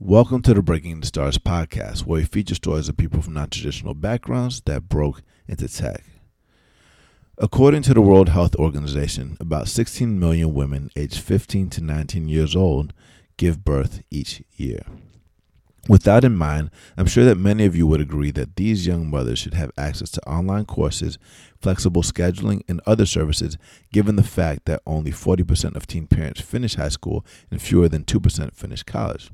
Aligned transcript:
Welcome 0.00 0.42
to 0.42 0.54
the 0.54 0.62
Breaking 0.62 0.92
Into 0.92 1.08
Startups 1.08 1.38
podcast, 1.38 2.06
where 2.06 2.20
we 2.20 2.24
feature 2.24 2.54
stories 2.54 2.88
of 2.88 2.96
people 2.96 3.20
from 3.20 3.34
non 3.34 3.50
traditional 3.50 3.94
backgrounds 3.94 4.60
that 4.60 4.88
broke 4.88 5.22
into 5.48 5.66
tech. 5.66 6.04
According 7.36 7.82
to 7.82 7.94
the 7.94 8.00
World 8.00 8.28
Health 8.28 8.54
Organization, 8.54 9.36
about 9.40 9.66
16 9.66 10.16
million 10.20 10.54
women 10.54 10.92
aged 10.94 11.18
15 11.18 11.68
to 11.70 11.80
19 11.82 12.28
years 12.28 12.54
old 12.54 12.92
give 13.38 13.64
birth 13.64 14.04
each 14.08 14.40
year. 14.54 14.82
With 15.88 16.04
that 16.04 16.22
in 16.22 16.36
mind, 16.36 16.70
I'm 16.96 17.06
sure 17.06 17.24
that 17.24 17.36
many 17.36 17.64
of 17.64 17.74
you 17.74 17.88
would 17.88 18.00
agree 18.00 18.30
that 18.30 18.54
these 18.54 18.86
young 18.86 19.10
mothers 19.10 19.40
should 19.40 19.54
have 19.54 19.72
access 19.76 20.10
to 20.10 20.28
online 20.28 20.66
courses, 20.66 21.18
flexible 21.60 22.02
scheduling, 22.02 22.62
and 22.68 22.80
other 22.86 23.04
services, 23.04 23.58
given 23.92 24.14
the 24.14 24.22
fact 24.22 24.64
that 24.66 24.80
only 24.86 25.10
40% 25.10 25.74
of 25.74 25.88
teen 25.88 26.06
parents 26.06 26.40
finish 26.40 26.76
high 26.76 26.88
school 26.88 27.26
and 27.50 27.60
fewer 27.60 27.88
than 27.88 28.04
2% 28.04 28.54
finish 28.54 28.84
college. 28.84 29.32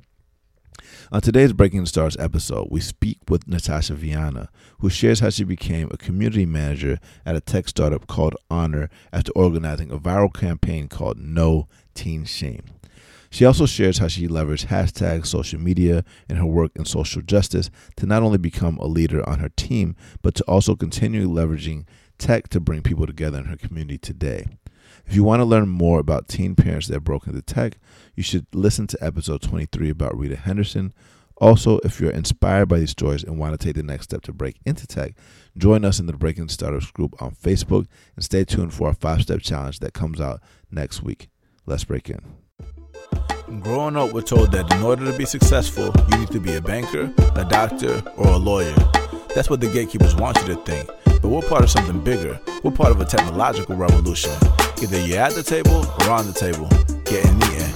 On 1.13 1.21
today's 1.21 1.53
Breaking 1.53 1.79
Into 1.79 1.89
Startups 1.89 2.23
episode, 2.23 2.69
we 2.71 2.81
speak 2.81 3.19
with 3.29 3.47
Natasha 3.47 3.95
Vianna, 3.95 4.49
who 4.79 4.91
shares 4.91 5.21
how 5.21 5.31
she 5.31 5.45
became 5.45 5.89
a 5.91 5.97
community 5.97 6.47
manager 6.47 6.99
at 7.25 7.37
a 7.37 7.41
tech 7.41 7.69
startup 7.69 8.07
called 8.07 8.35
Honor 8.51 8.91
after 9.13 9.33
organizing 9.33 9.91
a 9.91 9.99
viral 9.99 10.33
campaign 10.33 10.89
called 10.89 11.19
No 11.19 11.69
Teen 11.95 12.25
Shame. 12.25 12.65
She 13.31 13.45
also 13.45 13.67
shares 13.67 13.99
how 13.99 14.09
she 14.09 14.29
leveraged 14.29 14.67
hashtags, 14.67 15.27
social 15.27 15.59
media, 15.59 16.05
and 16.29 16.39
her 16.39 16.47
work 16.47 16.71
in 16.77 16.85
social 16.85 17.21
justice 17.21 17.69
to 17.97 18.07
not 18.07 18.23
only 18.23 18.39
become 18.39 18.79
a 18.79 18.87
leader 18.87 19.29
on 19.29 19.41
her 19.41 19.49
team, 19.49 19.97
but 20.23 20.37
to 20.37 20.45
also 20.45 20.77
continue 20.77 21.29
leveraging 21.29 21.85
tech 22.17 22.49
to 22.51 22.61
bring 22.61 22.83
people 22.83 23.07
together 23.07 23.39
in 23.39 23.47
her 23.47 23.57
community 23.57 23.99
today. 23.99 24.47
If 25.07 25.15
you 25.15 25.25
want 25.25 25.41
to 25.41 25.45
learn 25.45 25.69
more 25.69 26.01
about 26.01 26.29
teen 26.29 26.55
parents 26.55 26.89
that 26.89 27.01
broke 27.01 27.27
into 27.27 27.43
tech, 27.43 27.79
you 28.15 28.23
should 28.23 28.47
listen 28.55 28.87
to 28.89 28.99
episode 29.05 29.43
23 29.43 29.91
about 29.91 30.17
Rita 30.17 30.37
Henderson. 30.37 30.93
Also, 31.37 31.79
if 31.79 32.01
you're 32.01 32.11
inspired 32.11 32.69
by 32.69 32.79
these 32.79 32.91
stories 32.91 33.23
and 33.25 33.39
want 33.39 33.59
to 33.59 33.65
take 33.65 33.75
the 33.75 33.83
next 33.83 34.05
step 34.05 34.23
to 34.23 34.33
break 34.33 34.57
into 34.65 34.87
tech, 34.87 35.15
join 35.59 35.85
us 35.85 35.99
in 35.99 36.07
the 36.07 36.13
Breaking 36.13 36.49
Startups 36.49 36.91
group 36.91 37.21
on 37.21 37.35
Facebook 37.35 37.87
and 38.17 38.25
stay 38.25 38.45
tuned 38.45 38.73
for 38.73 38.89
our 38.89 38.95
five 38.95 39.23
step 39.23 39.41
challenge 39.41 39.81
that 39.81 39.93
comes 39.93 40.21
out 40.21 40.41
next 40.71 41.03
week. 41.03 41.29
Let's 41.67 41.85
break 41.85 42.09
in. 42.09 42.21
Growing 43.61 43.97
up, 43.97 44.13
we're 44.13 44.23
told 44.23 44.53
that 44.53 44.73
in 44.73 44.83
order 44.83 45.11
to 45.11 45.17
be 45.19 45.27
successful, 45.27 45.93
you 46.11 46.19
need 46.19 46.31
to 46.31 46.41
be 46.41 46.55
a 46.55 46.61
banker, 46.61 47.13
a 47.35 47.45
doctor, 47.45 48.03
or 48.17 48.29
a 48.29 48.37
lawyer. 48.37 48.75
That's 49.35 49.51
what 49.51 49.61
the 49.61 49.71
gatekeepers 49.71 50.15
want 50.15 50.39
you 50.39 50.55
to 50.55 50.57
think. 50.63 50.89
But 51.05 51.29
we're 51.29 51.43
part 51.43 51.63
of 51.63 51.71
something 51.71 52.03
bigger. 52.03 52.41
We're 52.65 52.71
part 52.71 52.93
of 52.93 53.01
a 53.03 53.05
technological 53.05 53.77
revolution. 53.77 54.33
Either 54.83 54.99
you're 55.07 55.19
at 55.19 55.35
the 55.35 55.43
table 55.43 55.85
or 56.01 56.11
on 56.11 56.27
the 56.27 56.33
table, 56.33 56.67
getting 57.05 57.37
eaten. 57.53 57.69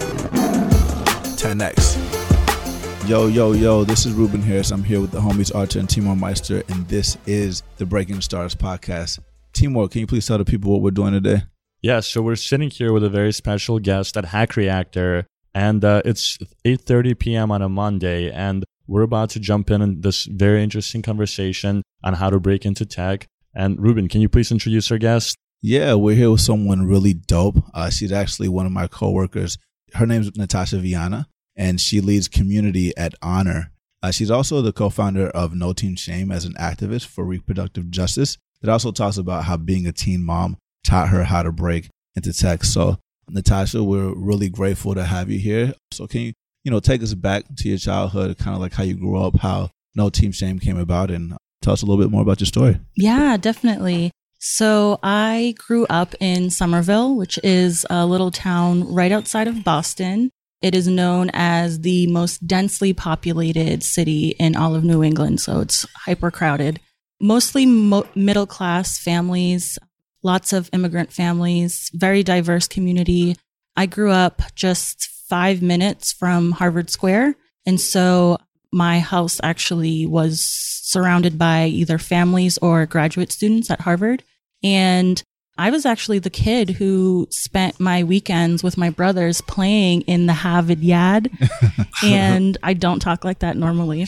10x. 1.36 3.06
Yo, 3.06 3.26
yo, 3.26 3.52
yo, 3.52 3.84
this 3.84 4.06
is 4.06 4.14
Ruben 4.14 4.40
Harris. 4.40 4.70
I'm 4.70 4.82
here 4.82 5.02
with 5.02 5.10
the 5.10 5.20
homies 5.20 5.54
Artur 5.54 5.80
and 5.80 5.90
Timur 5.90 6.14
Meyster, 6.14 6.66
and 6.70 6.88
this 6.88 7.18
is 7.26 7.62
the 7.76 7.84
Breaking 7.84 8.22
Startups 8.22 8.54
podcast. 8.54 9.18
Timur, 9.52 9.88
can 9.88 10.00
you 10.00 10.06
please 10.06 10.26
tell 10.26 10.38
the 10.38 10.46
people 10.46 10.72
what 10.72 10.80
we're 10.80 10.90
doing 10.90 11.12
today? 11.12 11.42
Yeah, 11.82 12.00
so 12.00 12.22
we're 12.22 12.36
sitting 12.36 12.70
here 12.70 12.94
with 12.94 13.04
a 13.04 13.10
very 13.10 13.32
special 13.32 13.78
guest 13.80 14.16
at 14.16 14.24
Hack 14.24 14.56
Reactor, 14.56 15.26
and 15.54 15.84
uh, 15.84 16.00
it's 16.06 16.38
8.30 16.64 17.18
p.m. 17.18 17.50
on 17.50 17.60
a 17.60 17.68
Monday, 17.68 18.32
and 18.32 18.64
we're 18.86 19.02
about 19.02 19.28
to 19.30 19.38
jump 19.38 19.70
in 19.70 19.82
on 19.82 20.00
this 20.00 20.24
very 20.24 20.62
interesting 20.62 21.02
conversation 21.02 21.82
on 22.02 22.14
how 22.14 22.30
to 22.30 22.40
break 22.40 22.64
into 22.64 22.86
tech. 22.86 23.26
And 23.58 23.82
Ruben, 23.82 24.06
can 24.06 24.20
you 24.20 24.28
please 24.28 24.52
introduce 24.52 24.88
our 24.92 24.98
guest? 24.98 25.36
Yeah, 25.60 25.94
we're 25.94 26.14
here 26.14 26.30
with 26.30 26.40
someone 26.40 26.86
really 26.86 27.12
dope. 27.12 27.56
Uh, 27.74 27.90
she's 27.90 28.12
actually 28.12 28.48
one 28.48 28.66
of 28.66 28.72
my 28.72 28.86
coworkers. 28.86 29.58
Her 29.94 30.06
name's 30.06 30.30
Natasha 30.36 30.76
Vianna, 30.76 31.24
and 31.56 31.80
she 31.80 32.00
leads 32.00 32.28
community 32.28 32.96
at 32.96 33.16
Honor. 33.20 33.72
Uh, 34.00 34.12
she's 34.12 34.30
also 34.30 34.62
the 34.62 34.72
co-founder 34.72 35.26
of 35.30 35.56
No 35.56 35.72
Teen 35.72 35.96
Shame 35.96 36.30
as 36.30 36.44
an 36.44 36.54
activist 36.54 37.06
for 37.06 37.24
reproductive 37.24 37.90
justice. 37.90 38.38
It 38.62 38.68
also 38.68 38.92
talks 38.92 39.16
about 39.16 39.46
how 39.46 39.56
being 39.56 39.88
a 39.88 39.92
teen 39.92 40.22
mom 40.22 40.56
taught 40.86 41.08
her 41.08 41.24
how 41.24 41.42
to 41.42 41.50
break 41.50 41.88
into 42.14 42.32
tech. 42.32 42.62
So, 42.62 42.98
Natasha, 43.28 43.82
we're 43.82 44.14
really 44.14 44.48
grateful 44.48 44.94
to 44.94 45.02
have 45.02 45.30
you 45.30 45.40
here. 45.40 45.74
So, 45.92 46.06
can 46.06 46.20
you, 46.20 46.32
you 46.62 46.70
know, 46.70 46.78
take 46.78 47.02
us 47.02 47.14
back 47.14 47.42
to 47.56 47.68
your 47.68 47.78
childhood, 47.78 48.38
kind 48.38 48.54
of 48.54 48.60
like 48.60 48.74
how 48.74 48.84
you 48.84 48.94
grew 48.94 49.20
up, 49.20 49.38
how 49.38 49.70
No 49.96 50.10
Teen 50.10 50.30
Shame 50.30 50.60
came 50.60 50.78
about, 50.78 51.10
and 51.10 51.36
tell 51.62 51.72
us 51.72 51.82
a 51.82 51.86
little 51.86 52.02
bit 52.02 52.10
more 52.10 52.22
about 52.22 52.40
your 52.40 52.46
story? 52.46 52.78
Yeah, 52.96 53.36
definitely. 53.36 54.10
So, 54.40 55.00
I 55.02 55.54
grew 55.58 55.84
up 55.86 56.14
in 56.20 56.50
Somerville, 56.50 57.16
which 57.16 57.40
is 57.42 57.84
a 57.90 58.06
little 58.06 58.30
town 58.30 58.92
right 58.92 59.10
outside 59.10 59.48
of 59.48 59.64
Boston. 59.64 60.30
It 60.62 60.74
is 60.74 60.86
known 60.86 61.30
as 61.32 61.80
the 61.80 62.06
most 62.06 62.46
densely 62.46 62.92
populated 62.92 63.82
city 63.82 64.36
in 64.38 64.54
all 64.54 64.76
of 64.76 64.84
New 64.84 65.02
England. 65.02 65.40
So, 65.40 65.60
it's 65.60 65.84
hyper 66.04 66.30
crowded. 66.30 66.78
Mostly 67.20 67.66
mo- 67.66 68.06
middle 68.14 68.46
class 68.46 68.96
families, 68.96 69.76
lots 70.22 70.52
of 70.52 70.70
immigrant 70.72 71.12
families, 71.12 71.90
very 71.92 72.22
diverse 72.22 72.68
community. 72.68 73.36
I 73.76 73.86
grew 73.86 74.12
up 74.12 74.42
just 74.54 75.08
five 75.28 75.62
minutes 75.62 76.12
from 76.12 76.52
Harvard 76.52 76.90
Square. 76.90 77.36
And 77.66 77.80
so 77.80 78.38
my 78.72 79.00
house 79.00 79.40
actually 79.42 80.06
was 80.06 80.42
surrounded 80.42 81.38
by 81.38 81.66
either 81.66 81.98
families 81.98 82.58
or 82.58 82.86
graduate 82.86 83.32
students 83.32 83.70
at 83.70 83.80
Harvard. 83.80 84.22
And 84.62 85.22
I 85.56 85.70
was 85.70 85.84
actually 85.84 86.20
the 86.20 86.30
kid 86.30 86.70
who 86.70 87.26
spent 87.30 87.80
my 87.80 88.04
weekends 88.04 88.62
with 88.62 88.78
my 88.78 88.90
brothers 88.90 89.40
playing 89.40 90.02
in 90.02 90.26
the 90.26 90.32
Harvard 90.32 90.80
Yard. 90.80 91.30
and 92.04 92.56
I 92.62 92.74
don't 92.74 93.00
talk 93.00 93.24
like 93.24 93.40
that 93.40 93.56
normally. 93.56 94.06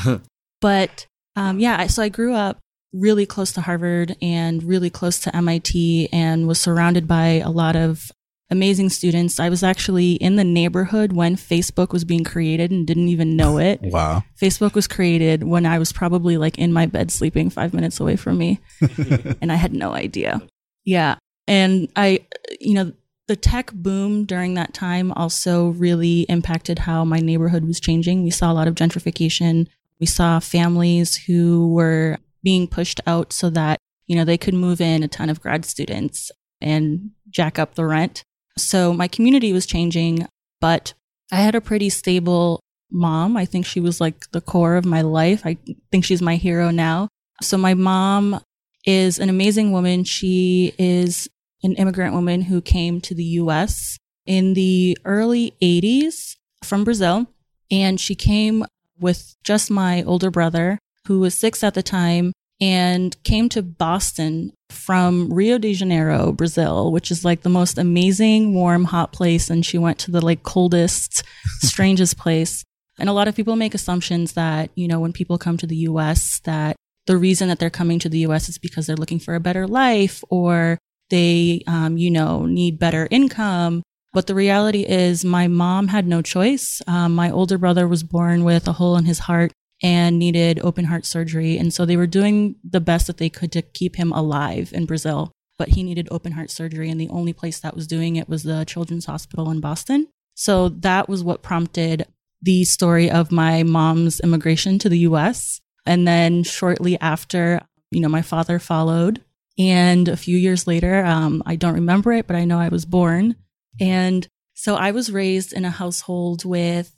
but 0.60 1.06
um, 1.36 1.60
yeah, 1.60 1.86
so 1.86 2.02
I 2.02 2.08
grew 2.08 2.34
up 2.34 2.58
really 2.92 3.26
close 3.26 3.52
to 3.52 3.60
Harvard 3.60 4.16
and 4.20 4.62
really 4.62 4.90
close 4.90 5.20
to 5.20 5.36
MIT 5.36 6.08
and 6.12 6.48
was 6.48 6.58
surrounded 6.58 7.06
by 7.06 7.42
a 7.44 7.50
lot 7.50 7.76
of 7.76 8.10
amazing 8.50 8.88
students. 8.88 9.38
I 9.38 9.48
was 9.48 9.62
actually 9.62 10.12
in 10.12 10.36
the 10.36 10.44
neighborhood 10.44 11.12
when 11.12 11.36
Facebook 11.36 11.92
was 11.92 12.04
being 12.04 12.24
created 12.24 12.70
and 12.70 12.86
didn't 12.86 13.08
even 13.08 13.36
know 13.36 13.58
it. 13.58 13.80
Wow. 13.88 14.22
Facebook 14.40 14.74
was 14.74 14.86
created 14.86 15.44
when 15.44 15.64
I 15.64 15.78
was 15.78 15.92
probably 15.92 16.36
like 16.36 16.58
in 16.58 16.72
my 16.72 16.86
bed 16.86 17.10
sleeping 17.10 17.48
five 17.48 17.72
minutes 17.72 18.00
away 18.00 18.16
from 18.16 18.36
me. 18.38 18.60
and 19.40 19.50
I 19.50 19.56
had 19.56 19.72
no 19.72 19.92
idea. 19.92 20.42
Yeah. 20.84 21.16
And 21.46 21.88
I, 21.96 22.26
you 22.60 22.74
know, 22.74 22.92
the 23.26 23.34
tech 23.34 23.72
boom 23.72 24.24
during 24.24 24.54
that 24.54 24.74
time 24.74 25.10
also 25.12 25.68
really 25.68 26.22
impacted 26.22 26.80
how 26.80 27.04
my 27.04 27.18
neighborhood 27.18 27.64
was 27.64 27.80
changing. 27.80 28.22
We 28.22 28.30
saw 28.30 28.52
a 28.52 28.54
lot 28.54 28.68
of 28.68 28.74
gentrification. 28.74 29.68
We 30.00 30.06
saw 30.06 30.38
families 30.38 31.16
who 31.16 31.72
were 31.72 32.18
being 32.42 32.68
pushed 32.68 33.00
out 33.06 33.32
so 33.32 33.50
that, 33.50 33.78
you 34.06 34.16
know, 34.16 34.24
they 34.24 34.38
could 34.38 34.54
move 34.54 34.80
in 34.80 35.02
a 35.02 35.08
ton 35.08 35.30
of 35.30 35.40
grad 35.40 35.64
students 35.64 36.30
and 36.60 37.10
jack 37.30 37.58
up 37.58 37.74
the 37.74 37.84
rent. 37.84 38.22
So 38.58 38.92
my 38.92 39.08
community 39.08 39.52
was 39.52 39.66
changing, 39.66 40.26
but 40.60 40.94
I 41.32 41.36
had 41.36 41.54
a 41.54 41.60
pretty 41.60 41.90
stable 41.90 42.60
mom. 42.90 43.36
I 43.36 43.44
think 43.44 43.66
she 43.66 43.80
was 43.80 44.00
like 44.00 44.30
the 44.30 44.40
core 44.40 44.76
of 44.76 44.84
my 44.84 45.02
life. 45.02 45.42
I 45.44 45.56
think 45.90 46.04
she's 46.04 46.22
my 46.22 46.36
hero 46.36 46.70
now. 46.70 47.08
So 47.42 47.56
my 47.56 47.74
mom 47.74 48.40
is 48.86 49.18
an 49.18 49.28
amazing 49.28 49.72
woman. 49.72 50.04
She 50.04 50.72
is 50.78 51.28
an 51.62 51.74
immigrant 51.74 52.14
woman 52.14 52.42
who 52.42 52.60
came 52.60 53.00
to 53.02 53.14
the 53.14 53.24
US 53.24 53.98
in 54.26 54.54
the 54.54 54.96
early 55.04 55.54
80s 55.62 56.36
from 56.62 56.84
Brazil. 56.84 57.26
And 57.70 58.00
she 58.00 58.14
came 58.14 58.64
with 58.98 59.36
just 59.44 59.70
my 59.70 60.02
older 60.02 60.30
brother, 60.30 60.78
who 61.06 61.20
was 61.20 61.38
six 61.38 61.62
at 61.62 61.74
the 61.74 61.82
time, 61.82 62.32
and 62.60 63.22
came 63.22 63.48
to 63.50 63.62
Boston 63.62 64.52
from 64.70 65.32
Rio 65.32 65.58
de 65.58 65.74
Janeiro, 65.74 66.32
Brazil, 66.32 66.90
which 66.90 67.10
is 67.10 67.24
like 67.24 67.42
the 67.42 67.48
most 67.48 67.78
amazing, 67.78 68.54
warm, 68.54 68.84
hot 68.84 69.12
place. 69.12 69.48
And 69.48 69.64
she 69.64 69.78
went 69.78 69.98
to 70.00 70.10
the 70.10 70.24
like 70.24 70.42
coldest, 70.42 71.22
strangest 71.60 72.18
place. 72.18 72.64
And 72.98 73.08
a 73.08 73.12
lot 73.12 73.28
of 73.28 73.36
people 73.36 73.54
make 73.54 73.74
assumptions 73.74 74.32
that, 74.32 74.70
you 74.74 74.88
know, 74.88 74.98
when 74.98 75.12
people 75.12 75.38
come 75.38 75.56
to 75.58 75.66
the 75.66 75.76
US, 75.76 76.40
that 76.40 76.76
the 77.06 77.16
reason 77.16 77.48
that 77.48 77.58
they're 77.58 77.70
coming 77.70 77.98
to 78.00 78.08
the 78.08 78.20
US 78.20 78.48
is 78.48 78.58
because 78.58 78.86
they're 78.86 78.96
looking 78.96 79.20
for 79.20 79.34
a 79.34 79.40
better 79.40 79.66
life 79.66 80.22
or 80.28 80.78
they, 81.10 81.62
um, 81.66 81.96
you 81.96 82.10
know, 82.10 82.44
need 82.44 82.78
better 82.78 83.06
income. 83.10 83.82
But 84.12 84.26
the 84.26 84.34
reality 84.34 84.84
is, 84.84 85.24
my 85.24 85.48
mom 85.48 85.88
had 85.88 86.06
no 86.06 86.22
choice. 86.22 86.82
Um, 86.86 87.14
my 87.14 87.30
older 87.30 87.58
brother 87.58 87.86
was 87.86 88.02
born 88.02 88.42
with 88.42 88.66
a 88.66 88.72
hole 88.72 88.96
in 88.96 89.04
his 89.04 89.20
heart 89.20 89.52
and 89.82 90.18
needed 90.18 90.60
open 90.62 90.84
heart 90.84 91.06
surgery. 91.06 91.56
And 91.56 91.72
so 91.72 91.84
they 91.84 91.96
were 91.96 92.06
doing 92.06 92.56
the 92.68 92.80
best 92.80 93.06
that 93.06 93.18
they 93.18 93.28
could 93.28 93.52
to 93.52 93.62
keep 93.62 93.96
him 93.96 94.12
alive 94.12 94.72
in 94.72 94.86
Brazil. 94.86 95.32
But 95.58 95.70
he 95.70 95.82
needed 95.82 96.08
open 96.10 96.32
heart 96.32 96.50
surgery, 96.50 96.88
and 96.88 97.00
the 97.00 97.08
only 97.08 97.32
place 97.32 97.58
that 97.60 97.74
was 97.74 97.88
doing 97.88 98.16
it 98.16 98.28
was 98.28 98.44
the 98.44 98.64
Children's 98.64 99.06
Hospital 99.06 99.50
in 99.50 99.60
Boston. 99.60 100.06
So 100.34 100.68
that 100.68 101.08
was 101.08 101.24
what 101.24 101.42
prompted 101.42 102.06
the 102.40 102.64
story 102.64 103.10
of 103.10 103.32
my 103.32 103.64
mom's 103.64 104.20
immigration 104.20 104.78
to 104.78 104.88
the 104.88 105.00
US. 105.00 105.60
And 105.84 106.06
then 106.06 106.44
shortly 106.44 106.98
after, 107.00 107.60
you 107.90 108.00
know, 108.00 108.08
my 108.08 108.22
father 108.22 108.58
followed. 108.58 109.22
And 109.58 110.06
a 110.06 110.16
few 110.16 110.38
years 110.38 110.66
later, 110.66 111.04
um, 111.04 111.42
I 111.44 111.56
don't 111.56 111.74
remember 111.74 112.12
it, 112.12 112.28
but 112.28 112.36
I 112.36 112.44
know 112.44 112.60
I 112.60 112.68
was 112.68 112.84
born. 112.84 113.34
And 113.80 114.28
so 114.54 114.76
I 114.76 114.92
was 114.92 115.10
raised 115.10 115.52
in 115.52 115.64
a 115.64 115.70
household 115.70 116.44
with 116.44 116.92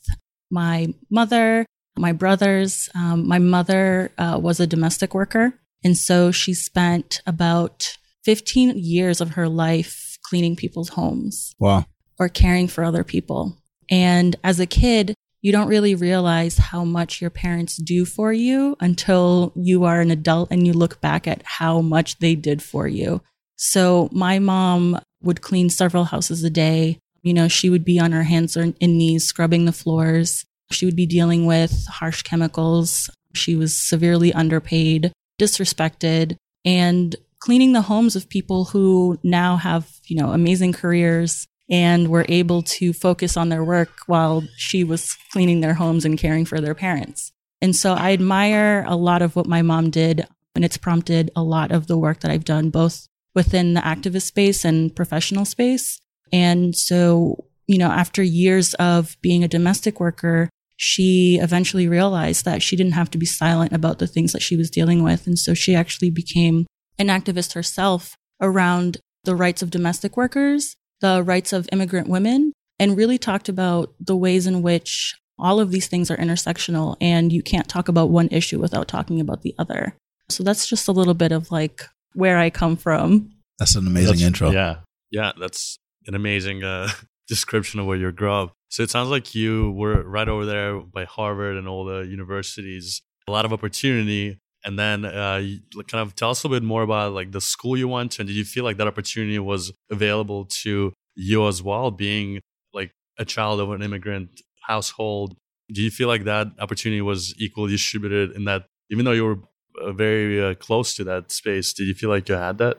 my 0.51 0.93
mother, 1.11 1.65
my 1.97 2.13
brothers. 2.13 2.89
Um, 2.95 3.27
my 3.27 3.39
mother 3.39 4.13
uh, 4.19 4.39
was 4.41 4.61
a 4.61 4.67
domestic 4.67 5.15
worker. 5.15 5.55
And 5.85 5.97
so 5.97 6.31
she 6.31 6.55
spent 6.55 7.21
about 7.27 7.97
15 8.25 8.77
years 8.77 9.21
of 9.21 9.31
her 9.31 9.49
life 9.49 10.19
cleaning 10.23 10.57
people's 10.57 10.91
homes. 10.91 11.55
Wow. 11.59 11.87
Or 12.19 12.29
caring 12.29 12.69
for 12.69 12.85
other 12.85 13.05
people. 13.05 13.57
And 13.91 14.37
as 14.45 14.61
a 14.61 14.67
kid, 14.67 15.15
you 15.43 15.53
don't 15.53 15.69
really 15.69 15.95
realize 15.95 16.59
how 16.59 16.85
much 16.85 17.21
your 17.21 17.31
parents 17.31 17.77
do 17.77 18.05
for 18.05 18.33
you 18.33 18.77
until 18.79 19.53
you 19.57 19.85
are 19.85 20.01
an 20.01 20.11
adult 20.11 20.51
and 20.51 20.67
you 20.67 20.75
look 20.75 21.01
back 21.01 21.27
at 21.27 21.43
how 21.45 21.81
much 21.81 22.19
they 22.19 22.35
did 22.35 22.63
for 22.63 22.87
you. 22.87 23.23
So 23.57 24.09
my 24.13 24.39
mom 24.39 25.01
would 25.23 25.41
clean 25.41 25.71
several 25.71 26.05
houses 26.05 26.45
a 26.45 26.51
day. 26.51 26.99
You 27.23 27.35
know, 27.35 27.49
she 27.49 27.71
would 27.71 27.85
be 27.85 27.99
on 27.99 28.13
her 28.13 28.23
hands 28.23 28.57
and 28.57 28.77
knees 28.81 29.27
scrubbing 29.27 29.65
the 29.65 29.73
floors. 29.73 30.45
She 30.71 30.87
would 30.87 30.97
be 30.97 31.07
dealing 31.07 31.47
with 31.47 31.87
harsh 31.87 32.23
chemicals. 32.23 33.11
She 33.35 33.57
was 33.57 33.77
severely 33.77 34.33
underpaid, 34.33 35.13
disrespected, 35.41 36.37
and 36.65 37.17
cleaning 37.39 37.73
the 37.73 37.83
homes 37.83 38.17
of 38.17 38.29
people 38.29 38.67
who 38.67 39.19
now 39.23 39.57
have, 39.57 39.89
you 40.07 40.17
know, 40.17 40.33
amazing 40.33 40.73
careers 40.73 41.47
and 41.71 42.09
were 42.09 42.27
able 42.29 42.63
to 42.63 42.93
focus 42.93 43.37
on 43.37 43.49
their 43.49 43.65
work 43.65 43.91
while 44.07 44.43
she 44.57 44.85
was 44.85 45.17
cleaning 45.33 45.61
their 45.61 45.75
homes 45.75 46.05
and 46.05 46.19
caring 46.19 46.45
for 46.45 46.61
their 46.61 46.75
parents. 46.75 47.33
And 47.63 47.77
so 47.77 47.95
I 47.95 48.13
admire 48.13 48.85
a 48.87 48.97
lot 48.97 49.23
of 49.23 49.37
what 49.37 49.47
my 49.47 49.63
mom 49.63 49.91
did, 49.91 50.27
and 50.55 50.65
it's 50.65 50.77
prompted 50.77 51.31
a 51.37 51.43
lot 51.43 51.71
of 51.71 51.87
the 51.87 51.99
work 51.99 52.21
that 52.21 52.31
I've 52.31 52.45
done, 52.45 52.71
both 52.71 53.07
within 53.35 53.75
the 53.75 53.81
activist 53.81 54.23
space 54.23 54.65
and 54.65 54.95
professional 54.95 55.45
space. 55.45 56.01
And 56.33 56.75
so, 56.75 57.45
you 57.67 57.79
know, 57.79 57.91
after 57.91 58.23
years 58.23 58.75
of 58.75 59.17
being 59.23 59.45
a 59.45 59.49
domestic 59.49 60.01
worker, 60.01 60.51
she 60.83 61.39
eventually 61.43 61.87
realized 61.87 62.47
that 62.47 62.63
she 62.63 62.75
didn't 62.75 62.95
have 62.95 63.11
to 63.11 63.19
be 63.19 63.27
silent 63.27 63.73
about 63.75 63.99
the 63.99 64.07
things 64.07 64.33
that 64.33 64.41
she 64.41 64.57
was 64.57 64.71
dealing 64.71 65.03
with. 65.03 65.27
And 65.27 65.39
so 65.39 65.53
she 65.53 65.75
actually 65.75 66.11
became 66.11 66.67
an 66.99 67.09
activist 67.09 67.53
herself 67.53 68.17
around 68.41 68.97
the 69.25 69.37
rights 69.37 69.61
of 69.61 69.69
domestic 69.71 70.17
workers 70.17 70.75
the 71.01 71.23
rights 71.23 71.53
of 71.53 71.69
immigrant 71.73 72.09
women 72.09 72.53
and 72.79 72.97
really 72.97 73.19
talked 73.19 73.49
about 73.49 73.93
the 74.01 74.17
ways 74.17 74.47
in 74.47 74.63
which 74.63 75.15
all 75.39 75.59
of 75.59 75.71
these 75.71 75.87
things 75.87 76.11
are 76.11 76.17
intersectional 76.17 76.97
and 77.01 77.33
you 77.33 77.43
can't 77.43 77.69
talk 77.69 77.89
about 77.89 78.11
one 78.11 78.29
issue 78.29 78.61
without 78.61 78.89
talking 78.89 79.21
about 79.21 79.43
the 79.43 79.55
other. 79.59 79.95
So 80.29 80.45
that's 80.45 80.67
just 80.67 80.89
a 80.89 80.93
little 80.93 81.15
bit 81.15 81.33
of 81.33 81.51
like 81.51 81.83
where 82.13 82.39
I 82.39 82.51
come 82.51 82.77
from. 82.77 83.31
That's 83.59 83.75
an 83.75 83.87
amazing 83.87 84.07
That's- 84.07 84.27
intro. 84.27 84.51
Yeah. 84.51 84.77
Yeah. 85.11 85.33
That's 85.39 85.79
an 86.07 86.15
amazing 86.15 86.63
uh, 86.63 86.89
description 87.31 87.79
of 87.81 87.87
where 87.87 87.97
you 87.97 88.11
grew 88.13 88.33
up. 88.33 88.53
So 88.69 88.83
it 88.83 88.91
sounds 88.91 89.09
like 89.09 89.35
you 89.35 89.71
were 89.71 90.03
right 90.03 90.29
over 90.29 90.45
there 90.45 90.81
by 90.81 91.05
Harvard 91.05 91.57
and 91.57 91.67
all 91.67 91.85
the 91.85 92.01
universities, 92.01 93.01
a 93.27 93.31
lot 93.31 93.45
of 93.45 93.53
opportunity. 93.53 94.39
And 94.65 94.79
then 94.79 95.07
uh, 95.07 95.41
kind 95.89 96.03
of 96.03 96.15
tell 96.15 96.31
us 96.31 96.45
a 96.45 96.49
bit 96.49 96.63
more 96.63 96.83
about 96.83 97.15
like 97.15 97.31
the 97.33 97.41
school 97.41 97.77
you 97.79 97.89
went 97.89 98.13
to. 98.13 98.23
And 98.23 98.29
did 98.29 98.37
you 98.37 98.45
feel 98.45 98.65
like 98.65 98.77
that 98.77 98.89
opportunity 98.89 99.39
was 99.39 99.73
available 99.91 100.45
to 100.65 100.93
you 101.15 101.49
as 101.49 101.63
well, 101.63 101.91
being 101.91 102.41
like 102.75 102.91
a 103.17 103.25
child 103.25 103.61
of 103.61 103.71
an 103.71 103.81
immigrant 103.81 104.43
household? 104.67 105.37
Do 105.73 105.81
you 105.83 105.91
feel 105.91 106.09
like 106.09 106.25
that 106.25 106.49
opportunity 106.59 107.01
was 107.01 107.35
equally 107.39 107.71
distributed 107.71 108.33
in 108.33 108.45
that, 108.45 108.67
even 108.91 109.05
though 109.05 109.13
you 109.13 109.25
were 109.25 109.39
uh, 109.81 109.93
very 109.93 110.43
uh, 110.43 110.55
close 110.57 110.95
to 110.97 111.05
that 111.05 111.31
space, 111.31 111.73
did 111.73 111.87
you 111.87 111.95
feel 111.95 112.11
like 112.11 112.29
you 112.29 112.35
had 112.35 112.59
that? 112.59 112.79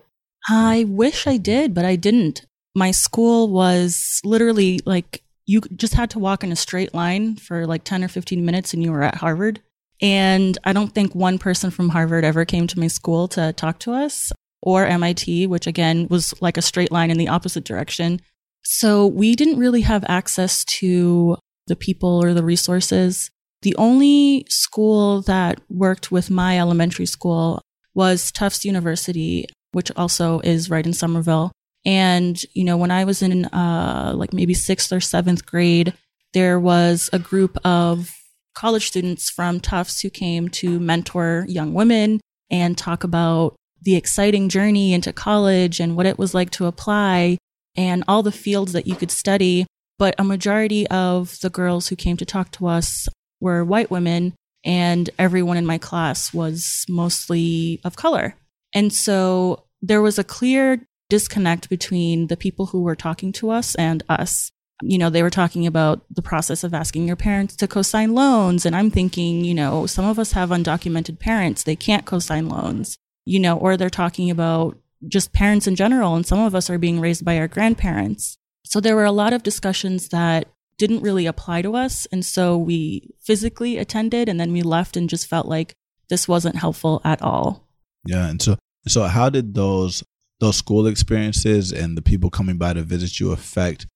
I 0.49 0.85
wish 0.87 1.25
I 1.25 1.37
did, 1.37 1.73
but 1.73 1.85
I 1.85 1.95
didn't. 1.95 2.45
My 2.75 2.91
school 2.91 3.49
was 3.49 4.21
literally 4.23 4.79
like 4.85 5.23
you 5.45 5.61
just 5.75 5.93
had 5.93 6.09
to 6.11 6.19
walk 6.19 6.43
in 6.43 6.51
a 6.51 6.55
straight 6.55 6.93
line 6.93 7.35
for 7.35 7.67
like 7.67 7.83
10 7.83 8.03
or 8.03 8.07
15 8.07 8.45
minutes 8.45 8.73
and 8.73 8.83
you 8.83 8.91
were 8.91 9.03
at 9.03 9.15
Harvard. 9.15 9.59
And 10.01 10.57
I 10.63 10.73
don't 10.73 10.93
think 10.93 11.13
one 11.13 11.37
person 11.37 11.69
from 11.69 11.89
Harvard 11.89 12.23
ever 12.23 12.45
came 12.45 12.67
to 12.67 12.79
my 12.79 12.87
school 12.87 13.27
to 13.29 13.53
talk 13.53 13.79
to 13.79 13.93
us 13.93 14.31
or 14.61 14.85
MIT, 14.85 15.47
which 15.47 15.67
again 15.67 16.07
was 16.09 16.33
like 16.41 16.57
a 16.57 16.61
straight 16.61 16.91
line 16.91 17.11
in 17.11 17.17
the 17.17 17.27
opposite 17.27 17.65
direction. 17.65 18.21
So 18.63 19.07
we 19.07 19.35
didn't 19.35 19.59
really 19.59 19.81
have 19.81 20.05
access 20.07 20.63
to 20.65 21.37
the 21.67 21.75
people 21.75 22.23
or 22.23 22.33
the 22.33 22.43
resources. 22.43 23.29
The 23.61 23.75
only 23.75 24.45
school 24.49 25.21
that 25.23 25.61
worked 25.69 26.11
with 26.11 26.29
my 26.29 26.59
elementary 26.59 27.05
school 27.05 27.61
was 27.93 28.31
Tufts 28.31 28.65
University, 28.65 29.47
which 29.71 29.91
also 29.95 30.39
is 30.39 30.69
right 30.69 30.85
in 30.85 30.93
Somerville. 30.93 31.51
And, 31.85 32.41
you 32.53 32.63
know, 32.63 32.77
when 32.77 32.91
I 32.91 33.05
was 33.05 33.21
in 33.21 33.45
uh, 33.45 34.13
like 34.15 34.33
maybe 34.33 34.53
sixth 34.53 34.91
or 34.93 34.99
seventh 34.99 35.45
grade, 35.45 35.93
there 36.33 36.59
was 36.59 37.09
a 37.11 37.19
group 37.19 37.57
of 37.65 38.15
college 38.53 38.87
students 38.87 39.29
from 39.29 39.59
Tufts 39.59 40.01
who 40.01 40.09
came 40.09 40.49
to 40.49 40.79
mentor 40.79 41.45
young 41.47 41.73
women 41.73 42.21
and 42.49 42.77
talk 42.77 43.03
about 43.03 43.55
the 43.81 43.95
exciting 43.95 44.49
journey 44.49 44.93
into 44.93 45.11
college 45.11 45.79
and 45.79 45.95
what 45.95 46.05
it 46.05 46.19
was 46.19 46.33
like 46.33 46.51
to 46.51 46.67
apply 46.67 47.37
and 47.75 48.03
all 48.07 48.21
the 48.21 48.31
fields 48.31 48.73
that 48.73 48.85
you 48.85 48.95
could 48.95 49.11
study. 49.11 49.65
But 49.97 50.15
a 50.19 50.23
majority 50.23 50.87
of 50.87 51.39
the 51.41 51.49
girls 51.49 51.87
who 51.87 51.95
came 51.95 52.17
to 52.17 52.25
talk 52.25 52.51
to 52.53 52.67
us 52.67 53.07
were 53.39 53.63
white 53.63 53.89
women, 53.89 54.33
and 54.63 55.09
everyone 55.17 55.57
in 55.57 55.65
my 55.65 55.77
class 55.77 56.33
was 56.33 56.85
mostly 56.87 57.79
of 57.83 57.95
color. 57.95 58.35
And 58.73 58.93
so 58.93 59.63
there 59.81 60.01
was 60.01 60.19
a 60.19 60.23
clear 60.23 60.85
disconnect 61.11 61.69
between 61.69 62.27
the 62.27 62.37
people 62.37 62.67
who 62.67 62.83
were 62.83 62.95
talking 62.95 63.33
to 63.33 63.49
us 63.49 63.75
and 63.75 64.01
us. 64.07 64.49
You 64.81 64.97
know, 64.97 65.09
they 65.09 65.23
were 65.23 65.29
talking 65.29 65.67
about 65.67 66.05
the 66.09 66.21
process 66.21 66.63
of 66.63 66.73
asking 66.73 67.05
your 67.05 67.17
parents 67.17 67.57
to 67.57 67.67
co-sign 67.67 68.15
loans. 68.15 68.65
And 68.65 68.73
I'm 68.73 68.89
thinking, 68.89 69.43
you 69.43 69.53
know, 69.53 69.85
some 69.85 70.05
of 70.05 70.17
us 70.17 70.31
have 70.31 70.51
undocumented 70.51 71.19
parents. 71.19 71.63
They 71.63 71.75
can't 71.75 72.05
co-sign 72.05 72.47
loans, 72.47 72.97
you 73.25 73.41
know, 73.41 73.57
or 73.57 73.75
they're 73.75 73.89
talking 73.89 74.31
about 74.31 74.77
just 75.05 75.33
parents 75.33 75.67
in 75.67 75.75
general. 75.75 76.15
And 76.15 76.25
some 76.25 76.39
of 76.39 76.55
us 76.55 76.69
are 76.69 76.77
being 76.77 77.01
raised 77.01 77.25
by 77.25 77.37
our 77.37 77.49
grandparents. 77.49 78.37
So 78.63 78.79
there 78.79 78.95
were 78.95 79.03
a 79.03 79.11
lot 79.11 79.33
of 79.33 79.43
discussions 79.43 80.07
that 80.09 80.47
didn't 80.77 81.01
really 81.01 81.25
apply 81.25 81.61
to 81.63 81.75
us. 81.75 82.07
And 82.09 82.25
so 82.25 82.57
we 82.57 83.13
physically 83.19 83.77
attended 83.77 84.29
and 84.29 84.39
then 84.39 84.53
we 84.53 84.61
left 84.61 84.95
and 84.95 85.09
just 85.09 85.27
felt 85.27 85.45
like 85.45 85.73
this 86.09 86.25
wasn't 86.25 86.55
helpful 86.55 87.01
at 87.03 87.21
all. 87.21 87.67
Yeah, 88.05 88.29
and 88.29 88.41
so 88.41 88.57
so 88.87 89.03
how 89.03 89.29
did 89.29 89.53
those 89.53 90.03
those 90.41 90.57
school 90.57 90.87
experiences 90.87 91.71
and 91.71 91.95
the 91.95 92.01
people 92.01 92.29
coming 92.29 92.57
by 92.57 92.73
to 92.73 92.81
visit 92.81 93.19
you 93.19 93.31
affect 93.31 93.87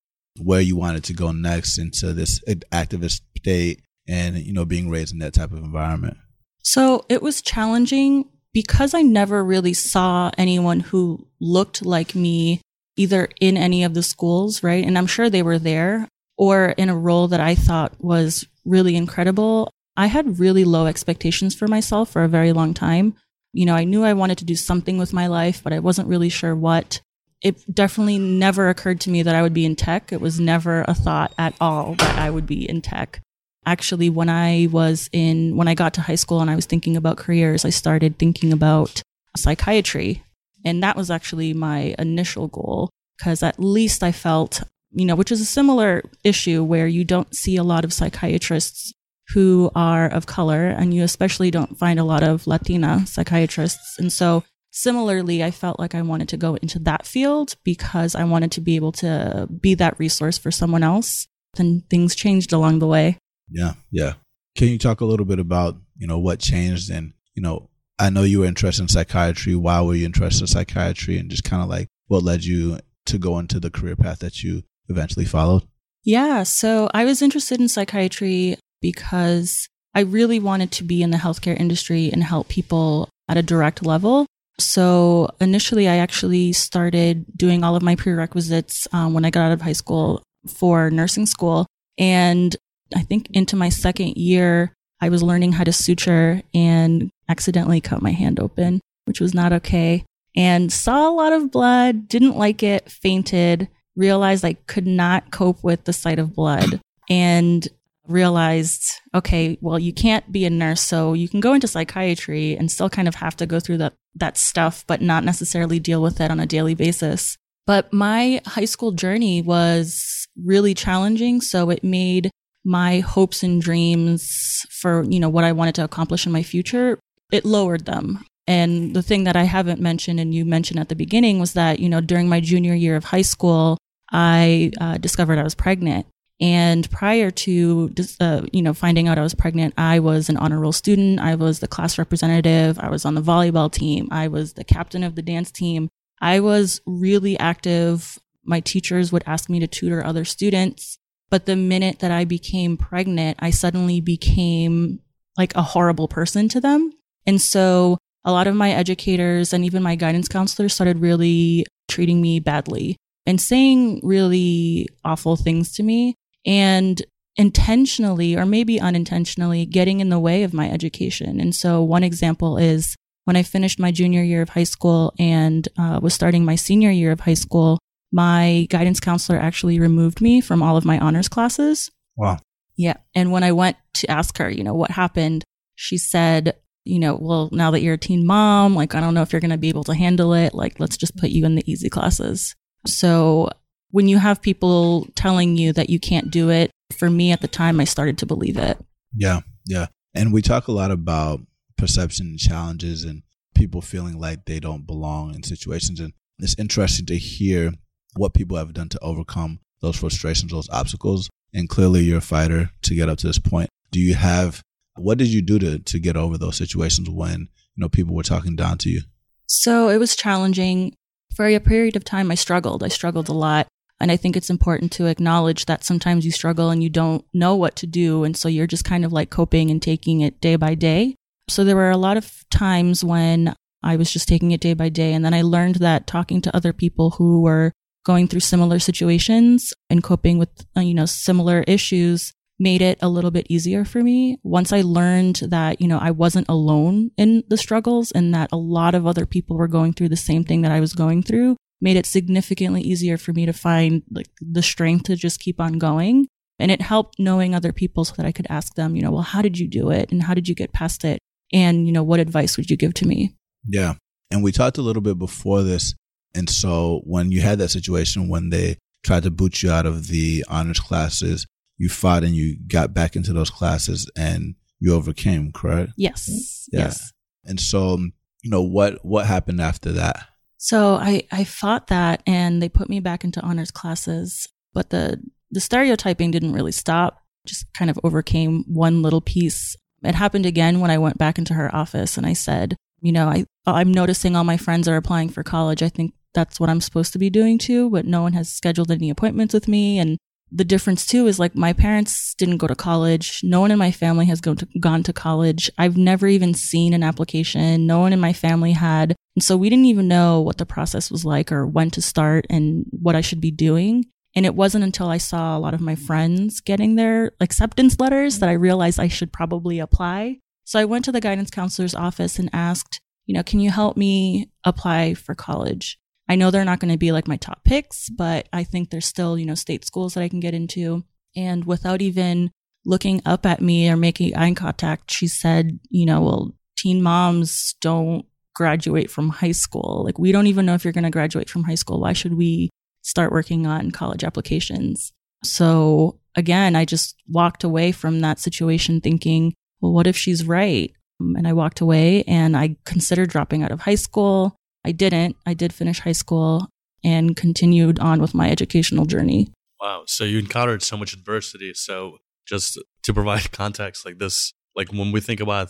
where 0.41 0.61
you 0.61 0.75
wanted 0.77 1.03
to 1.03 1.13
go 1.13 1.31
next 1.31 1.77
into 1.77 2.13
this 2.13 2.39
activist 2.71 3.21
state 3.37 3.81
and 4.07 4.37
you 4.37 4.53
know 4.53 4.63
being 4.63 4.89
raised 4.89 5.11
in 5.11 5.19
that 5.19 5.33
type 5.33 5.51
of 5.51 5.57
environment? 5.57 6.17
So 6.61 7.05
it 7.09 7.21
was 7.21 7.41
challenging 7.41 8.29
because 8.53 8.93
I 8.93 9.01
never 9.01 9.43
really 9.43 9.73
saw 9.73 10.31
anyone 10.37 10.79
who 10.79 11.27
looked 11.41 11.83
like 11.85 12.15
me 12.15 12.61
either 12.95 13.27
in 13.41 13.57
any 13.57 13.83
of 13.83 13.93
the 13.93 14.03
schools, 14.03 14.63
right? 14.63 14.85
And 14.85 14.97
I'm 14.97 15.07
sure 15.07 15.29
they 15.29 15.43
were 15.43 15.59
there 15.59 16.07
or 16.37 16.69
in 16.69 16.89
a 16.89 16.97
role 16.97 17.27
that 17.29 17.39
I 17.39 17.55
thought 17.55 17.93
was 17.99 18.47
really 18.63 18.95
incredible. 18.95 19.71
I 19.97 20.07
had 20.07 20.39
really 20.39 20.63
low 20.63 20.85
expectations 20.85 21.55
for 21.55 21.67
myself 21.67 22.09
for 22.09 22.23
a 22.23 22.29
very 22.29 22.53
long 22.53 22.73
time. 22.73 23.15
You 23.55 23.65
know, 23.65 23.73
I 23.73 23.85
knew 23.85 24.03
I 24.03 24.11
wanted 24.11 24.37
to 24.39 24.45
do 24.45 24.55
something 24.55 24.97
with 24.97 25.13
my 25.13 25.27
life, 25.27 25.63
but 25.63 25.71
I 25.71 25.79
wasn't 25.79 26.09
really 26.09 26.27
sure 26.27 26.53
what. 26.53 26.99
It 27.41 27.63
definitely 27.73 28.19
never 28.19 28.67
occurred 28.67 28.99
to 29.01 29.09
me 29.09 29.23
that 29.23 29.33
I 29.33 29.41
would 29.41 29.53
be 29.53 29.65
in 29.65 29.77
tech. 29.77 30.11
It 30.11 30.19
was 30.19 30.41
never 30.41 30.83
a 30.87 30.93
thought 30.93 31.33
at 31.37 31.55
all 31.61 31.95
that 31.95 32.19
I 32.19 32.29
would 32.29 32.45
be 32.45 32.67
in 32.67 32.81
tech. 32.81 33.21
Actually, 33.65 34.09
when 34.09 34.27
I 34.29 34.67
was 34.71 35.09
in, 35.13 35.55
when 35.55 35.69
I 35.69 35.73
got 35.73 35.93
to 35.93 36.01
high 36.01 36.15
school 36.15 36.41
and 36.41 36.51
I 36.51 36.55
was 36.55 36.65
thinking 36.65 36.97
about 36.97 37.17
careers, 37.17 37.63
I 37.63 37.69
started 37.69 38.19
thinking 38.19 38.51
about 38.51 39.01
psychiatry. 39.37 40.21
And 40.65 40.83
that 40.83 40.97
was 40.97 41.09
actually 41.09 41.53
my 41.53 41.95
initial 41.97 42.49
goal 42.49 42.89
because 43.17 43.41
at 43.41 43.57
least 43.57 44.03
I 44.03 44.11
felt, 44.11 44.63
you 44.91 45.05
know, 45.05 45.15
which 45.15 45.31
is 45.31 45.39
a 45.39 45.45
similar 45.45 46.03
issue 46.25 46.61
where 46.61 46.87
you 46.87 47.05
don't 47.05 47.33
see 47.33 47.55
a 47.55 47.63
lot 47.63 47.85
of 47.85 47.93
psychiatrists 47.93 48.91
who 49.33 49.71
are 49.75 50.07
of 50.07 50.25
color, 50.25 50.67
and 50.67 50.93
you 50.93 51.03
especially 51.03 51.51
don't 51.51 51.77
find 51.77 51.99
a 51.99 52.03
lot 52.03 52.23
of 52.23 52.47
Latina 52.47 53.05
psychiatrists. 53.05 53.97
And 53.99 54.11
so, 54.11 54.43
similarly, 54.71 55.43
I 55.43 55.51
felt 55.51 55.79
like 55.79 55.95
I 55.95 56.01
wanted 56.01 56.29
to 56.29 56.37
go 56.37 56.55
into 56.55 56.79
that 56.79 57.05
field 57.05 57.55
because 57.63 58.15
I 58.15 58.23
wanted 58.23 58.51
to 58.53 58.61
be 58.61 58.75
able 58.75 58.91
to 58.93 59.47
be 59.61 59.73
that 59.75 59.99
resource 59.99 60.37
for 60.37 60.51
someone 60.51 60.83
else. 60.83 61.27
Then 61.55 61.83
things 61.89 62.15
changed 62.15 62.53
along 62.53 62.79
the 62.79 62.87
way. 62.87 63.17
Yeah, 63.49 63.73
yeah. 63.91 64.13
Can 64.55 64.67
you 64.69 64.77
talk 64.77 65.01
a 65.01 65.05
little 65.05 65.25
bit 65.25 65.39
about 65.39 65.77
you 65.97 66.07
know 66.07 66.19
what 66.19 66.39
changed 66.39 66.89
and 66.89 67.13
you 67.33 67.41
know 67.41 67.69
I 67.97 68.09
know 68.09 68.23
you 68.23 68.39
were 68.39 68.45
interested 68.45 68.81
in 68.81 68.87
psychiatry. 68.89 69.55
Why 69.55 69.81
were 69.81 69.95
you 69.95 70.05
interested 70.05 70.43
in 70.43 70.47
psychiatry, 70.47 71.17
and 71.17 71.29
just 71.29 71.43
kind 71.43 71.63
of 71.63 71.69
like 71.69 71.87
what 72.07 72.23
led 72.23 72.43
you 72.43 72.79
to 73.05 73.17
go 73.17 73.39
into 73.39 73.59
the 73.59 73.69
career 73.71 73.95
path 73.95 74.19
that 74.19 74.43
you 74.43 74.63
eventually 74.89 75.25
followed? 75.25 75.63
Yeah, 76.03 76.43
so 76.43 76.89
I 76.93 77.05
was 77.05 77.21
interested 77.21 77.59
in 77.59 77.67
psychiatry 77.67 78.57
because 78.85 79.67
I 79.95 80.01
really 80.01 80.39
wanted 80.39 80.71
to 80.73 80.83
be 80.83 81.01
in 81.01 81.09
the 81.09 81.17
healthcare 81.17 81.59
industry 81.59 82.11
and 82.13 82.23
help 82.23 82.49
people 82.49 83.09
at 83.27 83.35
a 83.35 83.41
direct 83.41 83.83
level. 83.83 84.27
So 84.59 85.27
initially, 85.41 85.87
I 85.87 85.97
actually 85.97 86.53
started 86.53 87.25
doing 87.35 87.63
all 87.63 87.75
of 87.75 87.81
my 87.81 87.95
prerequisites 87.95 88.87
um, 88.93 89.15
when 89.15 89.25
I 89.25 89.31
got 89.31 89.45
out 89.45 89.53
of 89.53 89.61
high 89.61 89.73
school 89.73 90.21
for 90.47 90.91
nursing 90.91 91.25
school. 91.25 91.65
And 91.97 92.55
I 92.95 93.01
think 93.01 93.27
into 93.31 93.55
my 93.55 93.69
second 93.69 94.17
year, 94.17 94.71
I 95.01 95.09
was 95.09 95.23
learning 95.23 95.53
how 95.53 95.63
to 95.63 95.73
suture 95.73 96.43
and 96.53 97.09
accidentally 97.27 97.81
cut 97.81 98.03
my 98.03 98.11
hand 98.11 98.39
open, 98.39 98.81
which 99.05 99.19
was 99.19 99.33
not 99.33 99.51
okay. 99.51 100.05
And 100.35 100.71
saw 100.71 101.09
a 101.09 101.15
lot 101.15 101.33
of 101.33 101.49
blood, 101.49 102.07
didn't 102.07 102.37
like 102.37 102.61
it, 102.61 102.91
fainted, 102.91 103.67
realized 103.95 104.45
I 104.45 104.53
could 104.53 104.85
not 104.85 105.31
cope 105.31 105.63
with 105.63 105.85
the 105.85 105.93
sight 105.93 106.19
of 106.19 106.35
blood, 106.35 106.81
and 107.09 107.67
realized, 108.07 109.01
okay, 109.13 109.57
well, 109.61 109.79
you 109.79 109.93
can't 109.93 110.31
be 110.31 110.45
a 110.45 110.49
nurse, 110.49 110.81
so 110.81 111.13
you 111.13 111.27
can 111.27 111.39
go 111.39 111.53
into 111.53 111.67
psychiatry 111.67 112.55
and 112.55 112.71
still 112.71 112.89
kind 112.89 113.07
of 113.07 113.15
have 113.15 113.35
to 113.37 113.45
go 113.45 113.59
through 113.59 113.77
that, 113.77 113.93
that 114.15 114.37
stuff, 114.37 114.83
but 114.87 115.01
not 115.01 115.23
necessarily 115.23 115.79
deal 115.79 116.01
with 116.01 116.21
it 116.21 116.31
on 116.31 116.39
a 116.39 116.45
daily 116.45 116.75
basis. 116.75 117.37
But 117.65 117.91
my 117.91 118.41
high 118.45 118.65
school 118.65 118.91
journey 118.91 119.41
was 119.41 120.27
really 120.43 120.73
challenging. 120.73 121.41
So 121.41 121.69
it 121.69 121.83
made 121.83 122.29
my 122.63 122.99
hopes 122.99 123.43
and 123.43 123.61
dreams 123.61 124.65
for, 124.69 125.03
you 125.03 125.19
know, 125.19 125.29
what 125.29 125.43
I 125.43 125.51
wanted 125.51 125.75
to 125.75 125.83
accomplish 125.83 126.25
in 126.25 126.31
my 126.31 126.43
future, 126.43 126.99
it 127.31 127.45
lowered 127.45 127.85
them. 127.85 128.23
And 128.47 128.95
the 128.95 129.01
thing 129.01 129.23
that 129.23 129.35
I 129.35 129.43
haven't 129.43 129.81
mentioned 129.81 130.19
and 130.19 130.33
you 130.33 130.45
mentioned 130.45 130.79
at 130.79 130.89
the 130.89 130.95
beginning 130.95 131.39
was 131.39 131.53
that, 131.53 131.79
you 131.79 131.89
know, 131.89 132.01
during 132.01 132.29
my 132.29 132.39
junior 132.39 132.75
year 132.75 132.95
of 132.95 133.05
high 133.05 133.23
school, 133.23 133.77
I 134.11 134.71
uh, 134.79 134.97
discovered 134.97 135.39
I 135.39 135.43
was 135.43 135.55
pregnant. 135.55 136.05
And 136.41 136.89
prior 136.91 137.31
to, 137.31 137.93
uh, 138.19 138.41
you 138.51 138.61
know, 138.61 138.73
finding 138.73 139.07
out 139.07 139.17
I 139.17 139.23
was 139.23 139.33
pregnant, 139.33 139.73
I 139.77 139.99
was 139.99 140.27
an 140.27 140.37
honor 140.37 140.59
roll 140.59 140.73
student. 140.73 141.19
I 141.19 141.35
was 141.35 141.59
the 141.59 141.67
class 141.67 141.97
representative. 141.97 142.77
I 142.79 142.89
was 142.89 143.05
on 143.05 143.15
the 143.15 143.21
volleyball 143.21 143.71
team. 143.71 144.09
I 144.11 144.27
was 144.27 144.53
the 144.53 144.65
captain 144.65 145.03
of 145.03 145.15
the 145.15 145.21
dance 145.21 145.51
team. 145.51 145.89
I 146.21 146.41
was 146.41 146.81
really 146.85 147.39
active. 147.39 148.19
My 148.43 148.59
teachers 148.59 149.11
would 149.11 149.23
ask 149.25 149.49
me 149.49 149.59
to 149.59 149.67
tutor 149.67 150.03
other 150.03 150.25
students. 150.25 150.97
But 151.29 151.45
the 151.45 151.55
minute 151.55 151.99
that 151.99 152.11
I 152.11 152.25
became 152.25 152.77
pregnant, 152.77 153.37
I 153.41 153.49
suddenly 153.49 154.01
became 154.01 154.99
like 155.37 155.55
a 155.55 155.61
horrible 155.61 156.07
person 156.07 156.49
to 156.49 156.61
them. 156.61 156.91
And 157.25 157.41
so 157.41 157.97
a 158.23 158.31
lot 158.31 158.47
of 158.47 158.55
my 158.55 158.71
educators 158.71 159.53
and 159.53 159.63
even 159.63 159.83
my 159.83 159.95
guidance 159.95 160.27
counselors 160.27 160.73
started 160.73 160.99
really 160.99 161.65
treating 161.87 162.21
me 162.21 162.39
badly 162.39 162.97
and 163.25 163.39
saying 163.39 164.01
really 164.03 164.87
awful 165.03 165.35
things 165.35 165.71
to 165.73 165.83
me 165.83 166.15
and 166.45 167.01
intentionally 167.37 168.35
or 168.35 168.45
maybe 168.45 168.79
unintentionally 168.79 169.65
getting 169.65 169.99
in 169.99 170.09
the 170.09 170.19
way 170.19 170.43
of 170.43 170.53
my 170.53 170.69
education. 170.69 171.39
And 171.39 171.53
so 171.53 171.83
one 171.83 172.03
example 172.03 172.57
is 172.57 172.95
when 173.25 173.35
I 173.35 173.43
finished 173.43 173.79
my 173.79 173.91
junior 173.91 174.23
year 174.23 174.41
of 174.41 174.49
high 174.49 174.63
school 174.63 175.13
and 175.19 175.67
uh, 175.77 175.99
was 176.01 176.13
starting 176.13 176.45
my 176.45 176.55
senior 176.55 176.91
year 176.91 177.11
of 177.11 177.21
high 177.21 177.33
school, 177.33 177.79
my 178.11 178.67
guidance 178.69 178.99
counselor 178.99 179.37
actually 179.37 179.79
removed 179.79 180.21
me 180.21 180.39
from 180.39 180.63
all 180.63 180.77
of 180.77 180.85
my 180.85 180.97
honors 180.99 181.27
classes. 181.27 181.91
Wow. 182.15 182.39
Yeah. 182.77 182.97
And 183.13 183.31
when 183.31 183.43
I 183.43 183.51
went 183.51 183.77
to 183.95 184.11
ask 184.11 184.37
her, 184.37 184.49
you 184.49 184.63
know, 184.63 184.73
what 184.73 184.91
happened, 184.91 185.43
she 185.75 185.97
said, 185.97 186.55
you 186.85 186.99
know, 186.99 187.17
well, 187.19 187.49
now 187.51 187.71
that 187.71 187.81
you're 187.81 187.95
a 187.95 187.97
teen 187.97 188.25
mom, 188.25 188.75
like, 188.75 188.95
I 188.95 189.01
don't 189.01 189.13
know 189.13 189.23
if 189.23 189.33
you're 189.33 189.41
going 189.41 189.49
to 189.51 189.57
be 189.57 189.69
able 189.69 189.83
to 189.85 189.95
handle 189.95 190.33
it. 190.33 190.53
Like, 190.53 190.79
let's 190.79 190.97
just 190.97 191.17
put 191.17 191.31
you 191.31 191.45
in 191.45 191.55
the 191.55 191.69
easy 191.69 191.89
classes. 191.89 192.55
So 192.85 193.49
when 193.95 194.09
you 194.09 194.17
have 194.17 194.41
people 194.41 195.07
telling 195.15 195.55
you 195.55 195.71
that 195.71 195.89
you 195.89 196.01
can't 196.01 196.29
do 196.29 196.49
it, 196.49 196.69
for 196.97 197.09
me 197.09 197.31
at 197.31 197.39
the 197.39 197.47
time, 197.47 197.79
I 197.79 197.85
started 197.85 198.17
to 198.17 198.25
believe 198.25 198.57
it. 198.57 198.77
Yeah. 199.15 199.39
Yeah. 199.65 199.85
And 200.13 200.33
we 200.33 200.41
talk 200.41 200.67
a 200.67 200.73
lot 200.73 200.91
about 200.91 201.39
perception 201.77 202.25
and 202.27 202.37
challenges 202.37 203.05
and 203.05 203.23
people 203.53 203.81
feeling 203.81 204.19
like 204.19 204.43
they 204.43 204.59
don't 204.59 204.85
belong 204.85 205.33
in 205.33 205.43
situations. 205.43 206.01
And 206.01 206.11
it's 206.39 206.59
interesting 206.59 207.05
to 207.05 207.17
hear 207.17 207.71
what 208.17 208.33
people 208.33 208.57
have 208.57 208.73
done 208.73 208.89
to 208.89 208.99
overcome 209.01 209.61
those 209.81 209.95
frustrations, 209.95 210.51
those 210.51 210.69
obstacles. 210.71 211.29
And 211.53 211.69
clearly 211.69 212.03
you're 212.03 212.17
a 212.17 212.21
fighter 212.21 212.71
to 212.81 212.95
get 212.95 213.07
up 213.07 213.19
to 213.19 213.27
this 213.27 213.39
point. 213.39 213.69
Do 213.91 214.01
you 214.01 214.15
have 214.15 214.61
what 214.97 215.17
did 215.17 215.29
you 215.29 215.41
do 215.41 215.57
to 215.59 215.79
to 215.79 215.99
get 215.99 216.17
over 216.17 216.37
those 216.37 216.57
situations 216.57 217.09
when, 217.09 217.47
you 217.75 217.77
know, 217.77 217.87
people 217.87 218.13
were 218.13 218.23
talking 218.23 218.57
down 218.57 218.77
to 218.79 218.89
you? 218.89 219.03
So 219.47 219.87
it 219.87 219.99
was 219.99 220.17
challenging. 220.17 220.95
For 221.33 221.45
a 221.47 221.59
period 221.59 221.95
of 221.95 222.03
time 222.03 222.29
I 222.29 222.35
struggled. 222.35 222.83
I 222.83 222.89
struggled 222.89 223.29
a 223.29 223.33
lot. 223.33 223.67
And 223.99 224.11
I 224.11 224.17
think 224.17 224.35
it's 224.35 224.49
important 224.49 224.91
to 224.93 225.05
acknowledge 225.05 225.65
that 225.65 225.83
sometimes 225.83 226.25
you 226.25 226.31
struggle 226.31 226.69
and 226.69 226.83
you 226.83 226.89
don't 226.89 227.25
know 227.33 227.55
what 227.55 227.75
to 227.77 227.87
do. 227.87 228.23
And 228.23 228.35
so 228.35 228.49
you're 228.49 228.67
just 228.67 228.83
kind 228.83 229.05
of 229.05 229.13
like 229.13 229.29
coping 229.29 229.71
and 229.71 229.81
taking 229.81 230.21
it 230.21 230.41
day 230.41 230.57
by 230.57 230.75
day. 230.75 231.15
So 231.47 231.63
there 231.63 231.75
were 231.75 231.91
a 231.91 231.97
lot 231.97 232.17
of 232.17 232.43
times 232.49 233.03
when 233.03 233.55
I 233.83 233.95
was 233.95 234.11
just 234.11 234.27
taking 234.27 234.51
it 234.51 234.61
day 234.61 234.73
by 234.73 234.89
day. 234.89 235.13
And 235.13 235.23
then 235.23 235.33
I 235.33 235.43
learned 235.43 235.75
that 235.75 236.07
talking 236.07 236.41
to 236.41 236.55
other 236.55 236.73
people 236.73 237.11
who 237.11 237.41
were 237.41 237.71
going 238.03 238.27
through 238.27 238.41
similar 238.41 238.79
situations 238.79 239.73
and 239.89 240.03
coping 240.03 240.37
with, 240.37 240.49
uh, 240.75 240.81
you 240.81 240.93
know, 240.93 241.05
similar 241.05 241.63
issues 241.67 242.33
made 242.59 242.81
it 242.81 242.97
a 243.01 243.09
little 243.09 243.31
bit 243.31 243.47
easier 243.49 243.83
for 243.83 244.01
me. 244.01 244.39
Once 244.43 244.71
I 244.71 244.81
learned 244.81 245.41
that, 245.47 245.81
you 245.81 245.87
know, 245.87 245.99
I 245.99 246.11
wasn't 246.11 246.47
alone 246.49 247.11
in 247.17 247.43
the 247.47 247.57
struggles 247.57 248.11
and 248.11 248.33
that 248.33 248.49
a 248.51 248.57
lot 248.57 248.95
of 248.95 249.05
other 249.05 249.25
people 249.25 249.57
were 249.57 249.67
going 249.67 249.93
through 249.93 250.09
the 250.09 250.15
same 250.15 250.43
thing 250.43 250.61
that 250.61 250.71
I 250.71 250.79
was 250.79 250.93
going 250.93 251.21
through, 251.21 251.57
made 251.81 251.97
it 251.97 252.05
significantly 252.05 252.81
easier 252.81 253.17
for 253.17 253.33
me 253.33 253.45
to 253.45 253.53
find 253.53 254.03
like 254.09 254.29
the 254.39 254.63
strength 254.63 255.05
to 255.05 255.15
just 255.15 255.39
keep 255.39 255.59
on 255.59 255.73
going. 255.73 256.27
And 256.57 256.71
it 256.71 256.81
helped 256.81 257.19
knowing 257.19 257.53
other 257.53 257.73
people 257.73 258.05
so 258.05 258.13
that 258.15 258.25
I 258.25 258.31
could 258.31 258.47
ask 258.49 258.75
them, 258.75 258.95
you 258.95 259.01
know, 259.01 259.11
well, 259.11 259.21
how 259.21 259.41
did 259.41 259.59
you 259.59 259.67
do 259.67 259.89
it? 259.89 260.11
And 260.11 260.23
how 260.23 260.33
did 260.33 260.47
you 260.47 260.55
get 260.55 260.71
past 260.71 261.03
it? 261.03 261.19
And, 261.51 261.85
you 261.85 261.91
know, 261.91 262.03
what 262.03 262.19
advice 262.19 262.55
would 262.57 262.69
you 262.69 262.77
give 262.77 262.93
to 262.95 263.07
me? 263.07 263.35
Yeah. 263.67 263.95
And 264.31 264.43
we 264.43 264.51
talked 264.51 264.77
a 264.77 264.81
little 264.81 265.01
bit 265.01 265.19
before 265.19 265.63
this. 265.63 265.93
And 266.33 266.49
so 266.49 267.01
when 267.03 267.31
you 267.31 267.41
had 267.41 267.59
that 267.59 267.69
situation 267.69 268.29
when 268.29 268.49
they 268.49 268.77
tried 269.03 269.23
to 269.23 269.31
boot 269.31 269.61
you 269.63 269.71
out 269.71 269.85
of 269.85 270.07
the 270.07 270.43
honors 270.49 270.79
classes, 270.79 271.45
you 271.77 271.89
fought 271.89 272.23
and 272.23 272.35
you 272.35 272.57
got 272.67 272.93
back 272.93 273.15
into 273.15 273.33
those 273.33 273.49
classes 273.49 274.09
and 274.15 274.55
you 274.79 274.93
overcame, 274.93 275.51
correct? 275.51 275.91
Yes. 275.97 276.67
Yeah. 276.71 276.79
Yes. 276.81 277.11
And 277.43 277.59
so, 277.59 277.97
you 278.43 278.49
know, 278.49 278.61
what 278.61 279.03
what 279.05 279.25
happened 279.25 279.61
after 279.61 279.91
that? 279.93 280.27
So 280.57 280.95
I 280.95 281.23
I 281.31 281.43
fought 281.43 281.87
that 281.87 282.23
and 282.25 282.61
they 282.61 282.69
put 282.69 282.89
me 282.89 282.99
back 282.99 283.23
into 283.23 283.41
honors 283.41 283.71
classes, 283.71 284.47
but 284.73 284.89
the 284.89 285.21
the 285.51 285.59
stereotyping 285.59 286.31
didn't 286.31 286.53
really 286.53 286.71
stop. 286.71 287.21
Just 287.45 287.71
kind 287.73 287.91
of 287.91 287.99
overcame 288.03 288.63
one 288.67 289.01
little 289.01 289.21
piece 289.21 289.75
it 290.05 290.15
happened 290.15 290.45
again 290.45 290.79
when 290.79 290.91
I 290.91 290.97
went 290.97 291.17
back 291.17 291.37
into 291.37 291.53
her 291.53 291.73
office 291.75 292.17
and 292.17 292.25
I 292.25 292.33
said, 292.33 292.75
you 293.01 293.11
know, 293.11 293.27
I, 293.27 293.45
I'm 293.65 293.91
noticing 293.91 294.35
all 294.35 294.43
my 294.43 294.57
friends 294.57 294.87
are 294.87 294.95
applying 294.95 295.29
for 295.29 295.43
college. 295.43 295.81
I 295.81 295.89
think 295.89 296.13
that's 296.33 296.59
what 296.59 296.69
I'm 296.69 296.81
supposed 296.81 297.13
to 297.13 297.19
be 297.19 297.29
doing 297.29 297.57
too, 297.57 297.89
but 297.89 298.05
no 298.05 298.21
one 298.21 298.33
has 298.33 298.49
scheduled 298.49 298.91
any 298.91 299.09
appointments 299.09 299.53
with 299.53 299.67
me. 299.67 299.99
And 299.99 300.17
the 300.51 300.63
difference 300.63 301.05
too 301.05 301.27
is 301.27 301.39
like 301.39 301.55
my 301.55 301.73
parents 301.73 302.33
didn't 302.35 302.57
go 302.57 302.67
to 302.67 302.75
college. 302.75 303.41
No 303.43 303.61
one 303.61 303.71
in 303.71 303.79
my 303.79 303.91
family 303.91 304.25
has 304.27 304.41
gone 304.41 304.57
to, 304.57 304.67
gone 304.79 305.03
to 305.03 305.13
college. 305.13 305.69
I've 305.77 305.97
never 305.97 306.27
even 306.27 306.53
seen 306.53 306.93
an 306.93 307.03
application. 307.03 307.87
No 307.87 307.99
one 307.99 308.13
in 308.13 308.19
my 308.19 308.33
family 308.33 308.71
had. 308.71 309.15
And 309.35 309.43
so 309.43 309.57
we 309.57 309.69
didn't 309.69 309.85
even 309.85 310.07
know 310.07 310.41
what 310.41 310.57
the 310.57 310.65
process 310.65 311.11
was 311.11 311.25
like 311.25 311.51
or 311.51 311.65
when 311.67 311.89
to 311.91 312.01
start 312.01 312.45
and 312.49 312.85
what 312.91 313.15
I 313.15 313.21
should 313.21 313.41
be 313.41 313.51
doing. 313.51 314.05
And 314.35 314.45
it 314.45 314.55
wasn't 314.55 314.83
until 314.83 315.07
I 315.07 315.17
saw 315.17 315.57
a 315.57 315.59
lot 315.59 315.73
of 315.73 315.81
my 315.81 315.95
friends 315.95 316.61
getting 316.61 316.95
their 316.95 317.31
acceptance 317.39 317.99
letters 317.99 318.39
that 318.39 318.49
I 318.49 318.53
realized 318.53 318.99
I 318.99 319.07
should 319.07 319.31
probably 319.31 319.79
apply. 319.79 320.39
So 320.65 320.79
I 320.79 320.85
went 320.85 321.05
to 321.05 321.11
the 321.11 321.21
guidance 321.21 321.49
counselor's 321.49 321.95
office 321.95 322.37
and 322.37 322.49
asked, 322.51 322.99
you 323.25 323.33
know, 323.33 323.43
can 323.43 323.59
you 323.59 323.71
help 323.71 323.97
me 323.97 324.51
apply 324.63 325.13
for 325.13 325.35
college? 325.35 325.97
I 326.27 326.35
know 326.35 326.49
they're 326.51 326.65
not 326.65 326.79
going 326.79 326.91
to 326.91 326.97
be 326.97 327.11
like 327.11 327.27
my 327.27 327.37
top 327.37 327.63
picks, 327.63 328.09
but 328.09 328.47
I 328.51 328.63
think 328.63 328.89
there's 328.89 329.05
still, 329.05 329.37
you 329.37 329.45
know, 329.45 329.55
state 329.55 329.85
schools 329.85 330.13
that 330.13 330.23
I 330.23 330.29
can 330.29 330.39
get 330.39 330.53
into. 330.53 331.03
And 331.35 331.65
without 331.65 332.01
even 332.01 332.51
looking 332.85 333.21
up 333.25 333.45
at 333.45 333.61
me 333.61 333.89
or 333.89 333.95
making 333.95 334.35
eye 334.35 334.53
contact, 334.53 335.11
she 335.11 335.27
said, 335.27 335.79
you 335.89 336.05
know, 336.05 336.21
well, 336.21 336.55
teen 336.77 337.01
moms 337.01 337.75
don't 337.81 338.25
graduate 338.55 339.11
from 339.11 339.29
high 339.29 339.51
school. 339.51 340.03
Like, 340.03 340.17
we 340.17 340.31
don't 340.31 340.47
even 340.47 340.65
know 340.65 340.73
if 340.73 340.83
you're 340.83 340.93
going 340.93 341.03
to 341.03 341.09
graduate 341.09 341.49
from 341.49 341.65
high 341.65 341.75
school. 341.75 341.99
Why 341.99 342.13
should 342.13 342.35
we 342.35 342.69
start 343.05 343.31
working 343.31 343.67
on 343.67 343.91
college 343.91 344.23
applications. 344.23 345.13
So 345.43 346.19
again, 346.35 346.75
I 346.75 346.85
just 346.85 347.15
walked 347.27 347.63
away 347.63 347.91
from 347.91 348.19
that 348.21 348.39
situation 348.39 348.99
thinking, 348.99 349.53
well, 349.79 349.93
what 349.93 350.07
if 350.07 350.17
she's 350.17 350.45
right? 350.45 350.91
And 351.19 351.47
I 351.47 351.53
walked 351.53 351.81
away 351.81 352.23
and 352.23 352.57
I 352.57 352.77
considered 352.83 353.29
dropping 353.29 353.61
out 353.61 353.71
of 353.71 353.81
high 353.81 353.95
school. 353.95 354.55
I 354.85 354.91
didn't. 354.91 355.35
I 355.47 355.55
did 355.55 355.73
finish 355.73 355.99
high 355.99 356.11
school 356.11 356.69
and 357.03 357.35
continued 357.35 357.99
on 357.99 358.21
with 358.21 358.35
my 358.35 358.51
educational 358.51 359.05
journey. 359.05 359.51
Wow. 359.81 360.03
So 360.05 360.23
you 360.23 360.37
encountered 360.37 360.83
so 360.83 360.95
much 360.95 361.13
adversity. 361.13 361.73
So 361.73 362.19
just 362.45 362.79
to 363.03 363.13
provide 363.13 363.51
context 363.63 364.05
like 364.05 364.19
this, 364.19 364.53
like 364.75 364.91
when 364.91 365.11
we 365.11 365.21
think 365.21 365.39
about 365.39 365.69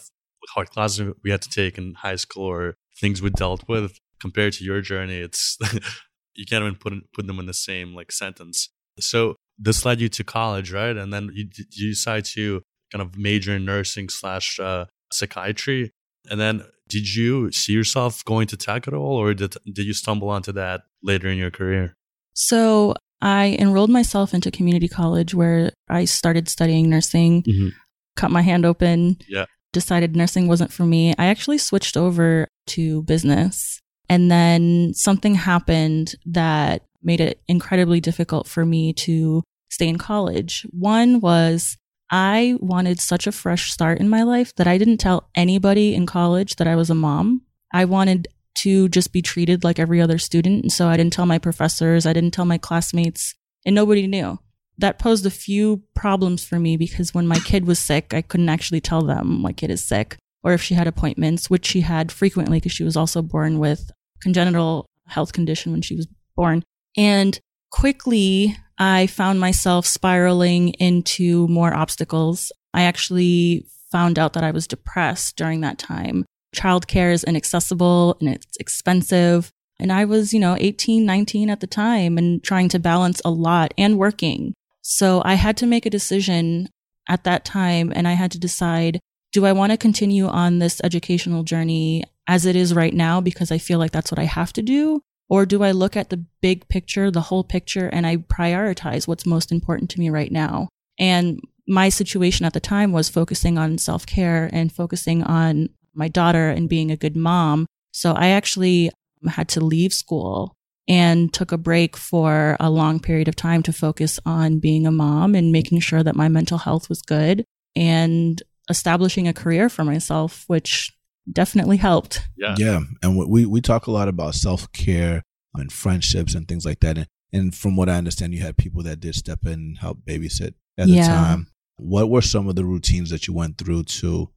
hard 0.49 0.69
classes 0.69 1.13
we 1.23 1.31
had 1.31 1.41
to 1.41 1.49
take 1.49 1.77
in 1.77 1.95
high 1.95 2.17
school 2.17 2.43
or 2.43 2.75
things 2.99 3.21
we 3.21 3.29
dealt 3.31 3.67
with 3.67 3.97
compared 4.19 4.53
to 4.53 4.65
your 4.65 4.81
journey, 4.81 5.17
it's 5.17 5.57
you 6.35 6.45
can't 6.45 6.63
even 6.63 6.75
put 6.75 6.93
put 7.13 7.25
them 7.25 7.39
in 7.39 7.45
the 7.45 7.53
same 7.53 7.95
like 7.95 8.11
sentence. 8.11 8.69
So 8.99 9.35
this 9.57 9.85
led 9.85 10.01
you 10.01 10.09
to 10.09 10.23
college, 10.25 10.73
right? 10.73 10.95
And 10.95 11.13
then 11.13 11.31
you, 11.33 11.47
you 11.71 11.91
decide 11.91 12.25
to 12.25 12.61
kind 12.91 13.01
of 13.01 13.17
major 13.17 13.55
in 13.55 13.63
nursing 13.65 14.09
slash 14.09 14.59
uh, 14.59 14.85
psychiatry. 15.11 15.91
And 16.29 16.39
then 16.39 16.63
did 16.87 17.15
you 17.15 17.51
see 17.51 17.73
yourself 17.73 18.23
going 18.25 18.47
to 18.47 18.57
tech 18.57 18.87
at 18.87 18.93
all, 18.93 19.15
or 19.15 19.33
did 19.33 19.55
did 19.65 19.85
you 19.85 19.93
stumble 19.93 20.29
onto 20.29 20.51
that 20.53 20.83
later 21.03 21.27
in 21.27 21.37
your 21.37 21.51
career? 21.51 21.93
So 22.33 22.95
I 23.21 23.55
enrolled 23.59 23.89
myself 23.89 24.33
into 24.33 24.51
community 24.51 24.87
college 24.87 25.33
where 25.33 25.71
I 25.89 26.05
started 26.05 26.49
studying 26.49 26.89
nursing, 26.89 27.43
Mhm. 27.43 27.71
cut 28.15 28.29
my 28.31 28.41
hand 28.41 28.65
open, 28.65 29.17
Yeah. 29.27 29.45
decided 29.73 30.15
nursing 30.15 30.47
wasn't 30.47 30.71
for 30.71 30.85
me. 30.85 31.13
I 31.17 31.25
actually 31.27 31.57
switched 31.57 31.97
over 31.97 32.47
to 32.67 33.03
business. 33.03 33.79
And 34.09 34.29
then 34.29 34.93
something 34.93 35.35
happened 35.35 36.15
that 36.25 36.83
made 37.01 37.21
it 37.21 37.39
incredibly 37.47 37.99
difficult 37.99 38.47
for 38.47 38.65
me 38.65 38.93
to 38.93 39.43
stay 39.71 39.87
in 39.87 39.97
college. 39.97 40.65
One 40.71 41.19
was 41.21 41.77
I 42.11 42.57
wanted 42.59 42.99
such 42.99 43.27
a 43.27 43.31
fresh 43.31 43.71
start 43.71 43.99
in 43.99 44.09
my 44.09 44.23
life 44.23 44.53
that 44.55 44.67
I 44.67 44.77
didn't 44.77 44.97
tell 44.97 45.29
anybody 45.35 45.95
in 45.95 46.05
college 46.05 46.57
that 46.57 46.67
I 46.67 46.75
was 46.75 46.89
a 46.89 46.95
mom. 46.95 47.41
I 47.73 47.85
wanted 47.85 48.27
to 48.59 48.87
just 48.89 49.11
be 49.11 49.21
treated 49.21 49.63
like 49.63 49.79
every 49.79 50.01
other 50.01 50.17
student. 50.17 50.63
And 50.63 50.71
so 50.71 50.87
I 50.87 50.97
didn't 50.97 51.13
tell 51.13 51.25
my 51.25 51.39
professors, 51.39 52.05
I 52.05 52.13
didn't 52.13 52.31
tell 52.31 52.45
my 52.45 52.57
classmates, 52.57 53.35
and 53.65 53.75
nobody 53.75 54.07
knew. 54.07 54.39
That 54.77 54.99
posed 54.99 55.25
a 55.25 55.31
few 55.31 55.83
problems 55.93 56.43
for 56.43 56.59
me 56.59 56.77
because 56.77 57.13
when 57.13 57.27
my 57.27 57.39
kid 57.39 57.65
was 57.65 57.79
sick, 57.79 58.13
I 58.13 58.21
couldn't 58.21 58.49
actually 58.49 58.81
tell 58.81 59.01
them 59.01 59.41
my 59.41 59.53
kid 59.53 59.71
is 59.71 59.83
sick 59.83 60.17
or 60.43 60.53
if 60.53 60.61
she 60.61 60.75
had 60.75 60.85
appointments, 60.85 61.49
which 61.49 61.65
she 61.65 61.81
had 61.81 62.11
frequently 62.11 62.57
because 62.57 62.71
she 62.71 62.83
was 62.83 62.95
also 62.95 63.21
born 63.21 63.57
with 63.57 63.91
congenital 64.21 64.85
health 65.07 65.33
condition 65.33 65.71
when 65.71 65.81
she 65.81 65.95
was 65.95 66.07
born. 66.35 66.63
And 66.95 67.39
quickly, 67.71 68.55
I 68.77 69.07
found 69.07 69.39
myself 69.39 69.85
spiraling 69.85 70.69
into 70.73 71.47
more 71.47 71.73
obstacles. 71.73 72.51
I 72.73 72.83
actually 72.83 73.65
found 73.91 74.19
out 74.19 74.33
that 74.33 74.43
I 74.43 74.51
was 74.51 74.67
depressed 74.67 75.37
during 75.37 75.61
that 75.61 75.77
time. 75.77 76.25
Childcare 76.55 77.13
is 77.13 77.23
inaccessible 77.23 78.17
and 78.19 78.29
it's 78.29 78.57
expensive. 78.59 79.51
And 79.79 79.91
I 79.91 80.05
was, 80.05 80.33
you 80.33 80.39
know, 80.39 80.55
18, 80.59 81.05
19 81.05 81.49
at 81.49 81.59
the 81.59 81.67
time 81.67 82.17
and 82.17 82.43
trying 82.43 82.69
to 82.69 82.79
balance 82.79 83.21
a 83.25 83.29
lot 83.29 83.73
and 83.77 83.97
working. 83.97 84.53
So 84.81 85.21
I 85.25 85.33
had 85.33 85.57
to 85.57 85.65
make 85.65 85.85
a 85.85 85.89
decision 85.89 86.69
at 87.07 87.23
that 87.23 87.45
time 87.45 87.91
and 87.95 88.07
I 88.07 88.13
had 88.13 88.31
to 88.31 88.39
decide 88.39 88.99
do 89.31 89.45
I 89.45 89.51
want 89.51 89.73
to 89.73 89.77
continue 89.77 90.27
on 90.27 90.59
this 90.59 90.79
educational 90.81 91.43
journey 91.43 92.05
as 92.25 92.45
it 92.45 92.55
is 92.55 92.73
right 92.73 92.93
now 92.93 93.19
because 93.19 93.51
I 93.51 93.57
feel 93.57 93.79
like 93.79 93.91
that's 93.91 94.09
what 94.09 94.19
I 94.19 94.23
have 94.23 94.53
to 94.53 94.61
do? 94.61 95.01
Or 95.27 95.45
do 95.45 95.63
I 95.63 95.71
look 95.71 95.97
at 95.97 96.09
the 96.09 96.23
big 96.41 96.67
picture, 96.67 97.09
the 97.09 97.21
whole 97.21 97.43
picture, 97.43 97.87
and 97.87 98.05
I 98.05 98.17
prioritize 98.17 99.07
what's 99.07 99.25
most 99.25 99.51
important 99.51 99.89
to 99.91 99.99
me 99.99 100.09
right 100.09 100.31
now? 100.31 100.69
And 100.99 101.39
my 101.67 101.89
situation 101.89 102.45
at 102.45 102.53
the 102.53 102.59
time 102.59 102.91
was 102.91 103.09
focusing 103.09 103.57
on 103.57 103.77
self 103.77 104.05
care 104.05 104.49
and 104.53 104.71
focusing 104.71 105.23
on 105.23 105.69
my 105.93 106.07
daughter 106.07 106.49
and 106.49 106.69
being 106.69 106.91
a 106.91 106.97
good 106.97 107.15
mom. 107.15 107.65
So 107.91 108.13
I 108.13 108.27
actually 108.27 108.91
had 109.27 109.49
to 109.49 109.61
leave 109.63 109.93
school 109.93 110.53
and 110.87 111.33
took 111.33 111.51
a 111.51 111.57
break 111.57 111.97
for 111.97 112.55
a 112.59 112.69
long 112.69 112.99
period 112.99 113.27
of 113.27 113.35
time 113.35 113.63
to 113.63 113.73
focus 113.73 114.19
on 114.25 114.59
being 114.59 114.85
a 114.85 114.91
mom 114.91 115.33
and 115.33 115.51
making 115.51 115.79
sure 115.79 116.03
that 116.03 116.15
my 116.15 116.29
mental 116.29 116.59
health 116.59 116.89
was 116.89 117.01
good 117.01 117.43
and 117.75 118.43
establishing 118.69 119.27
a 119.27 119.33
career 119.33 119.69
for 119.69 119.83
myself, 119.83 120.43
which 120.47 120.95
definitely 121.31 121.77
helped. 121.77 122.21
Yeah. 122.37 122.55
Yeah, 122.57 122.79
and 123.01 123.17
we 123.17 123.45
we 123.45 123.61
talk 123.61 123.87
a 123.87 123.91
lot 123.91 124.07
about 124.07 124.35
self 124.35 124.71
care 124.71 125.21
and 125.53 125.71
friendships 125.71 126.35
and 126.35 126.47
things 126.47 126.65
like 126.65 126.79
that. 126.81 126.97
And, 126.97 127.07
and 127.33 127.55
from 127.55 127.75
what 127.75 127.89
I 127.89 127.95
understand, 127.95 128.33
you 128.33 128.41
had 128.41 128.57
people 128.57 128.83
that 128.83 128.99
did 128.99 129.15
step 129.15 129.39
in 129.45 129.53
and 129.53 129.77
help 129.77 129.99
babysit 130.05 130.53
at 130.77 130.87
Yeah. 130.87 131.01
the 131.01 131.07
time. 131.07 131.47
What 131.77 132.09
were 132.09 132.21
some 132.21 132.47
of 132.47 132.55
the 132.55 132.65
routines 132.65 133.09
that 133.09 133.27
you 133.27 133.33
went 133.33 133.57
through 133.57 133.83
to 133.83 134.29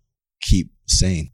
keep 0.43 0.71
sane? 0.87 1.31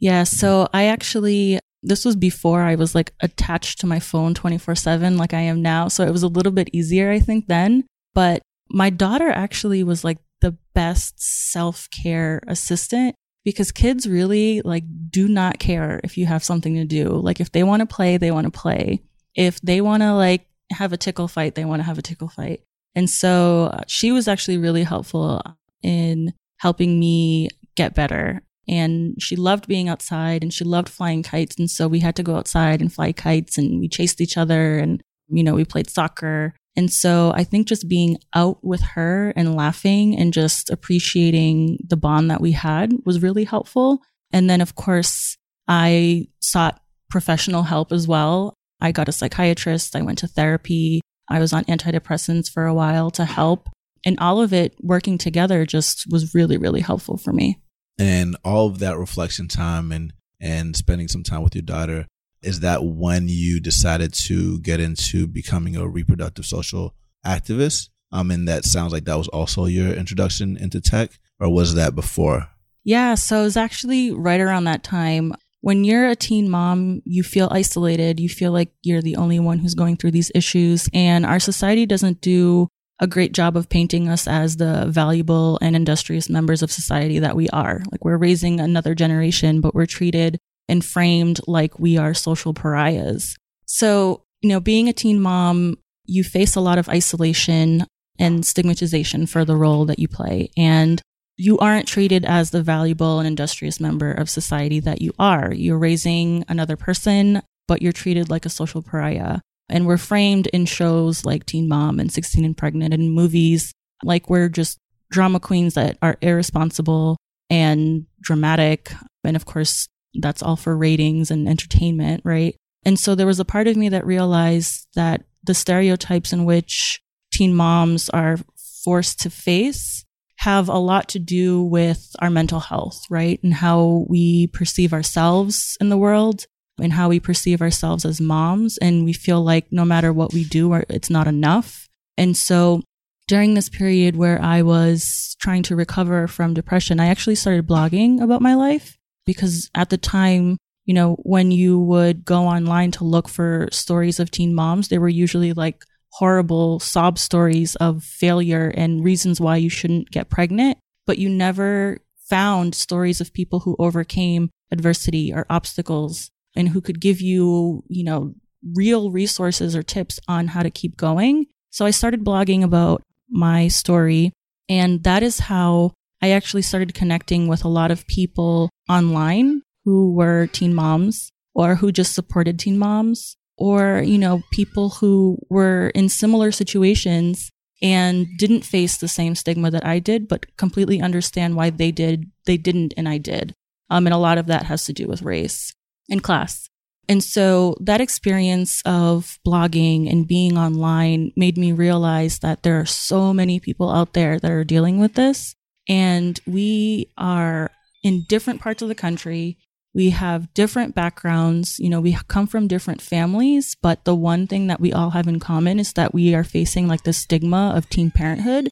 Yeah. 0.00 0.24
So 0.24 0.68
I 0.72 0.86
actually, 0.86 1.58
this 1.82 2.04
was 2.04 2.16
before 2.16 2.62
I 2.62 2.74
was 2.74 2.94
like 2.94 3.12
attached 3.20 3.80
to 3.80 3.86
my 3.86 4.00
phone 4.00 4.34
24 4.34 4.74
7 4.74 5.16
like 5.16 5.34
I 5.34 5.40
am 5.40 5.62
now. 5.62 5.88
So 5.88 6.04
it 6.04 6.10
was 6.10 6.22
a 6.22 6.28
little 6.28 6.52
bit 6.52 6.68
easier, 6.72 7.10
I 7.10 7.20
think, 7.20 7.46
then. 7.46 7.84
But 8.14 8.42
my 8.70 8.90
daughter 8.90 9.30
actually 9.30 9.82
was 9.84 10.04
like 10.04 10.18
the 10.40 10.56
best 10.74 11.14
self 11.20 11.88
care 11.90 12.40
assistant 12.46 13.14
because 13.44 13.70
kids 13.72 14.08
really 14.08 14.62
like 14.62 14.84
do 15.10 15.28
not 15.28 15.58
care 15.58 16.00
if 16.02 16.16
you 16.16 16.26
have 16.26 16.42
something 16.42 16.74
to 16.74 16.84
do. 16.84 17.08
Like 17.08 17.40
if 17.40 17.52
they 17.52 17.62
want 17.62 17.80
to 17.80 17.86
play, 17.86 18.16
they 18.16 18.30
want 18.30 18.46
to 18.46 18.50
play. 18.50 19.02
If 19.34 19.60
they 19.60 19.80
want 19.80 20.02
to 20.02 20.14
like 20.14 20.46
have 20.72 20.92
a 20.92 20.96
tickle 20.96 21.28
fight, 21.28 21.54
they 21.54 21.64
want 21.64 21.80
to 21.80 21.84
have 21.84 21.98
a 21.98 22.02
tickle 22.02 22.28
fight. 22.28 22.62
And 22.94 23.10
so 23.10 23.70
uh, 23.72 23.82
she 23.86 24.12
was 24.12 24.28
actually 24.28 24.58
really 24.58 24.84
helpful 24.84 25.42
in 25.82 26.32
helping 26.58 26.98
me 26.98 27.50
get 27.76 27.94
better. 27.94 28.42
And 28.66 29.20
she 29.20 29.36
loved 29.36 29.68
being 29.68 29.88
outside 29.88 30.42
and 30.42 30.52
she 30.52 30.64
loved 30.64 30.88
flying 30.88 31.22
kites. 31.22 31.56
And 31.58 31.70
so 31.70 31.86
we 31.86 32.00
had 32.00 32.16
to 32.16 32.22
go 32.22 32.36
outside 32.36 32.80
and 32.80 32.92
fly 32.92 33.12
kites 33.12 33.58
and 33.58 33.78
we 33.78 33.88
chased 33.88 34.20
each 34.20 34.38
other 34.38 34.78
and, 34.78 35.02
you 35.28 35.42
know, 35.42 35.54
we 35.54 35.64
played 35.64 35.90
soccer. 35.90 36.54
And 36.76 36.92
so 36.92 37.32
I 37.34 37.44
think 37.44 37.68
just 37.68 37.88
being 37.88 38.18
out 38.34 38.62
with 38.64 38.80
her 38.80 39.32
and 39.36 39.54
laughing 39.54 40.18
and 40.18 40.32
just 40.32 40.70
appreciating 40.70 41.78
the 41.86 41.96
bond 41.96 42.30
that 42.30 42.40
we 42.40 42.52
had 42.52 42.92
was 43.04 43.22
really 43.22 43.44
helpful. 43.44 44.00
And 44.32 44.50
then, 44.50 44.60
of 44.60 44.74
course, 44.74 45.36
I 45.68 46.26
sought 46.40 46.80
professional 47.10 47.62
help 47.62 47.92
as 47.92 48.08
well. 48.08 48.54
I 48.80 48.90
got 48.90 49.08
a 49.08 49.12
psychiatrist. 49.12 49.94
I 49.94 50.02
went 50.02 50.18
to 50.18 50.26
therapy. 50.26 51.00
I 51.28 51.38
was 51.38 51.52
on 51.52 51.64
antidepressants 51.64 52.50
for 52.50 52.66
a 52.66 52.74
while 52.74 53.10
to 53.12 53.24
help. 53.24 53.68
And 54.04 54.18
all 54.18 54.40
of 54.42 54.52
it 54.52 54.74
working 54.80 55.16
together 55.16 55.64
just 55.64 56.06
was 56.10 56.34
really, 56.34 56.56
really 56.56 56.80
helpful 56.80 57.16
for 57.16 57.32
me. 57.32 57.60
And 57.98 58.36
all 58.44 58.66
of 58.66 58.80
that 58.80 58.98
reflection 58.98 59.48
time 59.48 59.92
and 59.92 60.12
and 60.40 60.76
spending 60.76 61.08
some 61.08 61.22
time 61.22 61.42
with 61.42 61.54
your 61.54 61.62
daughter 61.62 62.06
is 62.44 62.60
that 62.60 62.84
when 62.84 63.28
you 63.28 63.60
decided 63.60 64.12
to 64.26 64.58
get 64.60 64.80
into 64.80 65.26
becoming 65.26 65.76
a 65.76 65.88
reproductive 65.88 66.46
social 66.46 66.94
activist? 67.24 67.88
Um, 68.12 68.30
and 68.30 68.46
that 68.46 68.64
sounds 68.64 68.92
like 68.92 69.04
that 69.04 69.18
was 69.18 69.28
also 69.28 69.64
your 69.64 69.92
introduction 69.92 70.56
into 70.56 70.80
tech, 70.80 71.18
or 71.40 71.52
was 71.52 71.74
that 71.74 71.94
before? 71.94 72.48
Yeah, 72.84 73.14
so 73.14 73.40
it 73.40 73.44
was 73.44 73.56
actually 73.56 74.12
right 74.12 74.40
around 74.40 74.64
that 74.64 74.84
time. 74.84 75.34
When 75.62 75.82
you're 75.82 76.08
a 76.08 76.14
teen 76.14 76.50
mom, 76.50 77.00
you 77.06 77.22
feel 77.22 77.48
isolated. 77.50 78.20
You 78.20 78.28
feel 78.28 78.52
like 78.52 78.70
you're 78.82 79.02
the 79.02 79.16
only 79.16 79.40
one 79.40 79.58
who's 79.58 79.74
going 79.74 79.96
through 79.96 80.10
these 80.10 80.30
issues. 80.34 80.90
And 80.92 81.24
our 81.24 81.40
society 81.40 81.86
doesn't 81.86 82.20
do 82.20 82.68
a 83.00 83.06
great 83.06 83.32
job 83.32 83.56
of 83.56 83.68
painting 83.68 84.08
us 84.08 84.28
as 84.28 84.56
the 84.56 84.86
valuable 84.88 85.58
and 85.62 85.74
industrious 85.74 86.28
members 86.28 86.62
of 86.62 86.70
society 86.70 87.18
that 87.18 87.34
we 87.34 87.48
are. 87.48 87.82
Like 87.90 88.04
we're 88.04 88.18
raising 88.18 88.60
another 88.60 88.94
generation, 88.94 89.60
but 89.60 89.74
we're 89.74 89.86
treated 89.86 90.38
and 90.68 90.84
framed 90.84 91.40
like 91.46 91.78
we 91.78 91.96
are 91.96 92.14
social 92.14 92.54
pariahs. 92.54 93.36
So, 93.66 94.22
you 94.40 94.48
know, 94.48 94.60
being 94.60 94.88
a 94.88 94.92
teen 94.92 95.20
mom, 95.20 95.78
you 96.04 96.24
face 96.24 96.56
a 96.56 96.60
lot 96.60 96.78
of 96.78 96.88
isolation 96.88 97.86
and 98.18 98.44
stigmatization 98.44 99.26
for 99.26 99.44
the 99.44 99.56
role 99.56 99.84
that 99.86 99.98
you 99.98 100.08
play. 100.08 100.50
And 100.56 101.00
you 101.36 101.58
aren't 101.58 101.88
treated 101.88 102.24
as 102.24 102.50
the 102.50 102.62
valuable 102.62 103.18
and 103.18 103.26
industrious 103.26 103.80
member 103.80 104.12
of 104.12 104.30
society 104.30 104.80
that 104.80 105.02
you 105.02 105.12
are. 105.18 105.52
You're 105.52 105.78
raising 105.78 106.44
another 106.48 106.76
person, 106.76 107.42
but 107.66 107.82
you're 107.82 107.92
treated 107.92 108.30
like 108.30 108.46
a 108.46 108.50
social 108.50 108.82
pariah. 108.82 109.40
And 109.68 109.86
we're 109.86 109.96
framed 109.96 110.46
in 110.48 110.66
shows 110.66 111.24
like 111.24 111.46
Teen 111.46 111.68
Mom 111.68 111.98
and 111.98 112.12
16 112.12 112.44
and 112.44 112.56
Pregnant 112.56 112.94
and 112.94 113.12
movies 113.12 113.72
like 114.02 114.28
we're 114.28 114.48
just 114.48 114.78
drama 115.10 115.40
queens 115.40 115.74
that 115.74 115.96
are 116.02 116.16
irresponsible 116.20 117.16
and 117.50 118.06
dramatic. 118.20 118.92
And 119.24 119.36
of 119.36 119.46
course, 119.46 119.88
that's 120.20 120.42
all 120.42 120.56
for 120.56 120.76
ratings 120.76 121.30
and 121.30 121.48
entertainment, 121.48 122.22
right? 122.24 122.56
And 122.84 122.98
so 122.98 123.14
there 123.14 123.26
was 123.26 123.40
a 123.40 123.44
part 123.44 123.66
of 123.66 123.76
me 123.76 123.88
that 123.90 124.06
realized 124.06 124.86
that 124.94 125.24
the 125.42 125.54
stereotypes 125.54 126.32
in 126.32 126.44
which 126.44 127.00
teen 127.32 127.54
moms 127.54 128.08
are 128.10 128.38
forced 128.84 129.20
to 129.20 129.30
face 129.30 130.04
have 130.38 130.68
a 130.68 130.78
lot 130.78 131.08
to 131.08 131.18
do 131.18 131.62
with 131.62 132.14
our 132.18 132.30
mental 132.30 132.60
health, 132.60 133.02
right? 133.08 133.42
And 133.42 133.54
how 133.54 134.04
we 134.08 134.48
perceive 134.48 134.92
ourselves 134.92 135.76
in 135.80 135.88
the 135.88 135.96
world 135.96 136.46
and 136.78 136.92
how 136.92 137.08
we 137.08 137.20
perceive 137.20 137.62
ourselves 137.62 138.04
as 138.04 138.20
moms. 138.20 138.76
And 138.78 139.04
we 139.04 139.12
feel 139.12 139.42
like 139.42 139.66
no 139.70 139.84
matter 139.84 140.12
what 140.12 140.34
we 140.34 140.44
do, 140.44 140.72
it's 140.74 141.10
not 141.10 141.26
enough. 141.26 141.88
And 142.18 142.36
so 142.36 142.82
during 143.26 143.54
this 143.54 143.68
period 143.68 144.16
where 144.16 144.40
I 144.42 144.62
was 144.62 145.36
trying 145.40 145.62
to 145.64 145.76
recover 145.76 146.26
from 146.26 146.52
depression, 146.52 147.00
I 147.00 147.06
actually 147.06 147.36
started 147.36 147.66
blogging 147.66 148.20
about 148.20 148.42
my 148.42 148.54
life 148.54 148.98
because 149.26 149.70
at 149.74 149.90
the 149.90 149.98
time, 149.98 150.56
you 150.84 150.94
know, 150.94 151.16
when 151.22 151.50
you 151.50 151.78
would 151.78 152.24
go 152.24 152.46
online 152.46 152.90
to 152.92 153.04
look 153.04 153.28
for 153.28 153.68
stories 153.72 154.20
of 154.20 154.30
teen 154.30 154.54
moms, 154.54 154.88
they 154.88 154.98
were 154.98 155.08
usually 155.08 155.52
like 155.52 155.84
horrible 156.12 156.78
sob 156.78 157.18
stories 157.18 157.74
of 157.76 158.04
failure 158.04 158.72
and 158.76 159.02
reasons 159.02 159.40
why 159.40 159.56
you 159.56 159.68
shouldn't 159.68 160.10
get 160.10 160.30
pregnant, 160.30 160.78
but 161.06 161.18
you 161.18 161.28
never 161.28 161.98
found 162.28 162.74
stories 162.74 163.20
of 163.20 163.32
people 163.32 163.60
who 163.60 163.76
overcame 163.78 164.50
adversity 164.70 165.32
or 165.32 165.46
obstacles 165.50 166.30
and 166.54 166.68
who 166.68 166.80
could 166.80 167.00
give 167.00 167.20
you, 167.20 167.82
you 167.88 168.04
know, 168.04 168.34
real 168.74 169.10
resources 169.10 169.74
or 169.74 169.82
tips 169.82 170.20
on 170.28 170.48
how 170.48 170.62
to 170.62 170.70
keep 170.70 170.96
going. 170.96 171.46
So 171.70 171.84
I 171.84 171.90
started 171.90 172.24
blogging 172.24 172.62
about 172.62 173.02
my 173.28 173.68
story 173.68 174.32
and 174.68 175.02
that 175.04 175.22
is 175.22 175.40
how 175.40 175.92
I 176.24 176.30
actually 176.30 176.62
started 176.62 176.94
connecting 176.94 177.48
with 177.48 177.64
a 177.66 177.68
lot 177.68 177.90
of 177.90 178.06
people 178.06 178.70
online 178.88 179.60
who 179.84 180.14
were 180.14 180.46
teen 180.46 180.74
moms 180.74 181.30
or 181.54 181.74
who 181.74 181.92
just 181.92 182.14
supported 182.14 182.58
teen 182.58 182.78
moms. 182.78 183.36
or, 183.56 184.02
you 184.04 184.18
know, 184.18 184.42
people 184.50 184.90
who 184.90 185.38
were 185.48 185.88
in 185.90 186.08
similar 186.08 186.50
situations 186.50 187.50
and 187.82 188.26
didn't 188.38 188.64
face 188.64 188.96
the 188.96 189.08
same 189.08 189.34
stigma 189.34 189.70
that 189.70 189.84
I 189.84 189.98
did, 189.98 190.28
but 190.28 190.56
completely 190.56 191.00
understand 191.00 191.56
why 191.56 191.70
they 191.70 191.92
did, 191.92 192.30
they 192.46 192.56
didn't, 192.56 192.94
and 192.96 193.08
I 193.08 193.18
did. 193.18 193.54
Um, 193.90 194.06
and 194.06 194.14
a 194.14 194.18
lot 194.18 194.38
of 194.38 194.46
that 194.46 194.64
has 194.64 194.86
to 194.86 194.92
do 194.92 195.06
with 195.06 195.22
race 195.22 195.74
and 196.10 196.22
class. 196.22 196.68
And 197.06 197.22
so 197.22 197.76
that 197.80 198.00
experience 198.00 198.80
of 198.86 199.38
blogging 199.46 200.10
and 200.10 200.26
being 200.26 200.56
online 200.56 201.32
made 201.36 201.58
me 201.58 201.72
realize 201.72 202.38
that 202.38 202.62
there 202.62 202.80
are 202.80 202.86
so 202.86 203.34
many 203.34 203.60
people 203.60 203.90
out 203.90 204.14
there 204.14 204.38
that 204.38 204.50
are 204.50 204.64
dealing 204.64 204.98
with 204.98 205.14
this. 205.14 205.54
And 205.88 206.38
we 206.46 207.10
are 207.16 207.70
in 208.02 208.24
different 208.28 208.60
parts 208.60 208.82
of 208.82 208.88
the 208.88 208.94
country. 208.94 209.58
We 209.94 210.10
have 210.10 210.52
different 210.54 210.94
backgrounds. 210.94 211.78
You 211.78 211.88
know, 211.88 212.00
we 212.00 212.16
come 212.28 212.46
from 212.46 212.68
different 212.68 213.00
families, 213.00 213.76
but 213.80 214.04
the 214.04 214.14
one 214.14 214.46
thing 214.46 214.66
that 214.66 214.80
we 214.80 214.92
all 214.92 215.10
have 215.10 215.28
in 215.28 215.40
common 215.40 215.78
is 215.78 215.92
that 215.92 216.14
we 216.14 216.34
are 216.34 216.44
facing 216.44 216.88
like 216.88 217.04
the 217.04 217.12
stigma 217.12 217.72
of 217.76 217.88
teen 217.88 218.10
parenthood. 218.10 218.68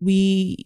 We 0.00 0.56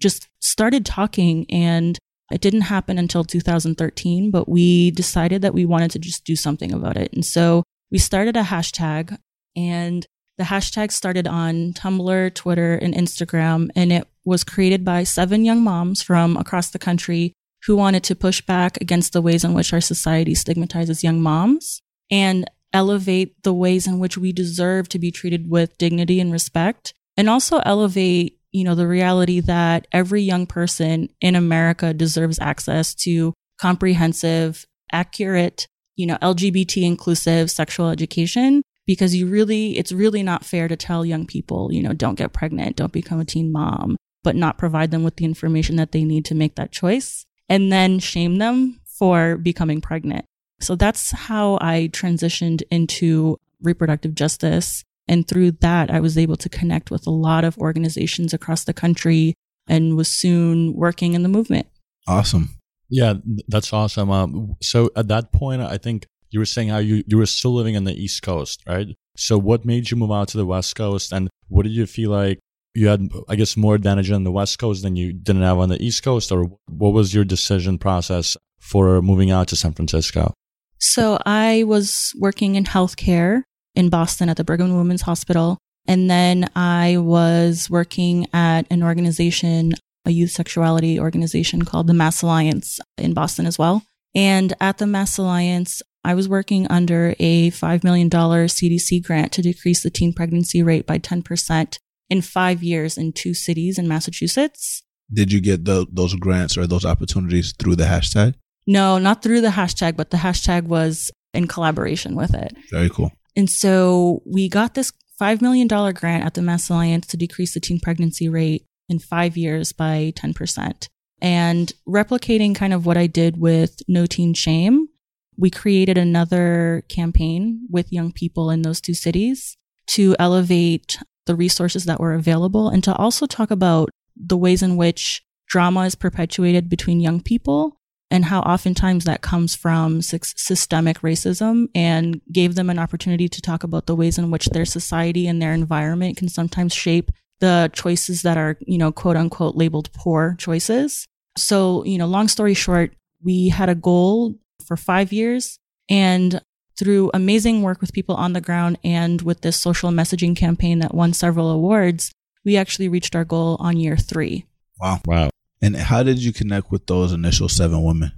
just 0.00 0.28
started 0.40 0.86
talking 0.86 1.46
and 1.50 1.98
it 2.30 2.40
didn't 2.40 2.62
happen 2.62 2.96
until 2.96 3.24
2013, 3.24 4.30
but 4.30 4.48
we 4.48 4.92
decided 4.92 5.42
that 5.42 5.54
we 5.54 5.66
wanted 5.66 5.90
to 5.92 5.98
just 5.98 6.24
do 6.24 6.36
something 6.36 6.72
about 6.72 6.96
it. 6.96 7.12
And 7.12 7.24
so 7.24 7.64
we 7.90 7.98
started 7.98 8.36
a 8.36 8.42
hashtag 8.42 9.18
and 9.56 10.06
the 10.38 10.44
hashtag 10.44 10.90
started 10.90 11.26
on 11.26 11.74
Tumblr, 11.74 12.34
Twitter, 12.34 12.74
and 12.76 12.94
Instagram. 12.94 13.68
And 13.76 13.92
it 13.92 14.08
was 14.24 14.44
created 14.44 14.84
by 14.84 15.02
seven 15.04 15.44
young 15.44 15.62
moms 15.62 16.02
from 16.02 16.36
across 16.36 16.70
the 16.70 16.78
country 16.78 17.32
who 17.66 17.76
wanted 17.76 18.02
to 18.04 18.14
push 18.14 18.40
back 18.40 18.78
against 18.80 19.12
the 19.12 19.22
ways 19.22 19.44
in 19.44 19.54
which 19.54 19.72
our 19.72 19.80
society 19.80 20.34
stigmatizes 20.34 21.04
young 21.04 21.20
moms 21.20 21.80
and 22.10 22.48
elevate 22.72 23.42
the 23.42 23.52
ways 23.52 23.86
in 23.86 23.98
which 23.98 24.16
we 24.16 24.32
deserve 24.32 24.88
to 24.88 24.98
be 24.98 25.10
treated 25.10 25.50
with 25.50 25.76
dignity 25.78 26.20
and 26.20 26.32
respect 26.32 26.94
and 27.16 27.28
also 27.28 27.58
elevate 27.64 28.40
you 28.52 28.64
know, 28.64 28.74
the 28.74 28.86
reality 28.86 29.40
that 29.40 29.86
every 29.92 30.22
young 30.22 30.46
person 30.46 31.08
in 31.20 31.36
America 31.36 31.94
deserves 31.94 32.38
access 32.40 32.94
to 32.94 33.32
comprehensive, 33.60 34.66
accurate, 34.92 35.66
you 35.96 36.06
know, 36.06 36.16
LGBT 36.16 36.82
inclusive 36.82 37.50
sexual 37.50 37.90
education 37.90 38.62
because 38.86 39.14
you 39.14 39.26
really, 39.26 39.78
it's 39.78 39.92
really 39.92 40.22
not 40.22 40.44
fair 40.44 40.66
to 40.66 40.76
tell 40.76 41.04
young 41.04 41.26
people, 41.26 41.72
you 41.72 41.82
know, 41.82 41.92
don't 41.92 42.16
get 42.16 42.32
pregnant, 42.32 42.76
don't 42.76 42.92
become 42.92 43.20
a 43.20 43.24
teen 43.24 43.52
mom, 43.52 43.96
but 44.22 44.36
not 44.36 44.58
provide 44.58 44.90
them 44.90 45.02
with 45.02 45.16
the 45.16 45.24
information 45.24 45.76
that 45.76 45.92
they 45.92 46.04
need 46.04 46.24
to 46.26 46.34
make 46.34 46.56
that 46.56 46.72
choice 46.72 47.26
and 47.48 47.72
then 47.72 47.98
shame 47.98 48.36
them 48.36 48.80
for 48.84 49.36
becoming 49.36 49.80
pregnant. 49.80 50.24
So 50.60 50.76
that's 50.76 51.10
how 51.10 51.58
I 51.60 51.88
transitioned 51.92 52.62
into 52.70 53.38
reproductive 53.62 54.14
justice 54.14 54.84
and 55.10 55.26
through 55.26 55.52
that, 55.60 55.90
I 55.90 55.98
was 55.98 56.16
able 56.16 56.36
to 56.36 56.48
connect 56.48 56.92
with 56.92 57.04
a 57.04 57.10
lot 57.10 57.42
of 57.42 57.58
organizations 57.58 58.32
across 58.32 58.62
the 58.62 58.72
country 58.72 59.34
and 59.66 59.96
was 59.96 60.06
soon 60.06 60.72
working 60.74 61.14
in 61.14 61.24
the 61.24 61.28
movement. 61.28 61.66
Awesome. 62.06 62.50
Yeah, 62.88 63.14
that's 63.48 63.72
awesome. 63.72 64.08
Um, 64.08 64.54
so 64.62 64.90
at 64.94 65.08
that 65.08 65.32
point, 65.32 65.62
I 65.62 65.78
think 65.78 66.06
you 66.30 66.38
were 66.38 66.46
saying 66.46 66.68
how 66.68 66.78
you, 66.78 67.02
you 67.08 67.18
were 67.18 67.26
still 67.26 67.52
living 67.52 67.74
in 67.74 67.82
the 67.82 67.92
East 67.92 68.22
Coast, 68.22 68.62
right? 68.68 68.86
So 69.16 69.36
what 69.36 69.64
made 69.64 69.90
you 69.90 69.96
move 69.96 70.12
out 70.12 70.28
to 70.28 70.36
the 70.36 70.46
West 70.46 70.76
Coast 70.76 71.12
and 71.12 71.28
what 71.48 71.64
did 71.64 71.72
you 71.72 71.86
feel 71.86 72.10
like 72.10 72.38
you 72.74 72.88
had, 72.88 73.08
I 73.28 73.36
guess, 73.36 73.56
more 73.56 73.74
advantage 73.74 74.10
on 74.10 74.24
the 74.24 74.30
West 74.30 74.58
Coast 74.58 74.82
than 74.82 74.96
you 74.96 75.12
didn't 75.12 75.42
have 75.42 75.58
on 75.58 75.68
the 75.68 75.82
East 75.82 76.02
Coast? 76.02 76.30
Or 76.30 76.50
what 76.66 76.92
was 76.92 77.14
your 77.14 77.24
decision 77.24 77.78
process 77.78 78.36
for 78.60 79.02
moving 79.02 79.30
out 79.30 79.48
to 79.48 79.56
San 79.56 79.72
Francisco? 79.72 80.34
So 80.78 81.18
I 81.26 81.64
was 81.64 82.12
working 82.18 82.54
in 82.54 82.64
healthcare 82.64 83.42
in 83.74 83.88
Boston 83.90 84.28
at 84.28 84.36
the 84.36 84.44
Brigham 84.44 84.76
Women's 84.76 85.02
Hospital. 85.02 85.58
And 85.86 86.10
then 86.10 86.48
I 86.54 86.96
was 86.98 87.68
working 87.68 88.26
at 88.32 88.66
an 88.70 88.82
organization, 88.82 89.74
a 90.04 90.10
youth 90.10 90.30
sexuality 90.30 91.00
organization 91.00 91.64
called 91.64 91.86
the 91.86 91.94
Mass 91.94 92.22
Alliance 92.22 92.80
in 92.96 93.14
Boston 93.14 93.46
as 93.46 93.58
well. 93.58 93.82
And 94.14 94.54
at 94.60 94.78
the 94.78 94.86
Mass 94.86 95.18
Alliance, 95.18 95.82
I 96.02 96.14
was 96.14 96.28
working 96.28 96.66
under 96.68 97.14
a 97.18 97.50
$5 97.50 97.84
million 97.84 98.08
CDC 98.08 99.04
grant 99.04 99.32
to 99.32 99.42
decrease 99.42 99.82
the 99.82 99.90
teen 99.90 100.12
pregnancy 100.12 100.62
rate 100.62 100.86
by 100.86 100.98
10% 100.98 101.76
in 102.10 102.20
five 102.20 102.62
years 102.62 102.98
in 102.98 103.12
two 103.12 103.32
cities 103.32 103.78
in 103.78 103.88
Massachusetts. 103.88 104.82
Did 105.12 105.32
you 105.32 105.40
get 105.40 105.64
the, 105.64 105.86
those 105.90 106.14
grants 106.14 106.58
or 106.58 106.66
those 106.66 106.84
opportunities 106.84 107.54
through 107.58 107.76
the 107.76 107.84
hashtag? 107.84 108.34
No, 108.66 108.98
not 108.98 109.22
through 109.22 109.40
the 109.40 109.48
hashtag, 109.48 109.96
but 109.96 110.10
the 110.10 110.18
hashtag 110.18 110.64
was 110.64 111.10
in 111.32 111.46
collaboration 111.46 112.14
with 112.14 112.34
it. 112.34 112.52
Very 112.70 112.90
cool. 112.90 113.12
And 113.36 113.48
so 113.48 114.22
we 114.26 114.48
got 114.48 114.74
this 114.74 114.92
$5 115.20 115.40
million 115.40 115.66
grant 115.68 116.24
at 116.24 116.34
the 116.34 116.42
Mass 116.42 116.68
Alliance 116.68 117.06
to 117.08 117.16
decrease 117.16 117.54
the 117.54 117.60
teen 117.60 117.80
pregnancy 117.80 118.28
rate 118.28 118.66
in 118.88 118.98
five 118.98 119.36
years 119.36 119.72
by 119.72 120.12
10%. 120.16 120.88
And 121.22 121.72
replicating 121.88 122.54
kind 122.54 122.72
of 122.72 122.86
what 122.86 122.96
I 122.96 123.06
did 123.06 123.38
with 123.38 123.82
No 123.86 124.06
Teen 124.06 124.34
Shame, 124.34 124.88
we 125.36 125.50
created 125.50 125.98
another 125.98 126.84
campaign 126.88 127.66
with 127.70 127.92
young 127.92 128.12
people 128.12 128.50
in 128.50 128.62
those 128.62 128.80
two 128.80 128.94
cities 128.94 129.56
to 129.88 130.16
elevate 130.18 130.98
the 131.26 131.34
resources 131.34 131.84
that 131.84 132.00
were 132.00 132.14
available 132.14 132.68
and 132.68 132.82
to 132.84 132.94
also 132.96 133.26
talk 133.26 133.50
about 133.50 133.90
the 134.16 134.36
ways 134.36 134.62
in 134.62 134.76
which 134.76 135.22
drama 135.48 135.82
is 135.82 135.94
perpetuated 135.94 136.68
between 136.68 137.00
young 137.00 137.20
people 137.20 137.76
and 138.10 138.24
how 138.24 138.40
oftentimes 138.40 139.04
that 139.04 139.20
comes 139.20 139.54
from 139.54 140.02
systemic 140.02 141.00
racism 141.00 141.68
and 141.74 142.20
gave 142.32 142.56
them 142.56 142.68
an 142.68 142.78
opportunity 142.78 143.28
to 143.28 143.40
talk 143.40 143.62
about 143.62 143.86
the 143.86 143.94
ways 143.94 144.18
in 144.18 144.30
which 144.30 144.46
their 144.46 144.64
society 144.64 145.28
and 145.28 145.40
their 145.40 145.52
environment 145.52 146.16
can 146.16 146.28
sometimes 146.28 146.74
shape 146.74 147.10
the 147.38 147.70
choices 147.72 148.22
that 148.22 148.36
are, 148.36 148.58
you 148.60 148.78
know, 148.78 148.90
quote 148.90 149.16
unquote 149.16 149.54
labeled 149.54 149.92
poor 149.92 150.34
choices. 150.38 151.06
So, 151.36 151.84
you 151.84 151.98
know, 151.98 152.06
long 152.06 152.28
story 152.28 152.54
short, 152.54 152.92
we 153.22 153.48
had 153.48 153.68
a 153.68 153.74
goal 153.74 154.34
for 154.66 154.76
five 154.76 155.12
years 155.12 155.58
and 155.88 156.40
through 156.80 157.10
amazing 157.12 157.60
work 157.60 157.82
with 157.82 157.92
people 157.92 158.14
on 158.14 158.32
the 158.32 158.40
ground 158.40 158.78
and 158.82 159.20
with 159.20 159.42
this 159.42 159.58
social 159.58 159.90
messaging 159.90 160.34
campaign 160.34 160.78
that 160.78 160.94
won 160.94 161.12
several 161.12 161.50
awards, 161.50 162.10
we 162.42 162.56
actually 162.56 162.88
reached 162.88 163.14
our 163.14 163.24
goal 163.24 163.58
on 163.60 163.76
year 163.76 163.98
three. 163.98 164.46
Wow. 164.80 165.00
Wow. 165.04 165.30
And 165.60 165.76
how 165.76 166.02
did 166.02 166.18
you 166.18 166.32
connect 166.32 166.70
with 166.70 166.86
those 166.86 167.12
initial 167.12 167.50
seven 167.50 167.82
women? 167.82 168.12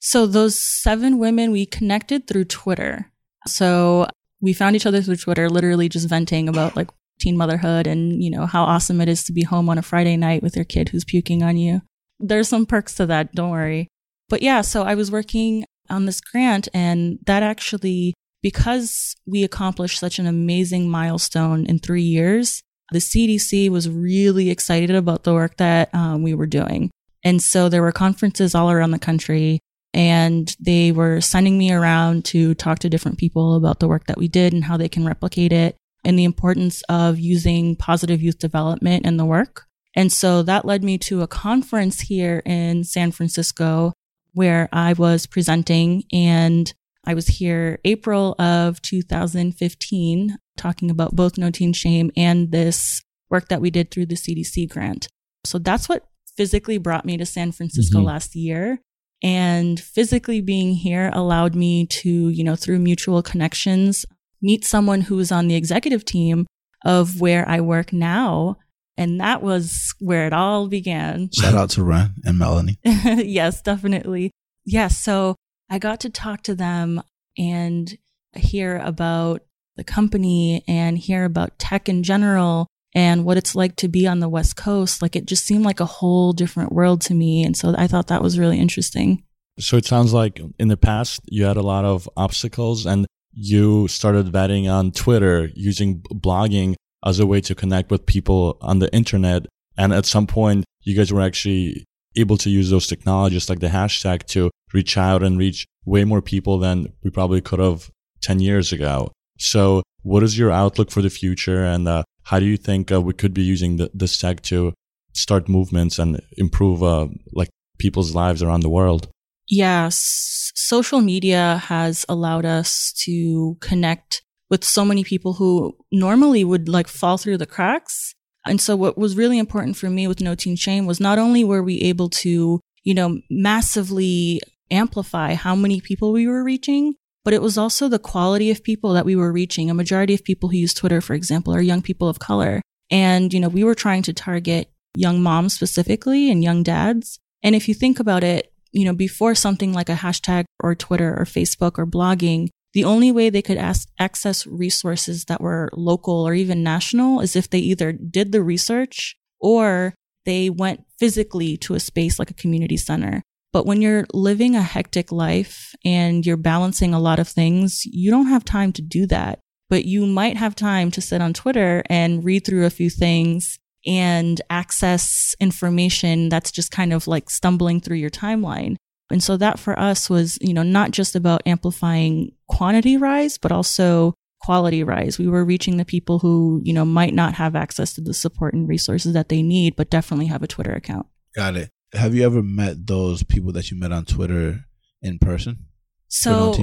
So 0.00 0.26
those 0.26 0.60
seven 0.60 1.18
women 1.18 1.52
we 1.52 1.64
connected 1.64 2.26
through 2.26 2.46
Twitter. 2.46 3.12
So 3.46 4.08
we 4.40 4.52
found 4.52 4.74
each 4.74 4.86
other 4.86 5.00
through 5.00 5.16
Twitter, 5.16 5.48
literally 5.48 5.88
just 5.88 6.08
venting 6.08 6.48
about 6.48 6.74
like 6.74 6.90
teen 7.20 7.36
motherhood 7.36 7.86
and, 7.86 8.20
you 8.20 8.30
know, 8.30 8.46
how 8.46 8.64
awesome 8.64 9.00
it 9.00 9.08
is 9.08 9.22
to 9.24 9.32
be 9.32 9.44
home 9.44 9.68
on 9.68 9.78
a 9.78 9.82
Friday 9.82 10.16
night 10.16 10.42
with 10.42 10.56
your 10.56 10.64
kid 10.64 10.88
who's 10.88 11.04
puking 11.04 11.44
on 11.44 11.56
you. 11.56 11.82
There's 12.18 12.48
some 12.48 12.66
perks 12.66 12.96
to 12.96 13.06
that, 13.06 13.32
don't 13.32 13.50
worry. 13.50 13.86
But 14.28 14.42
yeah, 14.42 14.60
so 14.62 14.82
I 14.82 14.96
was 14.96 15.10
working 15.10 15.64
on 15.90 16.06
this 16.06 16.20
grant 16.20 16.68
and 16.74 17.18
that 17.26 17.42
actually, 17.42 18.14
because 18.42 19.14
we 19.26 19.44
accomplished 19.44 19.98
such 19.98 20.18
an 20.18 20.26
amazing 20.26 20.88
milestone 20.88 21.66
in 21.66 21.78
three 21.78 22.02
years, 22.02 22.62
the 22.92 22.98
CDC 22.98 23.68
was 23.68 23.88
really 23.88 24.50
excited 24.50 24.94
about 24.94 25.24
the 25.24 25.34
work 25.34 25.56
that 25.56 25.94
um, 25.94 26.22
we 26.22 26.34
were 26.34 26.46
doing. 26.46 26.90
And 27.24 27.42
so 27.42 27.68
there 27.68 27.82
were 27.82 27.92
conferences 27.92 28.54
all 28.54 28.70
around 28.70 28.92
the 28.92 28.98
country 28.98 29.60
and 29.92 30.54
they 30.60 30.92
were 30.92 31.20
sending 31.20 31.58
me 31.58 31.72
around 31.72 32.24
to 32.26 32.54
talk 32.54 32.78
to 32.80 32.88
different 32.88 33.18
people 33.18 33.56
about 33.56 33.80
the 33.80 33.88
work 33.88 34.06
that 34.06 34.18
we 34.18 34.28
did 34.28 34.52
and 34.52 34.64
how 34.64 34.76
they 34.76 34.88
can 34.88 35.04
replicate 35.04 35.52
it 35.52 35.76
and 36.04 36.18
the 36.18 36.24
importance 36.24 36.82
of 36.88 37.18
using 37.18 37.76
positive 37.76 38.22
youth 38.22 38.38
development 38.38 39.04
in 39.04 39.16
the 39.16 39.24
work. 39.24 39.64
And 39.96 40.12
so 40.12 40.42
that 40.42 40.64
led 40.64 40.84
me 40.84 40.98
to 40.98 41.22
a 41.22 41.26
conference 41.26 42.02
here 42.02 42.42
in 42.46 42.84
San 42.84 43.10
Francisco 43.10 43.92
where 44.38 44.68
I 44.72 44.92
was 44.92 45.26
presenting 45.26 46.04
and 46.12 46.72
I 47.04 47.14
was 47.14 47.26
here 47.26 47.80
April 47.84 48.36
of 48.38 48.80
2015 48.82 50.36
talking 50.56 50.90
about 50.92 51.16
both 51.16 51.36
No 51.36 51.50
Teen 51.50 51.72
Shame 51.72 52.12
and 52.16 52.52
this 52.52 53.02
work 53.30 53.48
that 53.48 53.60
we 53.60 53.70
did 53.70 53.90
through 53.90 54.06
the 54.06 54.14
CDC 54.14 54.70
grant. 54.70 55.08
So 55.44 55.58
that's 55.58 55.88
what 55.88 56.06
physically 56.36 56.78
brought 56.78 57.04
me 57.04 57.16
to 57.16 57.26
San 57.26 57.50
Francisco 57.50 57.98
mm-hmm. 57.98 58.06
last 58.06 58.36
year. 58.36 58.78
And 59.24 59.80
physically 59.80 60.40
being 60.40 60.74
here 60.74 61.10
allowed 61.12 61.56
me 61.56 61.86
to, 61.86 62.28
you 62.28 62.44
know, 62.44 62.54
through 62.54 62.78
mutual 62.78 63.24
connections, 63.24 64.06
meet 64.40 64.64
someone 64.64 65.00
who 65.00 65.16
was 65.16 65.32
on 65.32 65.48
the 65.48 65.56
executive 65.56 66.04
team 66.04 66.46
of 66.84 67.20
where 67.20 67.48
I 67.48 67.60
work 67.60 67.92
now. 67.92 68.56
And 68.98 69.20
that 69.20 69.42
was 69.42 69.94
where 70.00 70.26
it 70.26 70.32
all 70.32 70.66
began. 70.66 71.30
Shout 71.32 71.54
out 71.54 71.70
to 71.70 71.84
Ren 71.84 72.14
and 72.24 72.38
Melanie. 72.38 72.78
yes, 72.84 73.62
definitely. 73.62 74.32
Yes. 74.64 74.72
Yeah, 74.74 74.88
so 74.88 75.36
I 75.70 75.78
got 75.78 76.00
to 76.00 76.10
talk 76.10 76.42
to 76.42 76.54
them 76.54 77.00
and 77.38 77.96
hear 78.36 78.76
about 78.78 79.42
the 79.76 79.84
company 79.84 80.64
and 80.66 80.98
hear 80.98 81.24
about 81.24 81.58
tech 81.58 81.88
in 81.88 82.02
general 82.02 82.66
and 82.94 83.24
what 83.24 83.36
it's 83.36 83.54
like 83.54 83.76
to 83.76 83.88
be 83.88 84.06
on 84.06 84.18
the 84.18 84.28
West 84.28 84.56
Coast. 84.56 85.00
Like 85.00 85.14
it 85.14 85.26
just 85.26 85.46
seemed 85.46 85.64
like 85.64 85.78
a 85.78 85.84
whole 85.86 86.32
different 86.32 86.72
world 86.72 87.00
to 87.02 87.14
me. 87.14 87.44
And 87.44 87.56
so 87.56 87.74
I 87.78 87.86
thought 87.86 88.08
that 88.08 88.22
was 88.22 88.38
really 88.38 88.58
interesting. 88.58 89.22
So 89.60 89.76
it 89.76 89.84
sounds 89.84 90.12
like 90.12 90.40
in 90.58 90.68
the 90.68 90.76
past 90.76 91.20
you 91.26 91.44
had 91.44 91.56
a 91.56 91.62
lot 91.62 91.84
of 91.84 92.08
obstacles 92.16 92.84
and 92.84 93.06
you 93.32 93.86
started 93.86 94.26
vetting 94.26 94.68
on 94.70 94.90
Twitter 94.90 95.50
using 95.54 96.00
blogging 96.00 96.74
as 97.04 97.18
a 97.20 97.26
way 97.26 97.40
to 97.40 97.54
connect 97.54 97.90
with 97.90 98.06
people 98.06 98.58
on 98.60 98.78
the 98.78 98.92
internet. 98.94 99.46
And 99.76 99.92
at 99.92 100.06
some 100.06 100.26
point, 100.26 100.64
you 100.82 100.96
guys 100.96 101.12
were 101.12 101.20
actually 101.20 101.84
able 102.16 102.36
to 102.38 102.50
use 102.50 102.70
those 102.70 102.86
technologies 102.86 103.48
like 103.48 103.60
the 103.60 103.68
hashtag 103.68 104.24
to 104.24 104.50
reach 104.72 104.96
out 104.96 105.22
and 105.22 105.38
reach 105.38 105.66
way 105.84 106.04
more 106.04 106.22
people 106.22 106.58
than 106.58 106.92
we 107.02 107.10
probably 107.10 107.40
could 107.40 107.60
have 107.60 107.90
10 108.22 108.40
years 108.40 108.72
ago. 108.72 109.12
So 109.38 109.82
what 110.02 110.22
is 110.22 110.38
your 110.38 110.50
outlook 110.50 110.90
for 110.90 111.02
the 111.02 111.10
future? 111.10 111.64
And 111.64 111.86
uh, 111.86 112.02
how 112.24 112.40
do 112.40 112.46
you 112.46 112.56
think 112.56 112.90
uh, 112.90 113.00
we 113.00 113.12
could 113.12 113.34
be 113.34 113.42
using 113.42 113.76
the, 113.76 113.90
this 113.94 114.18
tech 114.18 114.42
to 114.42 114.72
start 115.12 115.48
movements 115.48 115.98
and 115.98 116.20
improve 116.36 116.82
uh, 116.82 117.08
like 117.32 117.48
people's 117.78 118.14
lives 118.14 118.42
around 118.42 118.60
the 118.60 118.68
world? 118.68 119.08
Yes, 119.48 120.52
social 120.54 121.00
media 121.00 121.62
has 121.66 122.04
allowed 122.08 122.44
us 122.44 122.92
to 123.04 123.56
connect 123.60 124.22
with 124.50 124.64
so 124.64 124.84
many 124.84 125.04
people 125.04 125.34
who 125.34 125.76
normally 125.92 126.44
would 126.44 126.68
like 126.68 126.88
fall 126.88 127.18
through 127.18 127.38
the 127.38 127.46
cracks. 127.46 128.14
And 128.46 128.60
so 128.60 128.76
what 128.76 128.96
was 128.96 129.16
really 129.16 129.38
important 129.38 129.76
for 129.76 129.90
me 129.90 130.06
with 130.08 130.20
No 130.20 130.34
Teen 130.34 130.56
Shame 130.56 130.86
was 130.86 131.00
not 131.00 131.18
only 131.18 131.44
were 131.44 131.62
we 131.62 131.80
able 131.82 132.08
to, 132.10 132.60
you 132.82 132.94
know, 132.94 133.20
massively 133.30 134.40
amplify 134.70 135.34
how 135.34 135.54
many 135.54 135.80
people 135.80 136.12
we 136.12 136.26
were 136.26 136.44
reaching, 136.44 136.94
but 137.24 137.34
it 137.34 137.42
was 137.42 137.58
also 137.58 137.88
the 137.88 137.98
quality 137.98 138.50
of 138.50 138.64
people 138.64 138.92
that 138.94 139.04
we 139.04 139.16
were 139.16 139.32
reaching. 139.32 139.68
A 139.68 139.74
majority 139.74 140.14
of 140.14 140.24
people 140.24 140.48
who 140.48 140.56
use 140.56 140.72
Twitter, 140.72 141.00
for 141.00 141.14
example, 141.14 141.54
are 141.54 141.60
young 141.60 141.82
people 141.82 142.08
of 142.08 142.18
color. 142.18 142.62
And, 142.90 143.34
you 143.34 143.40
know, 143.40 143.48
we 143.48 143.64
were 143.64 143.74
trying 143.74 144.02
to 144.04 144.14
target 144.14 144.70
young 144.96 145.22
moms 145.22 145.52
specifically 145.52 146.30
and 146.30 146.42
young 146.42 146.62
dads. 146.62 147.18
And 147.42 147.54
if 147.54 147.68
you 147.68 147.74
think 147.74 148.00
about 148.00 148.24
it, 148.24 148.52
you 148.72 148.84
know, 148.84 148.94
before 148.94 149.34
something 149.34 149.72
like 149.72 149.88
a 149.88 149.94
hashtag 149.94 150.44
or 150.60 150.74
Twitter 150.74 151.14
or 151.18 151.24
Facebook 151.24 151.78
or 151.78 151.86
blogging, 151.86 152.48
the 152.78 152.84
only 152.84 153.10
way 153.10 153.28
they 153.28 153.42
could 153.42 153.56
ask, 153.56 153.88
access 153.98 154.46
resources 154.46 155.24
that 155.24 155.40
were 155.40 155.68
local 155.72 156.22
or 156.22 156.32
even 156.32 156.62
national 156.62 157.18
is 157.18 157.34
if 157.34 157.50
they 157.50 157.58
either 157.58 157.90
did 157.90 158.30
the 158.30 158.40
research 158.40 159.16
or 159.40 159.94
they 160.26 160.48
went 160.48 160.84
physically 160.96 161.56
to 161.56 161.74
a 161.74 161.80
space 161.80 162.20
like 162.20 162.30
a 162.30 162.34
community 162.34 162.76
center. 162.76 163.20
But 163.52 163.66
when 163.66 163.82
you're 163.82 164.06
living 164.14 164.54
a 164.54 164.62
hectic 164.62 165.10
life 165.10 165.74
and 165.84 166.24
you're 166.24 166.36
balancing 166.36 166.94
a 166.94 167.00
lot 167.00 167.18
of 167.18 167.26
things, 167.26 167.82
you 167.84 168.12
don't 168.12 168.28
have 168.28 168.44
time 168.44 168.72
to 168.74 168.82
do 168.82 169.06
that. 169.06 169.40
But 169.68 169.84
you 169.84 170.06
might 170.06 170.36
have 170.36 170.54
time 170.54 170.92
to 170.92 171.00
sit 171.00 171.20
on 171.20 171.34
Twitter 171.34 171.82
and 171.90 172.22
read 172.22 172.46
through 172.46 172.64
a 172.64 172.70
few 172.70 172.90
things 172.90 173.58
and 173.84 174.40
access 174.50 175.34
information 175.40 176.28
that's 176.28 176.52
just 176.52 176.70
kind 176.70 176.92
of 176.92 177.08
like 177.08 177.28
stumbling 177.28 177.80
through 177.80 177.96
your 177.96 178.08
timeline. 178.08 178.76
And 179.10 179.22
so 179.22 179.36
that 179.38 179.58
for 179.58 179.78
us 179.78 180.10
was, 180.10 180.38
you 180.40 180.52
know, 180.52 180.62
not 180.62 180.90
just 180.90 181.16
about 181.16 181.42
amplifying 181.46 182.32
quantity 182.48 182.96
rise, 182.96 183.38
but 183.38 183.52
also 183.52 184.14
quality 184.40 184.84
rise. 184.84 185.18
We 185.18 185.28
were 185.28 185.44
reaching 185.44 185.76
the 185.76 185.84
people 185.84 186.18
who, 186.18 186.60
you 186.64 186.72
know, 186.72 186.84
might 186.84 187.14
not 187.14 187.34
have 187.34 187.56
access 187.56 187.94
to 187.94 188.00
the 188.00 188.14
support 188.14 188.54
and 188.54 188.68
resources 188.68 189.14
that 189.14 189.28
they 189.28 189.42
need, 189.42 189.76
but 189.76 189.90
definitely 189.90 190.26
have 190.26 190.42
a 190.42 190.46
Twitter 190.46 190.72
account. 190.72 191.06
Got 191.34 191.56
it. 191.56 191.70
Have 191.94 192.14
you 192.14 192.24
ever 192.24 192.42
met 192.42 192.86
those 192.86 193.22
people 193.22 193.52
that 193.52 193.70
you 193.70 193.78
met 193.78 193.92
on 193.92 194.04
Twitter 194.04 194.64
in 195.00 195.18
person? 195.18 195.66
So, 196.08 196.54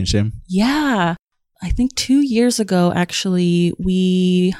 yeah, 0.47 1.15
I 1.61 1.69
think 1.69 1.95
two 1.95 2.21
years 2.21 2.59
ago, 2.59 2.91
actually, 2.95 3.73
we 3.79 4.53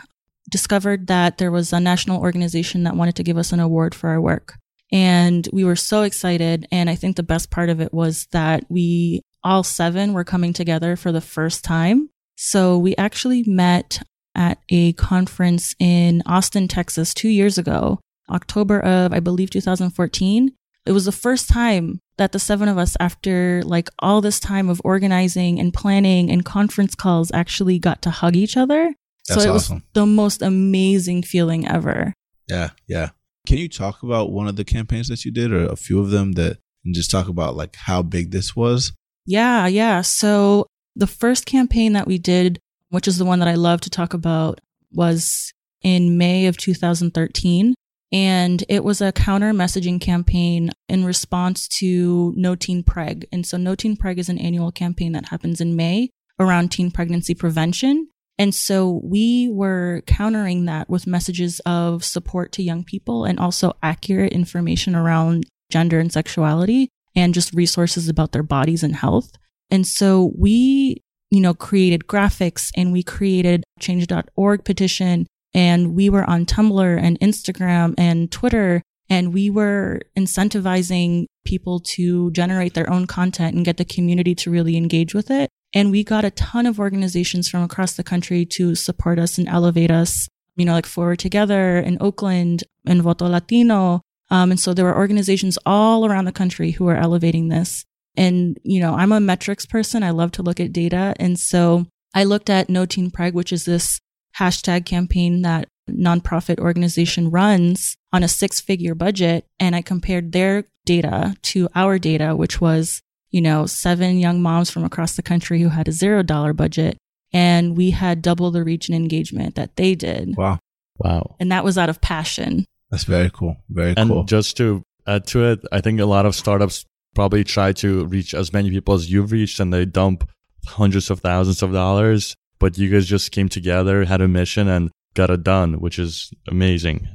discovered 0.50 1.08
that 1.08 1.38
there 1.38 1.52
was 1.52 1.74
a 1.74 1.80
national 1.80 2.22
organization 2.22 2.84
that 2.84 2.96
wanted 2.96 3.16
to 3.16 3.24
give 3.24 3.38
us 3.38 3.52
an 3.52 3.60
award 3.60 3.96
for 3.96 4.10
our 4.10 4.22
work. 4.22 4.56
And 4.96 5.46
we 5.52 5.66
were 5.66 5.76
so 5.76 6.04
excited. 6.04 6.70
And 6.72 6.90
I 6.90 6.96
think 6.96 7.18
the 7.18 7.22
best 7.22 7.52
part 7.52 7.68
of 7.68 7.82
it 7.82 7.94
was 7.94 8.30
that 8.32 8.64
we 8.70 9.22
all 9.44 9.62
seven 9.62 10.14
were 10.14 10.24
coming 10.24 10.54
together 10.54 10.96
for 10.96 11.12
the 11.12 11.20
first 11.20 11.66
time. 11.66 12.10
So 12.38 12.78
we 12.78 12.96
actually 12.96 13.44
met 13.46 14.02
at 14.36 14.60
a 14.70 14.94
conference 14.94 15.76
in 15.80 16.24
Austin, 16.26 16.70
Texas, 16.70 17.14
two 17.14 17.28
years 17.28 17.58
ago, 17.58 18.00
October 18.30 18.80
of, 18.80 19.12
I 19.12 19.20
believe, 19.20 19.50
2014. 19.50 20.54
It 20.86 20.92
was 20.94 21.04
the 21.04 21.12
first 21.12 21.50
time 21.50 22.00
that 22.18 22.32
the 22.32 22.40
seven 22.40 22.70
of 22.70 22.78
us, 22.78 22.96
after 22.98 23.64
like 23.66 23.90
all 24.00 24.22
this 24.22 24.40
time 24.40 24.70
of 24.70 24.82
organizing 24.86 25.60
and 25.60 25.74
planning 25.74 26.32
and 26.32 26.46
conference 26.46 26.96
calls, 26.96 27.32
actually 27.34 27.80
got 27.80 28.02
to 28.04 28.12
hug 28.12 28.38
each 28.38 28.56
other. 28.56 28.94
That's 29.28 29.44
so 29.44 29.50
it 29.50 29.54
awesome. 29.54 29.76
was 29.76 29.84
the 29.92 30.06
most 30.06 30.42
amazing 30.42 31.24
feeling 31.24 31.68
ever. 31.68 32.14
Yeah, 32.48 32.70
yeah. 32.88 33.10
Can 33.46 33.58
you 33.58 33.70
talk 33.70 34.04
about 34.04 34.32
one 34.32 34.48
of 34.48 34.56
the 34.56 34.66
campaigns 34.66 35.08
that 35.10 35.26
you 35.26 35.32
did 35.32 35.52
or 35.52 35.66
a 35.66 35.76
few 35.76 36.00
of 36.00 36.10
them 36.10 36.34
that 36.34 36.58
and 36.84 36.94
just 36.94 37.12
talk 37.12 37.28
about 37.28 37.56
like 37.56 37.76
how 37.76 38.02
big 38.02 38.32
this 38.32 38.56
was? 38.56 38.94
Yeah, 39.26 39.68
yeah. 39.68 40.02
So 40.02 40.68
the 40.96 41.08
first 41.08 41.46
campaign 41.46 41.94
that 41.94 42.08
we 42.08 42.18
did, 42.18 42.60
which 42.90 43.08
is 43.08 43.18
the 43.18 43.26
one 43.26 43.40
that 43.40 43.48
I 43.48 43.56
love 43.56 43.82
to 43.82 43.90
talk 43.90 44.14
about, 44.14 44.62
was 44.92 45.52
in 45.82 46.18
May 46.18 46.46
of 46.46 46.58
2013. 46.58 47.74
And 48.12 48.64
it 48.70 48.84
was 48.84 49.02
a 49.02 49.12
counter 49.12 49.52
messaging 49.52 50.00
campaign 50.00 50.70
in 50.88 51.04
response 51.04 51.68
to 51.80 52.34
No 52.38 52.56
Teen 52.56 52.84
Preg. 52.84 53.26
And 53.32 53.46
so 53.46 53.58
No 53.58 53.76
Teen 53.76 53.98
Preg 53.98 54.20
is 54.20 54.30
an 54.30 54.38
annual 54.38 54.72
campaign 54.72 55.12
that 55.14 55.30
happens 55.30 55.60
in 55.60 55.76
May 55.76 56.12
around 56.40 56.72
teen 56.72 56.92
pregnancy 56.92 57.34
prevention. 57.34 58.08
And 58.38 58.54
so 58.54 59.00
we 59.04 59.50
were 59.50 60.02
countering 60.08 60.66
that 60.66 60.90
with 60.90 61.08
messages 61.08 61.62
of 61.66 62.04
support 62.04 62.52
to 62.54 62.64
young 62.64 62.84
people 62.84 63.24
and 63.26 63.40
also 63.40 63.74
accurate 63.82 64.34
information 64.34 64.96
around 64.96 65.46
gender 65.72 66.00
and 66.00 66.12
sexuality 66.12 66.90
and 67.16 67.34
just 67.34 67.54
resources 67.54 68.10
about 68.10 68.34
their 68.34 68.44
bodies 68.44 68.84
and 68.84 68.96
health. 68.96 69.32
And 69.72 69.88
so 69.88 70.34
we, 70.38 71.02
you 71.32 71.40
know, 71.40 71.54
created 71.54 72.08
graphics 72.08 72.70
and 72.76 72.92
we 72.92 73.04
created 73.04 73.64
change.org 73.80 74.66
petition 74.66 75.28
and 75.54 75.96
we 75.96 76.10
were 76.10 76.30
on 76.30 76.46
Tumblr 76.46 77.00
and 77.02 77.20
Instagram 77.22 77.96
and 77.98 78.30
Twitter 78.32 78.82
and 79.10 79.34
we 79.34 79.50
were 79.50 80.02
incentivizing 80.18 81.26
people 81.46 81.80
to 81.80 82.32
generate 82.32 82.74
their 82.74 82.92
own 82.92 83.06
content 83.06 83.56
and 83.56 83.64
get 83.64 83.78
the 83.78 83.86
community 83.86 84.36
to 84.36 84.52
really 84.52 84.76
engage 84.76 85.14
with 85.14 85.32
it. 85.32 85.50
And 85.76 85.92
we 85.92 86.06
got 86.06 86.24
a 86.24 86.32
ton 86.32 86.66
of 86.66 86.80
organizations 86.80 87.50
from 87.50 87.62
across 87.62 87.94
the 87.94 88.04
country 88.04 88.46
to 88.46 88.76
support 88.76 89.20
us 89.20 89.38
and 89.38 89.48
elevate 89.48 89.92
us, 89.92 90.30
you 90.56 90.64
know, 90.64 90.72
like 90.72 90.86
Forward 90.86 91.20
Together 91.20 91.78
in 91.80 91.98
Oakland 92.00 92.64
and 92.88 93.02
Voto 93.02 93.28
Latino. 93.28 94.02
Um, 94.32 94.52
and 94.52 94.60
so 94.60 94.74
there 94.74 94.86
were 94.86 94.96
organizations 94.96 95.58
all 95.66 96.06
around 96.06 96.26
the 96.26 96.32
country 96.32 96.72
who 96.72 96.88
are 96.88 96.96
elevating 96.96 97.50
this. 97.50 97.84
And, 98.16 98.58
you 98.64 98.80
know, 98.80 98.96
I'm 98.96 99.12
a 99.12 99.20
metrics 99.20 99.66
person. 99.66 100.02
I 100.02 100.12
love 100.12 100.32
to 100.32 100.44
look 100.44 100.62
at 100.62 100.72
data. 100.72 101.14
And 101.20 101.38
so 101.38 101.88
I 102.14 102.24
looked 102.24 102.50
at 102.50 102.70
No 102.70 102.86
Teen 102.86 103.12
Preg, 103.12 103.34
which 103.34 103.52
is 103.52 103.66
this 103.66 104.00
hashtag 104.40 104.86
campaign 104.86 105.42
that 105.42 105.68
nonprofit 105.90 106.58
organization 106.58 107.30
runs 107.30 107.98
on 108.14 108.24
a 108.24 108.30
six 108.30 108.62
figure 108.62 108.96
budget. 108.96 109.46
And 109.60 109.76
I 109.76 109.82
compared 109.82 110.32
their 110.32 110.64
data 110.86 111.36
to 111.42 111.68
our 111.76 112.00
data, 112.00 112.34
which 112.34 112.62
was 112.62 113.02
you 113.32 113.42
know, 113.42 113.66
seven 113.66 114.18
young 114.20 114.42
moms 114.42 114.70
from 114.70 114.84
across 114.84 115.16
the 115.16 115.24
country 115.24 115.62
who 115.62 115.70
had 115.70 115.88
a 115.88 115.92
zero 115.92 116.24
dollar 116.24 116.54
budget. 116.54 116.98
And 117.34 117.76
we 117.76 117.92
had 117.92 118.22
double 118.22 118.50
the 118.52 118.64
reach 118.64 118.88
and 118.88 118.96
engagement 118.96 119.56
that 119.56 119.76
they 119.76 119.94
did. 119.96 120.38
Wow. 120.38 120.60
Wow. 121.00 121.36
And 121.40 121.52
that 121.52 121.64
was 121.66 121.78
out 121.78 121.90
of 121.90 122.00
passion. 122.00 122.66
That's 122.92 123.04
very 123.04 123.30
cool. 123.30 123.58
Very 123.70 123.94
And 123.98 124.10
cool. 124.10 124.24
just 124.24 124.56
to 124.58 124.84
add 125.06 125.28
to 125.28 125.44
it, 125.46 125.60
I 125.72 125.82
think 125.82 126.00
a 126.00 126.06
lot 126.06 126.26
of 126.26 126.34
startups 126.36 126.86
probably 127.14 127.44
try 127.44 127.74
to 127.74 128.06
reach 128.06 128.34
as 128.34 128.54
many 128.54 128.70
people 128.70 128.94
as 128.94 129.12
you've 129.12 129.32
reached 129.32 129.60
and 129.60 129.74
they 129.74 129.86
dump 129.86 130.30
hundreds 130.68 131.10
of 131.10 131.20
thousands 131.20 131.62
of 131.62 131.74
dollars. 131.74 132.36
But 132.60 132.78
you 132.78 132.90
guys 132.90 133.06
just 133.06 133.32
came 133.32 133.50
together, 133.50 134.06
had 134.06 134.22
a 134.22 134.30
mission, 134.30 134.70
and 134.70 134.92
got 135.14 135.30
it 135.30 135.44
done, 135.44 135.82
which 135.82 136.00
is 136.00 136.32
amazing. 136.48 137.06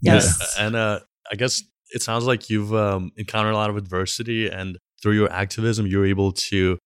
Yes. 0.00 0.56
And 0.58 0.74
uh, 0.74 1.00
I 1.30 1.36
guess 1.36 1.62
it 1.90 2.02
sounds 2.02 2.24
like 2.24 2.48
you've 2.48 2.74
um, 2.74 3.12
encountered 3.16 3.52
a 3.52 3.56
lot 3.56 3.68
of 3.68 3.76
adversity, 3.76 4.48
and 4.48 4.78
through 5.06 5.14
your 5.14 5.32
activism, 5.32 5.86
you're 5.86 6.04
able 6.04 6.32
to 6.32 6.76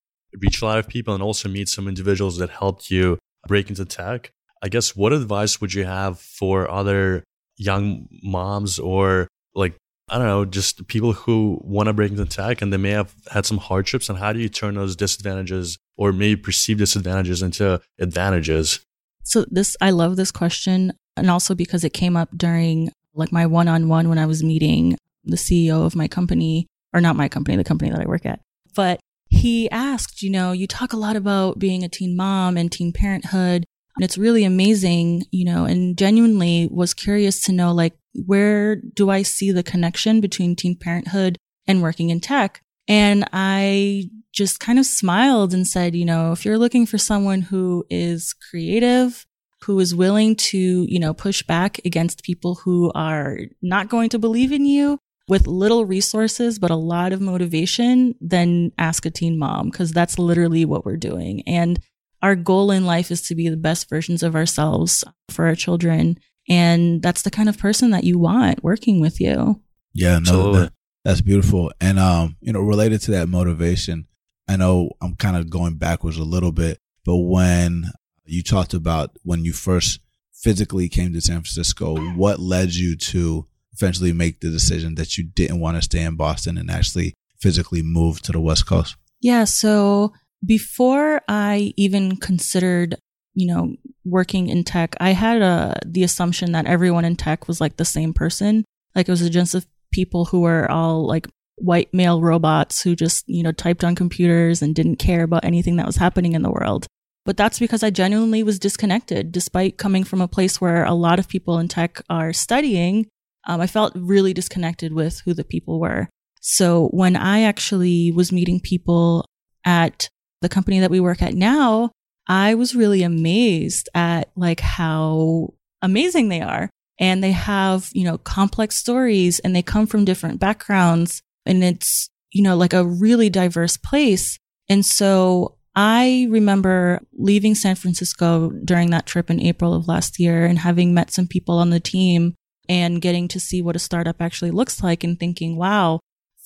reach 0.42 0.60
a 0.60 0.64
lot 0.66 0.78
of 0.78 0.86
people 0.86 1.14
and 1.14 1.22
also 1.22 1.48
meet 1.48 1.70
some 1.70 1.88
individuals 1.88 2.36
that 2.36 2.50
helped 2.50 2.90
you 2.90 3.18
break 3.48 3.70
into 3.70 3.82
tech. 3.86 4.30
I 4.62 4.68
guess 4.68 4.94
what 4.94 5.14
advice 5.14 5.58
would 5.62 5.72
you 5.72 5.86
have 5.86 6.20
for 6.20 6.70
other 6.70 7.24
young 7.56 8.08
moms 8.22 8.78
or 8.78 9.26
like 9.54 9.74
I 10.10 10.18
don't 10.18 10.26
know, 10.26 10.44
just 10.44 10.86
people 10.86 11.14
who 11.14 11.62
want 11.62 11.86
to 11.86 11.94
break 11.94 12.10
into 12.10 12.26
tech 12.26 12.60
and 12.60 12.70
they 12.70 12.76
may 12.76 12.90
have 12.90 13.14
had 13.30 13.46
some 13.46 13.56
hardships 13.56 14.10
and 14.10 14.18
how 14.18 14.34
do 14.34 14.38
you 14.38 14.50
turn 14.50 14.74
those 14.74 14.96
disadvantages 14.96 15.78
or 15.96 16.12
maybe 16.12 16.38
perceived 16.38 16.80
disadvantages 16.80 17.40
into 17.40 17.80
advantages? 17.98 18.80
So 19.24 19.46
this, 19.50 19.78
I 19.80 19.92
love 19.92 20.16
this 20.16 20.30
question. 20.30 20.92
And 21.16 21.30
also 21.30 21.54
because 21.54 21.84
it 21.84 21.94
came 21.94 22.18
up 22.18 22.28
during 22.36 22.90
like 23.14 23.32
my 23.32 23.46
one 23.46 23.66
on 23.66 23.88
one 23.88 24.10
when 24.10 24.18
I 24.18 24.26
was 24.26 24.42
meeting 24.42 24.98
the 25.24 25.36
CEO 25.36 25.86
of 25.86 25.96
my 25.96 26.06
company, 26.06 26.66
or 26.92 27.00
not 27.00 27.16
my 27.16 27.28
company, 27.28 27.56
the 27.56 27.64
company 27.64 27.90
that 27.90 28.00
I 28.00 28.06
work 28.08 28.26
at. 28.26 28.40
But 28.74 29.00
he 29.28 29.70
asked, 29.70 30.22
you 30.22 30.30
know, 30.30 30.52
you 30.52 30.66
talk 30.66 30.92
a 30.92 30.98
lot 30.98 31.16
about 31.16 31.58
being 31.58 31.84
a 31.84 31.88
teen 31.88 32.16
mom 32.16 32.56
and 32.56 32.70
teen 32.70 32.92
parenthood. 32.92 33.64
And 33.96 34.04
it's 34.04 34.18
really 34.18 34.44
amazing, 34.44 35.24
you 35.30 35.44
know, 35.44 35.64
and 35.64 35.96
genuinely 35.96 36.68
was 36.70 36.94
curious 36.94 37.42
to 37.42 37.52
know, 37.52 37.72
like, 37.72 37.94
where 38.26 38.76
do 38.76 39.10
I 39.10 39.22
see 39.22 39.52
the 39.52 39.62
connection 39.62 40.20
between 40.20 40.56
teen 40.56 40.76
parenthood 40.76 41.36
and 41.66 41.82
working 41.82 42.10
in 42.10 42.20
tech? 42.20 42.60
And 42.88 43.28
I 43.32 44.10
just 44.32 44.58
kind 44.58 44.78
of 44.78 44.86
smiled 44.86 45.52
and 45.52 45.66
said, 45.66 45.94
you 45.94 46.04
know, 46.04 46.32
if 46.32 46.44
you're 46.44 46.58
looking 46.58 46.86
for 46.86 46.98
someone 46.98 47.42
who 47.42 47.84
is 47.90 48.32
creative, 48.32 49.26
who 49.62 49.78
is 49.78 49.94
willing 49.94 50.34
to, 50.36 50.58
you 50.88 50.98
know, 50.98 51.12
push 51.12 51.42
back 51.42 51.80
against 51.84 52.24
people 52.24 52.56
who 52.56 52.90
are 52.94 53.38
not 53.60 53.88
going 53.88 54.08
to 54.10 54.18
believe 54.18 54.52
in 54.52 54.64
you 54.64 54.98
with 55.30 55.46
little 55.46 55.86
resources, 55.86 56.58
but 56.58 56.72
a 56.72 56.76
lot 56.76 57.12
of 57.12 57.20
motivation, 57.20 58.16
then 58.20 58.72
ask 58.76 59.06
a 59.06 59.10
teen 59.10 59.38
mom 59.38 59.70
because 59.70 59.92
that's 59.92 60.18
literally 60.18 60.64
what 60.64 60.84
we're 60.84 60.96
doing. 60.96 61.42
And 61.46 61.80
our 62.20 62.34
goal 62.34 62.72
in 62.72 62.84
life 62.84 63.12
is 63.12 63.22
to 63.28 63.36
be 63.36 63.48
the 63.48 63.56
best 63.56 63.88
versions 63.88 64.24
of 64.24 64.34
ourselves 64.34 65.04
for 65.30 65.46
our 65.46 65.54
children. 65.54 66.18
And 66.48 67.00
that's 67.00 67.22
the 67.22 67.30
kind 67.30 67.48
of 67.48 67.56
person 67.56 67.90
that 67.90 68.02
you 68.02 68.18
want 68.18 68.64
working 68.64 69.00
with 69.00 69.20
you. 69.20 69.62
Yeah, 69.94 70.18
no, 70.18 70.52
that, 70.52 70.72
that's 71.04 71.22
beautiful. 71.22 71.70
And, 71.80 72.00
um, 72.00 72.36
you 72.40 72.52
know, 72.52 72.60
related 72.60 73.00
to 73.02 73.12
that 73.12 73.28
motivation, 73.28 74.08
I 74.48 74.56
know 74.56 74.90
I'm 75.00 75.14
kind 75.14 75.36
of 75.36 75.48
going 75.48 75.76
backwards 75.76 76.16
a 76.16 76.24
little 76.24 76.52
bit, 76.52 76.78
but 77.04 77.18
when 77.18 77.84
you 78.24 78.42
talked 78.42 78.74
about 78.74 79.16
when 79.22 79.44
you 79.44 79.52
first 79.52 80.00
physically 80.32 80.88
came 80.88 81.12
to 81.12 81.20
San 81.20 81.36
Francisco, 81.36 81.96
what 82.14 82.40
led 82.40 82.74
you 82.74 82.96
to 82.96 83.46
eventually 83.72 84.12
make 84.12 84.40
the 84.40 84.50
decision 84.50 84.94
that 84.96 85.16
you 85.16 85.24
didn't 85.24 85.60
want 85.60 85.76
to 85.76 85.82
stay 85.82 86.02
in 86.02 86.16
Boston 86.16 86.58
and 86.58 86.70
actually 86.70 87.14
physically 87.40 87.82
move 87.82 88.20
to 88.22 88.32
the 88.32 88.40
West 88.40 88.66
Coast? 88.66 88.96
Yeah. 89.20 89.44
So 89.44 90.12
before 90.44 91.22
I 91.28 91.72
even 91.76 92.16
considered, 92.16 92.96
you 93.34 93.46
know, 93.46 93.74
working 94.04 94.48
in 94.48 94.64
tech, 94.64 94.96
I 95.00 95.10
had 95.10 95.42
a, 95.42 95.44
uh, 95.44 95.74
the 95.84 96.02
assumption 96.02 96.52
that 96.52 96.66
everyone 96.66 97.04
in 97.04 97.16
tech 97.16 97.46
was 97.46 97.60
like 97.60 97.76
the 97.76 97.84
same 97.84 98.12
person. 98.12 98.64
Like 98.94 99.08
it 99.08 99.12
was 99.12 99.22
a 99.22 99.30
bunch 99.30 99.54
of 99.54 99.66
people 99.92 100.26
who 100.26 100.40
were 100.40 100.70
all 100.70 101.06
like 101.06 101.28
white 101.56 101.92
male 101.92 102.20
robots 102.20 102.82
who 102.82 102.96
just, 102.96 103.28
you 103.28 103.42
know, 103.42 103.52
typed 103.52 103.84
on 103.84 103.94
computers 103.94 104.62
and 104.62 104.74
didn't 104.74 104.96
care 104.96 105.22
about 105.22 105.44
anything 105.44 105.76
that 105.76 105.86
was 105.86 105.96
happening 105.96 106.32
in 106.32 106.42
the 106.42 106.50
world. 106.50 106.86
But 107.26 107.36
that's 107.36 107.58
because 107.58 107.82
I 107.82 107.90
genuinely 107.90 108.42
was 108.42 108.58
disconnected. 108.58 109.30
Despite 109.30 109.76
coming 109.76 110.04
from 110.04 110.22
a 110.22 110.28
place 110.28 110.60
where 110.60 110.84
a 110.84 110.94
lot 110.94 111.18
of 111.18 111.28
people 111.28 111.58
in 111.58 111.68
tech 111.68 112.00
are 112.08 112.32
studying, 112.32 113.06
um, 113.50 113.60
I 113.60 113.66
felt 113.66 113.92
really 113.96 114.32
disconnected 114.32 114.92
with 114.92 115.22
who 115.24 115.34
the 115.34 115.42
people 115.42 115.80
were. 115.80 116.08
So 116.40 116.86
when 116.92 117.16
I 117.16 117.42
actually 117.42 118.12
was 118.12 118.30
meeting 118.30 118.60
people 118.60 119.26
at 119.64 120.08
the 120.40 120.48
company 120.48 120.78
that 120.78 120.90
we 120.90 121.00
work 121.00 121.20
at 121.20 121.34
now, 121.34 121.90
I 122.28 122.54
was 122.54 122.76
really 122.76 123.02
amazed 123.02 123.88
at 123.92 124.30
like 124.36 124.60
how 124.60 125.54
amazing 125.82 126.28
they 126.28 126.40
are. 126.40 126.70
And 127.00 127.24
they 127.24 127.32
have, 127.32 127.88
you 127.92 128.04
know, 128.04 128.18
complex 128.18 128.76
stories 128.76 129.40
and 129.40 129.56
they 129.56 129.62
come 129.62 129.88
from 129.88 130.04
different 130.04 130.38
backgrounds 130.38 131.20
and 131.44 131.64
it's, 131.64 132.08
you 132.30 132.44
know, 132.44 132.56
like 132.56 132.72
a 132.72 132.86
really 132.86 133.30
diverse 133.30 133.76
place. 133.76 134.38
And 134.68 134.86
so 134.86 135.56
I 135.74 136.28
remember 136.30 137.00
leaving 137.14 137.56
San 137.56 137.74
Francisco 137.74 138.50
during 138.64 138.90
that 138.90 139.06
trip 139.06 139.28
in 139.28 139.40
April 139.40 139.74
of 139.74 139.88
last 139.88 140.20
year 140.20 140.44
and 140.44 140.58
having 140.60 140.94
met 140.94 141.10
some 141.10 141.26
people 141.26 141.58
on 141.58 141.70
the 141.70 141.80
team 141.80 142.34
and 142.70 143.02
getting 143.02 143.26
to 143.26 143.40
see 143.40 143.60
what 143.60 143.74
a 143.74 143.80
startup 143.80 144.22
actually 144.22 144.52
looks 144.52 144.80
like 144.80 145.02
and 145.02 145.18
thinking, 145.18 145.56
wow, 145.56 145.98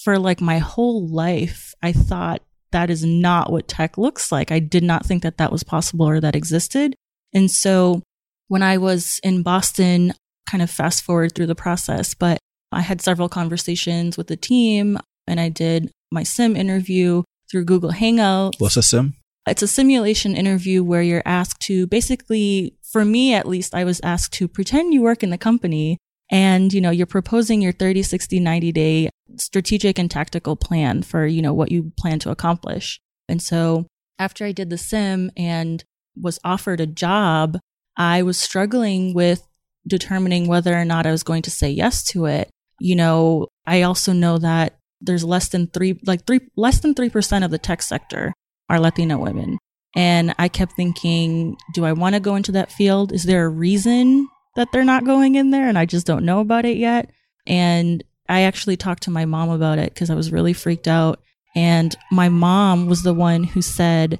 for 0.03 0.19
like 0.19 0.41
my 0.41 0.57
whole 0.57 1.07
life, 1.07 1.75
I 1.83 1.93
thought 1.93 2.41
that 2.73 2.89
is 2.89 3.05
not 3.05 3.53
what 3.53 3.69
tech 3.69 3.99
looks 3.99 4.33
like. 4.33 4.51
I 4.51 4.59
did 4.59 4.83
not 4.83 5.05
think 5.05 5.23
that 5.23 5.37
that 5.37 5.53
was 5.53 5.63
possible 5.63 6.09
or 6.09 6.21
that 6.21 6.35
existed. 6.35 6.97
And 7.35 7.51
so 7.51 8.03
when 8.49 8.63
I 8.63 8.79
was 8.79 9.21
in 9.23 9.43
Boston, 9.43 10.15
kind 10.49 10.63
of 10.63 10.71
fast 10.71 11.05
forward 11.05 11.35
through 11.35 11.47
the 11.47 11.55
process, 11.55 12.15
but 12.15 12.39
I 12.73 12.81
had 12.81 13.03
several 13.03 13.29
conversations 13.29 14.17
with 14.17 14.29
the 14.29 14.37
team 14.37 14.99
and 15.27 15.39
I 15.39 15.51
did 15.51 15.93
my 16.11 16.23
sim 16.23 16.57
interview 16.57 17.23
through 17.51 17.67
Google 17.67 17.93
Hangouts. 17.93 18.59
What's 18.59 18.79
a 18.79 18.83
sim? 18.83 19.15
It's 19.47 19.63
a 19.63 19.69
simulation 19.69 20.37
interview 20.37 20.83
where 20.83 21.03
you're 21.03 21.23
asked 21.27 21.61
to 21.63 21.87
basically, 21.87 22.79
for 22.83 23.05
me 23.05 23.35
at 23.35 23.47
least, 23.47 23.75
I 23.75 23.85
was 23.85 24.01
asked 24.03 24.33
to 24.35 24.49
pretend 24.49 24.95
you 24.95 25.03
work 25.03 25.23
in 25.23 25.29
the 25.29 25.37
company 25.37 25.99
and, 26.31 26.73
you 26.73 26.81
know, 26.81 26.91
you're 26.91 27.07
proposing 27.07 27.61
your 27.61 27.73
30, 27.73 28.03
60, 28.03 28.41
90 28.41 28.73
day 28.73 29.11
strategic 29.37 29.99
and 29.99 30.11
tactical 30.11 30.57
plan 30.57 31.03
for, 31.03 31.27
you 31.27 31.43
know, 31.43 31.53
what 31.53 31.71
you 31.71 31.93
plan 31.99 32.19
to 32.21 32.31
accomplish. 32.31 33.01
And 33.29 33.43
so 33.43 33.87
after 34.19 34.45
I 34.45 34.53
did 34.53 34.71
the 34.71 34.79
sim 34.79 35.31
and 35.37 35.85
was 36.17 36.39
offered 36.45 36.81
a 36.81 36.87
job, 36.87 37.59
I 37.97 38.23
was 38.23 38.39
struggling 38.39 39.15
with 39.15 39.47
determining 39.87 40.47
whether 40.47 40.75
or 40.75 40.85
not 40.85 41.07
I 41.07 41.11
was 41.11 41.23
going 41.23 41.43
to 41.43 41.51
say 41.51 41.71
yes 41.71 42.03
to 42.05 42.27
it. 42.27 42.51
You 42.81 42.97
know, 42.97 43.49
I 43.67 43.83
also 43.83 44.13
know 44.13 44.39
that 44.39 44.79
there's 45.01 45.25
less 45.25 45.49
than 45.49 45.67
three, 45.69 46.01
like 46.07 46.27
three, 46.27 46.41
less 46.57 46.81
than 46.81 46.95
3% 46.95 47.45
of 47.45 47.51
the 47.51 47.59
tech 47.59 47.83
sector 47.83 48.33
are 48.69 48.81
Latina 48.81 49.19
women. 49.19 49.59
And 49.95 50.35
I 50.39 50.49
kept 50.49 50.73
thinking, 50.73 51.57
do 51.73 51.85
I 51.85 51.93
want 51.93 52.15
to 52.15 52.21
go 52.21 52.35
into 52.35 52.53
that 52.53 52.73
field? 52.73 53.13
Is 53.13 53.25
there 53.25 53.45
a 53.45 53.49
reason 53.49 54.29
that 54.57 54.69
they're 54.73 54.85
not 54.85 55.05
going 55.05 55.35
in 55.35 55.51
there 55.51 55.69
and 55.69 55.79
I 55.79 55.87
just 55.87 56.07
don't 56.07 56.25
know 56.25 56.41
about 56.41 56.65
it 56.65 56.77
yet? 56.77 57.11
And 57.47 58.03
I 58.29 58.43
actually 58.43 58.77
talked 58.77 59.03
to 59.05 59.11
my 59.11 59.25
mom 59.25 59.51
about 59.51 59.79
it 59.79 59.93
because 59.93 60.11
I 60.11 60.15
was 60.15 60.33
really 60.33 60.53
freaked 60.53 60.89
out. 60.89 61.21
And 61.55 61.95
my 62.11 62.29
mom 62.29 62.87
was 62.87 63.03
the 63.03 63.15
one 63.15 63.45
who 63.45 63.63
said, 63.63 64.19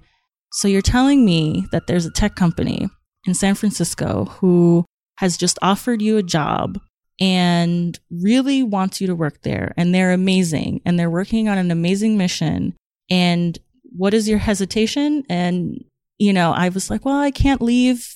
So 0.53 0.69
you're 0.69 0.83
telling 0.83 1.25
me 1.25 1.67
that 1.73 1.87
there's 1.87 2.07
a 2.07 2.13
tech 2.13 2.37
company 2.37 2.89
in 3.27 3.35
San 3.35 3.55
Francisco 3.55 4.27
who 4.41 4.85
has 5.19 5.37
just 5.37 5.59
offered 5.63 6.03
you 6.03 6.17
a 6.17 6.23
job 6.23 6.79
and 7.21 7.99
really 8.11 8.63
wants 8.63 9.01
you 9.01 9.07
to 9.07 9.15
work 9.15 9.43
there. 9.43 9.73
And 9.77 9.95
they're 9.95 10.13
amazing 10.13 10.81
and 10.85 10.99
they're 10.99 11.11
working 11.11 11.49
on 11.49 11.59
an 11.59 11.71
amazing 11.71 12.19
mission. 12.19 12.75
And 13.11 13.59
what 13.85 14.15
is 14.15 14.29
your 14.29 14.39
hesitation? 14.39 15.25
And, 15.29 15.85
you 16.19 16.33
know, 16.33 16.53
I 16.53 16.69
was 16.69 16.91
like, 16.91 17.05
well, 17.05 17.19
I 17.19 17.31
can't 17.31 17.63
leave 17.63 18.15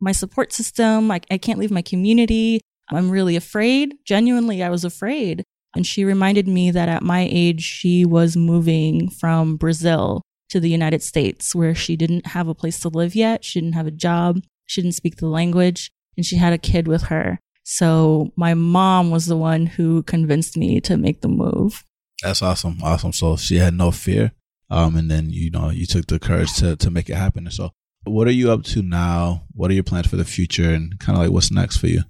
my 0.00 0.12
support 0.12 0.52
system. 0.52 1.10
I, 1.10 1.20
I 1.30 1.38
can't 1.38 1.58
leave 1.58 1.70
my 1.70 1.82
community. 1.82 2.60
I'm 2.90 3.10
really 3.10 3.36
afraid. 3.36 3.94
Genuinely, 4.04 4.62
I 4.62 4.70
was 4.70 4.84
afraid. 4.84 5.44
And 5.76 5.86
she 5.86 6.04
reminded 6.04 6.48
me 6.48 6.70
that 6.72 6.88
at 6.88 7.02
my 7.02 7.28
age, 7.30 7.62
she 7.62 8.04
was 8.04 8.36
moving 8.36 9.08
from 9.08 9.56
Brazil 9.56 10.22
to 10.48 10.58
the 10.58 10.70
United 10.70 11.02
States, 11.02 11.54
where 11.54 11.76
she 11.76 11.94
didn't 11.96 12.26
have 12.28 12.48
a 12.48 12.54
place 12.54 12.80
to 12.80 12.88
live 12.88 13.14
yet. 13.14 13.44
She 13.44 13.60
didn't 13.60 13.74
have 13.74 13.86
a 13.86 13.92
job. 13.92 14.40
She 14.66 14.82
didn't 14.82 14.96
speak 14.96 15.16
the 15.16 15.28
language, 15.28 15.90
and 16.16 16.26
she 16.26 16.36
had 16.36 16.52
a 16.52 16.58
kid 16.58 16.88
with 16.88 17.02
her. 17.04 17.38
So 17.62 18.32
my 18.36 18.54
mom 18.54 19.10
was 19.10 19.26
the 19.26 19.36
one 19.36 19.66
who 19.66 20.02
convinced 20.02 20.56
me 20.56 20.80
to 20.80 20.96
make 20.96 21.20
the 21.20 21.28
move. 21.28 21.84
That's 22.22 22.42
awesome. 22.42 22.78
Awesome. 22.82 23.12
So 23.12 23.36
she 23.36 23.58
had 23.58 23.74
no 23.74 23.92
fear. 23.92 24.32
Um, 24.68 24.96
and 24.96 25.10
then, 25.10 25.30
you 25.30 25.50
know, 25.50 25.70
you 25.70 25.86
took 25.86 26.06
the 26.06 26.18
courage 26.18 26.52
to, 26.54 26.76
to 26.76 26.90
make 26.90 27.08
it 27.08 27.16
happen. 27.16 27.46
And 27.46 27.54
so 27.54 27.70
what 28.04 28.26
are 28.26 28.32
you 28.32 28.50
up 28.50 28.64
to 28.64 28.82
now? 28.82 29.44
What 29.52 29.70
are 29.70 29.74
your 29.74 29.84
plans 29.84 30.06
for 30.06 30.16
the 30.16 30.24
future 30.24 30.70
and 30.70 30.98
kind 30.98 31.16
of 31.16 31.24
like 31.24 31.32
what's 31.32 31.50
next 31.50 31.76
for 31.76 31.86
you? 31.86 32.02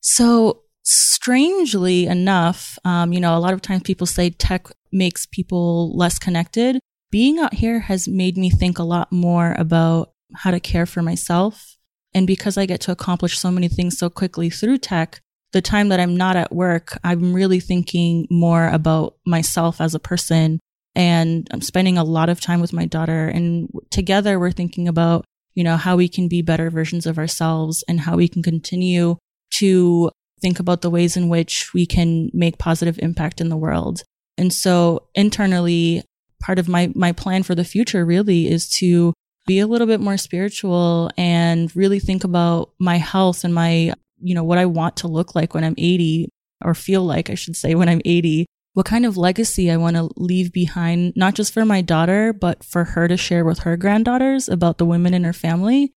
So, 0.00 0.62
strangely 0.84 2.06
enough, 2.06 2.78
um, 2.84 3.12
you 3.12 3.20
know, 3.20 3.36
a 3.36 3.40
lot 3.40 3.54
of 3.54 3.62
times 3.62 3.82
people 3.82 4.06
say 4.06 4.30
tech 4.30 4.66
makes 4.92 5.26
people 5.26 5.96
less 5.96 6.18
connected. 6.18 6.78
Being 7.10 7.38
out 7.38 7.54
here 7.54 7.80
has 7.80 8.08
made 8.08 8.36
me 8.36 8.50
think 8.50 8.78
a 8.78 8.84
lot 8.84 9.12
more 9.12 9.54
about 9.58 10.12
how 10.34 10.50
to 10.50 10.60
care 10.60 10.86
for 10.86 11.02
myself. 11.02 11.76
And 12.14 12.26
because 12.26 12.58
I 12.58 12.66
get 12.66 12.80
to 12.82 12.92
accomplish 12.92 13.38
so 13.38 13.50
many 13.50 13.68
things 13.68 13.98
so 13.98 14.10
quickly 14.10 14.50
through 14.50 14.78
tech, 14.78 15.20
the 15.52 15.62
time 15.62 15.88
that 15.90 16.00
I'm 16.00 16.16
not 16.16 16.36
at 16.36 16.54
work, 16.54 16.98
I'm 17.04 17.32
really 17.32 17.60
thinking 17.60 18.26
more 18.30 18.68
about 18.68 19.16
myself 19.26 19.80
as 19.80 19.94
a 19.94 20.00
person. 20.00 20.58
And 20.94 21.48
I'm 21.52 21.60
spending 21.60 21.96
a 21.96 22.04
lot 22.04 22.28
of 22.28 22.40
time 22.40 22.60
with 22.60 22.72
my 22.72 22.86
daughter. 22.86 23.28
And 23.28 23.68
together 23.90 24.38
we're 24.38 24.52
thinking 24.52 24.88
about, 24.88 25.24
you 25.54 25.64
know, 25.64 25.76
how 25.76 25.96
we 25.96 26.08
can 26.08 26.28
be 26.28 26.42
better 26.42 26.70
versions 26.70 27.06
of 27.06 27.18
ourselves 27.18 27.84
and 27.88 28.00
how 28.00 28.16
we 28.16 28.28
can 28.28 28.42
continue 28.42 29.16
to 29.58 30.10
think 30.40 30.58
about 30.58 30.82
the 30.82 30.90
ways 30.90 31.16
in 31.16 31.28
which 31.28 31.72
we 31.72 31.86
can 31.86 32.30
make 32.32 32.58
positive 32.58 32.98
impact 33.00 33.40
in 33.40 33.48
the 33.48 33.56
world. 33.56 34.02
And 34.36 34.52
so 34.52 35.06
internally, 35.14 36.02
part 36.40 36.58
of 36.58 36.68
my, 36.68 36.90
my 36.94 37.12
plan 37.12 37.42
for 37.42 37.54
the 37.54 37.64
future 37.64 38.04
really 38.04 38.50
is 38.50 38.68
to 38.78 39.12
be 39.46 39.60
a 39.60 39.66
little 39.66 39.86
bit 39.86 40.00
more 40.00 40.16
spiritual 40.16 41.10
and 41.16 41.74
really 41.76 41.98
think 41.98 42.24
about 42.24 42.70
my 42.78 42.96
health 42.96 43.44
and 43.44 43.54
my, 43.54 43.92
you 44.20 44.34
know, 44.34 44.44
what 44.44 44.58
I 44.58 44.66
want 44.66 44.96
to 44.98 45.08
look 45.08 45.34
like 45.34 45.54
when 45.54 45.64
I'm 45.64 45.74
80 45.78 46.28
or 46.64 46.74
feel 46.74 47.04
like 47.04 47.30
I 47.30 47.34
should 47.34 47.56
say 47.56 47.74
when 47.74 47.88
I'm 47.88 48.02
80. 48.04 48.46
What 48.74 48.86
kind 48.86 49.04
of 49.04 49.16
legacy 49.16 49.70
I 49.70 49.76
want 49.76 49.96
to 49.96 50.08
leave 50.16 50.52
behind, 50.52 51.12
not 51.14 51.34
just 51.34 51.52
for 51.52 51.64
my 51.64 51.82
daughter, 51.82 52.32
but 52.32 52.64
for 52.64 52.84
her 52.84 53.06
to 53.06 53.16
share 53.16 53.44
with 53.44 53.60
her 53.60 53.76
granddaughters 53.76 54.48
about 54.48 54.78
the 54.78 54.86
women 54.86 55.12
in 55.12 55.24
her 55.24 55.34
family. 55.34 55.92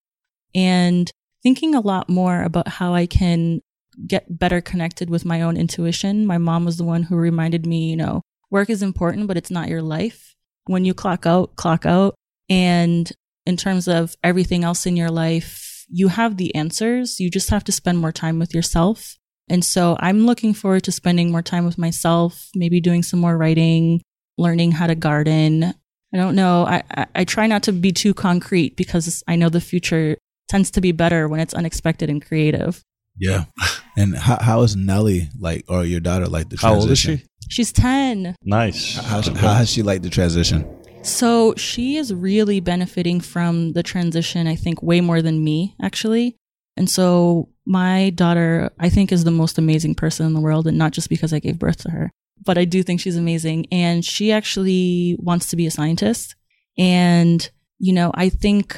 And 0.53 1.09
thinking 1.41 1.75
a 1.75 1.79
lot 1.79 2.09
more 2.09 2.43
about 2.43 2.67
how 2.67 2.93
I 2.93 3.05
can 3.05 3.61
get 4.07 4.39
better 4.39 4.61
connected 4.61 5.09
with 5.09 5.23
my 5.23 5.41
own 5.41 5.55
intuition. 5.55 6.25
My 6.25 6.37
mom 6.37 6.65
was 6.65 6.77
the 6.77 6.83
one 6.83 7.03
who 7.03 7.15
reminded 7.15 7.65
me, 7.65 7.89
you 7.89 7.95
know, 7.95 8.21
work 8.51 8.69
is 8.69 8.81
important, 8.81 9.27
but 9.27 9.37
it's 9.37 9.51
not 9.51 9.69
your 9.69 9.81
life. 9.81 10.35
When 10.65 10.83
you 10.83 10.93
clock 10.93 11.25
out, 11.25 11.55
clock 11.55 11.85
out. 11.85 12.15
And 12.49 13.09
in 13.45 13.57
terms 13.57 13.87
of 13.87 14.15
everything 14.23 14.63
else 14.63 14.85
in 14.85 14.97
your 14.97 15.11
life, 15.11 15.85
you 15.87 16.09
have 16.09 16.37
the 16.37 16.53
answers. 16.55 17.19
You 17.19 17.29
just 17.29 17.51
have 17.51 17.63
to 17.65 17.71
spend 17.71 17.99
more 17.99 18.11
time 18.11 18.39
with 18.39 18.53
yourself. 18.53 19.17
And 19.49 19.63
so 19.63 19.95
I'm 19.99 20.25
looking 20.25 20.53
forward 20.53 20.83
to 20.83 20.91
spending 20.91 21.31
more 21.31 21.41
time 21.41 21.65
with 21.65 21.77
myself, 21.77 22.49
maybe 22.55 22.81
doing 22.81 23.03
some 23.03 23.19
more 23.19 23.37
writing, 23.37 24.01
learning 24.37 24.71
how 24.71 24.87
to 24.87 24.95
garden. 24.95 25.73
I 26.13 26.17
don't 26.17 26.35
know. 26.35 26.65
I, 26.65 26.83
I, 26.91 27.05
I 27.15 27.23
try 27.25 27.47
not 27.47 27.63
to 27.63 27.71
be 27.71 27.91
too 27.91 28.13
concrete 28.13 28.75
because 28.75 29.23
I 29.27 29.35
know 29.35 29.49
the 29.49 29.61
future 29.61 30.17
tends 30.47 30.71
to 30.71 30.81
be 30.81 30.91
better 30.91 31.27
when 31.27 31.39
it's 31.39 31.53
unexpected 31.53 32.09
and 32.09 32.25
creative. 32.25 32.81
Yeah. 33.17 33.45
And 33.97 34.13
how, 34.13 34.37
how 34.41 34.61
is 34.63 34.75
Nelly 34.75 35.29
like, 35.39 35.63
or 35.69 35.85
your 35.85 36.01
daughter 36.01 36.25
like 36.27 36.49
the 36.49 36.57
How 36.57 36.71
transition? 36.73 37.11
old 37.11 37.19
is 37.19 37.23
she? 37.23 37.27
She's 37.49 37.71
10. 37.71 38.35
Nice. 38.43 38.97
How, 38.97 39.21
how 39.21 39.53
has 39.53 39.69
she 39.69 39.83
liked 39.83 40.03
the 40.03 40.09
transition? 40.09 40.67
So 41.01 41.53
she 41.55 41.95
is 41.95 42.13
really 42.13 42.59
benefiting 42.59 43.21
from 43.21 43.71
the 43.71 43.83
transition, 43.83 44.47
I 44.47 44.55
think, 44.57 44.83
way 44.83 44.99
more 44.99 45.21
than 45.21 45.41
me, 45.41 45.75
actually. 45.81 46.35
And 46.75 46.89
so 46.89 47.47
my 47.65 48.11
daughter, 48.11 48.71
I 48.79 48.89
think, 48.89 49.11
is 49.11 49.23
the 49.23 49.31
most 49.31 49.57
amazing 49.57 49.95
person 49.95 50.25
in 50.25 50.33
the 50.33 50.41
world, 50.41 50.67
and 50.67 50.77
not 50.77 50.91
just 50.91 51.09
because 51.09 51.33
I 51.33 51.39
gave 51.39 51.59
birth 51.59 51.77
to 51.83 51.91
her, 51.91 52.11
but 52.43 52.57
I 52.57 52.65
do 52.65 52.83
think 52.83 52.99
she's 52.99 53.17
amazing. 53.17 53.67
And 53.71 54.03
she 54.05 54.31
actually 54.31 55.17
wants 55.19 55.49
to 55.49 55.55
be 55.55 55.65
a 55.65 55.71
scientist. 55.71 56.35
And, 56.77 57.49
you 57.79 57.93
know, 57.93 58.11
I 58.13 58.29
think 58.29 58.77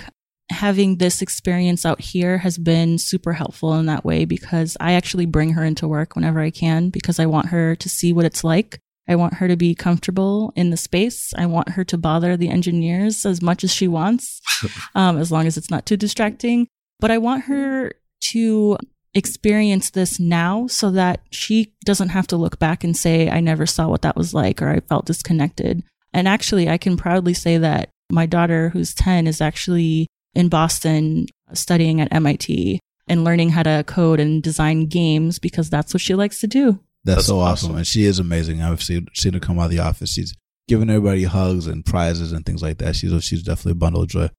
having 0.49 0.97
this 0.97 1.21
experience 1.21 1.85
out 1.85 1.99
here 1.99 2.38
has 2.38 2.57
been 2.57 2.97
super 2.97 3.33
helpful 3.33 3.73
in 3.75 3.85
that 3.88 4.05
way 4.05 4.23
because 4.25 4.77
I 4.79 4.93
actually 4.93 5.25
bring 5.25 5.53
her 5.53 5.63
into 5.63 5.88
work 5.88 6.15
whenever 6.15 6.39
I 6.39 6.51
can 6.51 6.89
because 6.89 7.19
I 7.19 7.25
want 7.25 7.47
her 7.47 7.75
to 7.75 7.89
see 7.89 8.13
what 8.13 8.25
it's 8.25 8.43
like. 8.43 8.79
I 9.09 9.15
want 9.15 9.35
her 9.35 9.47
to 9.47 9.55
be 9.55 9.73
comfortable 9.73 10.51
in 10.55 10.69
the 10.69 10.77
space. 10.77 11.33
I 11.38 11.45
want 11.45 11.69
her 11.69 11.83
to 11.85 11.97
bother 11.97 12.35
the 12.35 12.49
engineers 12.49 13.25
as 13.25 13.41
much 13.41 13.63
as 13.63 13.73
she 13.73 13.88
wants, 13.88 14.41
um, 14.95 15.17
as 15.17 15.31
long 15.31 15.47
as 15.47 15.57
it's 15.57 15.71
not 15.71 15.85
too 15.85 15.97
distracting. 15.97 16.67
But 16.99 17.11
I 17.11 17.17
want 17.17 17.45
her 17.45 17.93
to 18.22 18.78
experience 19.13 19.89
this 19.89 20.20
now 20.20 20.68
so 20.68 20.91
that 20.91 21.22
she 21.32 21.74
doesn't 21.86 22.09
have 22.09 22.28
to 22.28 22.38
look 22.38 22.59
back 22.59 22.84
and 22.84 22.95
say, 22.95 23.30
I 23.30 23.39
never 23.39 23.65
saw 23.65 23.88
what 23.88 24.03
that 24.03 24.15
was 24.15 24.34
like 24.34 24.61
or 24.61 24.70
I 24.70 24.80
felt 24.82 25.05
disconnected. 25.05 25.84
And 26.13 26.28
actually, 26.28 26.70
I 26.70 26.78
can 26.78 26.97
proudly 26.97 27.34
say 27.34 27.57
that 27.57 27.89
my 28.11 28.26
daughter, 28.26 28.70
who's 28.70 28.93
10, 28.93 29.28
is 29.28 29.41
actually 29.41 30.07
in 30.34 30.49
Boston 30.49 31.26
uh, 31.49 31.55
studying 31.55 31.99
at 31.99 32.13
MIT 32.13 32.80
and 33.07 33.24
learning 33.24 33.49
how 33.49 33.63
to 33.63 33.84
code 33.88 34.20
and 34.20 34.43
design 34.43 34.86
games 34.86 35.39
because 35.39 35.70
that's 35.70 35.93
what 35.93 36.01
she 36.01 36.15
likes 36.15 36.39
to 36.41 36.47
do. 36.47 36.80
That's, 37.03 37.18
That's 37.18 37.28
so 37.28 37.39
awesome. 37.39 37.70
awesome. 37.70 37.78
And 37.78 37.88
she 37.88 38.05
is 38.05 38.20
amazing. 38.20 38.61
I've 38.61 38.84
seen, 38.84 39.07
seen 39.13 39.34
her 39.34 39.39
come 39.39 39.59
out 39.59 39.65
of 39.65 39.72
the 39.72 39.80
office. 39.80 40.11
She's 40.11 40.36
giving 40.68 40.89
everybody 40.89 41.24
hugs 41.24 41.65
and 41.68 41.86
prizes 41.86 42.34
and 42.34 42.45
things 42.45 42.61
like 42.61 42.78
that. 42.80 42.95
She's, 42.95 43.24
she's 43.24 43.43
definitely 43.43 43.74
a 43.74 43.76
bundle 43.76 44.03
of 44.03 44.09
joy. 44.09 44.30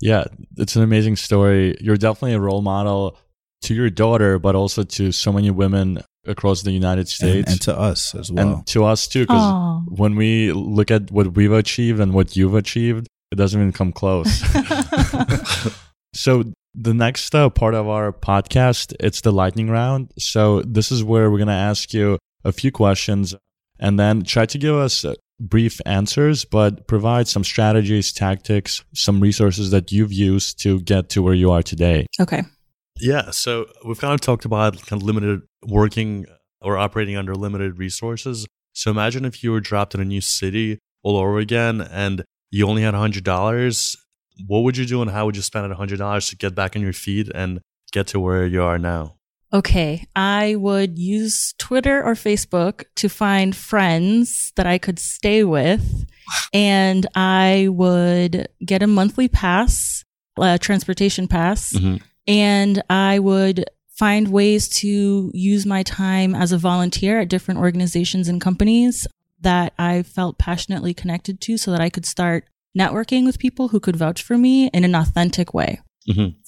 Yeah, 0.00 0.24
it's 0.56 0.76
an 0.76 0.82
amazing 0.82 1.16
story. 1.16 1.76
You're 1.80 1.96
definitely 1.96 2.34
a 2.34 2.40
role 2.40 2.62
model 2.62 3.18
to 3.62 3.74
your 3.74 3.90
daughter, 3.90 4.38
but 4.38 4.54
also 4.54 4.82
to 4.82 5.12
so 5.12 5.32
many 5.32 5.50
women 5.50 6.02
across 6.26 6.62
the 6.62 6.72
United 6.72 7.08
States 7.08 7.52
and 7.52 7.60
to 7.62 7.78
us 7.78 8.14
as 8.14 8.30
well. 8.30 8.56
and 8.56 8.66
to 8.68 8.84
us 8.84 9.06
too. 9.06 9.22
Because 9.22 9.82
when 9.88 10.16
we 10.16 10.52
look 10.52 10.90
at 10.90 11.10
what 11.10 11.34
we've 11.34 11.52
achieved 11.52 12.00
and 12.00 12.14
what 12.14 12.36
you've 12.36 12.54
achieved, 12.54 13.06
it 13.30 13.36
doesn't 13.36 13.60
even 13.60 13.72
come 13.72 13.92
close. 13.92 14.40
so 16.14 16.44
the 16.74 16.94
next 16.94 17.34
uh, 17.34 17.50
part 17.50 17.74
of 17.74 17.88
our 17.88 18.12
podcast, 18.12 18.94
it's 19.00 19.20
the 19.20 19.32
lightning 19.32 19.70
round. 19.70 20.12
So 20.18 20.62
this 20.62 20.90
is 20.90 21.04
where 21.04 21.30
we're 21.30 21.38
going 21.38 21.48
to 21.48 21.54
ask 21.54 21.92
you 21.92 22.18
a 22.44 22.52
few 22.52 22.72
questions 22.72 23.34
and 23.78 23.98
then 23.98 24.22
try 24.22 24.46
to 24.46 24.58
give 24.58 24.74
us 24.74 25.04
brief 25.40 25.80
answers, 25.86 26.44
but 26.44 26.86
provide 26.86 27.26
some 27.26 27.42
strategies, 27.42 28.12
tactics, 28.12 28.84
some 28.94 29.20
resources 29.20 29.70
that 29.70 29.90
you've 29.90 30.12
used 30.12 30.60
to 30.62 30.80
get 30.80 31.08
to 31.10 31.22
where 31.22 31.34
you 31.34 31.50
are 31.50 31.62
today. 31.62 32.06
okay. 32.20 32.42
Yeah, 33.02 33.30
so 33.30 33.66
we've 33.84 33.98
kind 33.98 34.12
of 34.12 34.20
talked 34.20 34.44
about 34.44 34.74
kind 34.84 35.00
of 35.00 35.06
limited 35.06 35.40
working 35.66 36.26
or 36.60 36.76
operating 36.76 37.16
under 37.16 37.34
limited 37.34 37.78
resources. 37.78 38.46
So 38.74 38.90
imagine 38.90 39.24
if 39.24 39.42
you 39.42 39.52
were 39.52 39.60
dropped 39.60 39.94
in 39.94 40.02
a 40.02 40.04
new 40.04 40.20
city 40.20 40.78
all 41.02 41.16
over 41.16 41.38
again 41.38 41.80
and 41.80 42.24
you 42.50 42.68
only 42.68 42.82
had 42.82 42.94
$100. 42.94 43.96
What 44.46 44.60
would 44.60 44.76
you 44.76 44.84
do 44.84 45.00
and 45.00 45.10
how 45.10 45.26
would 45.26 45.36
you 45.36 45.42
spend 45.42 45.72
$100 45.72 46.28
to 46.28 46.36
get 46.36 46.54
back 46.54 46.76
on 46.76 46.82
your 46.82 46.92
feet 46.92 47.30
and 47.34 47.60
get 47.92 48.06
to 48.08 48.20
where 48.20 48.46
you 48.46 48.62
are 48.62 48.78
now? 48.78 49.16
Okay, 49.52 50.06
I 50.14 50.54
would 50.54 50.96
use 50.98 51.54
Twitter 51.58 52.02
or 52.04 52.14
Facebook 52.14 52.84
to 52.96 53.08
find 53.08 53.54
friends 53.56 54.52
that 54.56 54.66
I 54.66 54.78
could 54.78 54.98
stay 55.00 55.42
with, 55.42 56.06
and 56.54 57.06
I 57.16 57.66
would 57.70 58.48
get 58.64 58.82
a 58.82 58.86
monthly 58.86 59.26
pass, 59.28 60.04
a 60.38 60.56
transportation 60.58 61.26
pass, 61.26 61.72
Mhm. 61.72 62.00
and 62.28 62.82
I 62.88 63.18
would 63.18 63.64
find 63.98 64.28
ways 64.28 64.68
to 64.68 65.30
use 65.34 65.66
my 65.66 65.82
time 65.82 66.34
as 66.34 66.52
a 66.52 66.58
volunteer 66.58 67.20
at 67.20 67.28
different 67.28 67.58
organizations 67.60 68.28
and 68.28 68.40
companies 68.40 69.06
that 69.40 69.72
I 69.78 70.02
felt 70.04 70.38
passionately 70.38 70.94
connected 70.94 71.40
to 71.42 71.58
so 71.58 71.70
that 71.72 71.80
I 71.80 71.90
could 71.90 72.06
start 72.06 72.44
networking 72.78 73.24
with 73.26 73.38
people 73.40 73.68
who 73.68 73.80
could 73.80 73.96
vouch 73.96 74.22
for 74.22 74.38
me 74.38 74.68
in 74.68 74.84
an 74.84 74.94
authentic 74.94 75.52
way. 75.52 75.80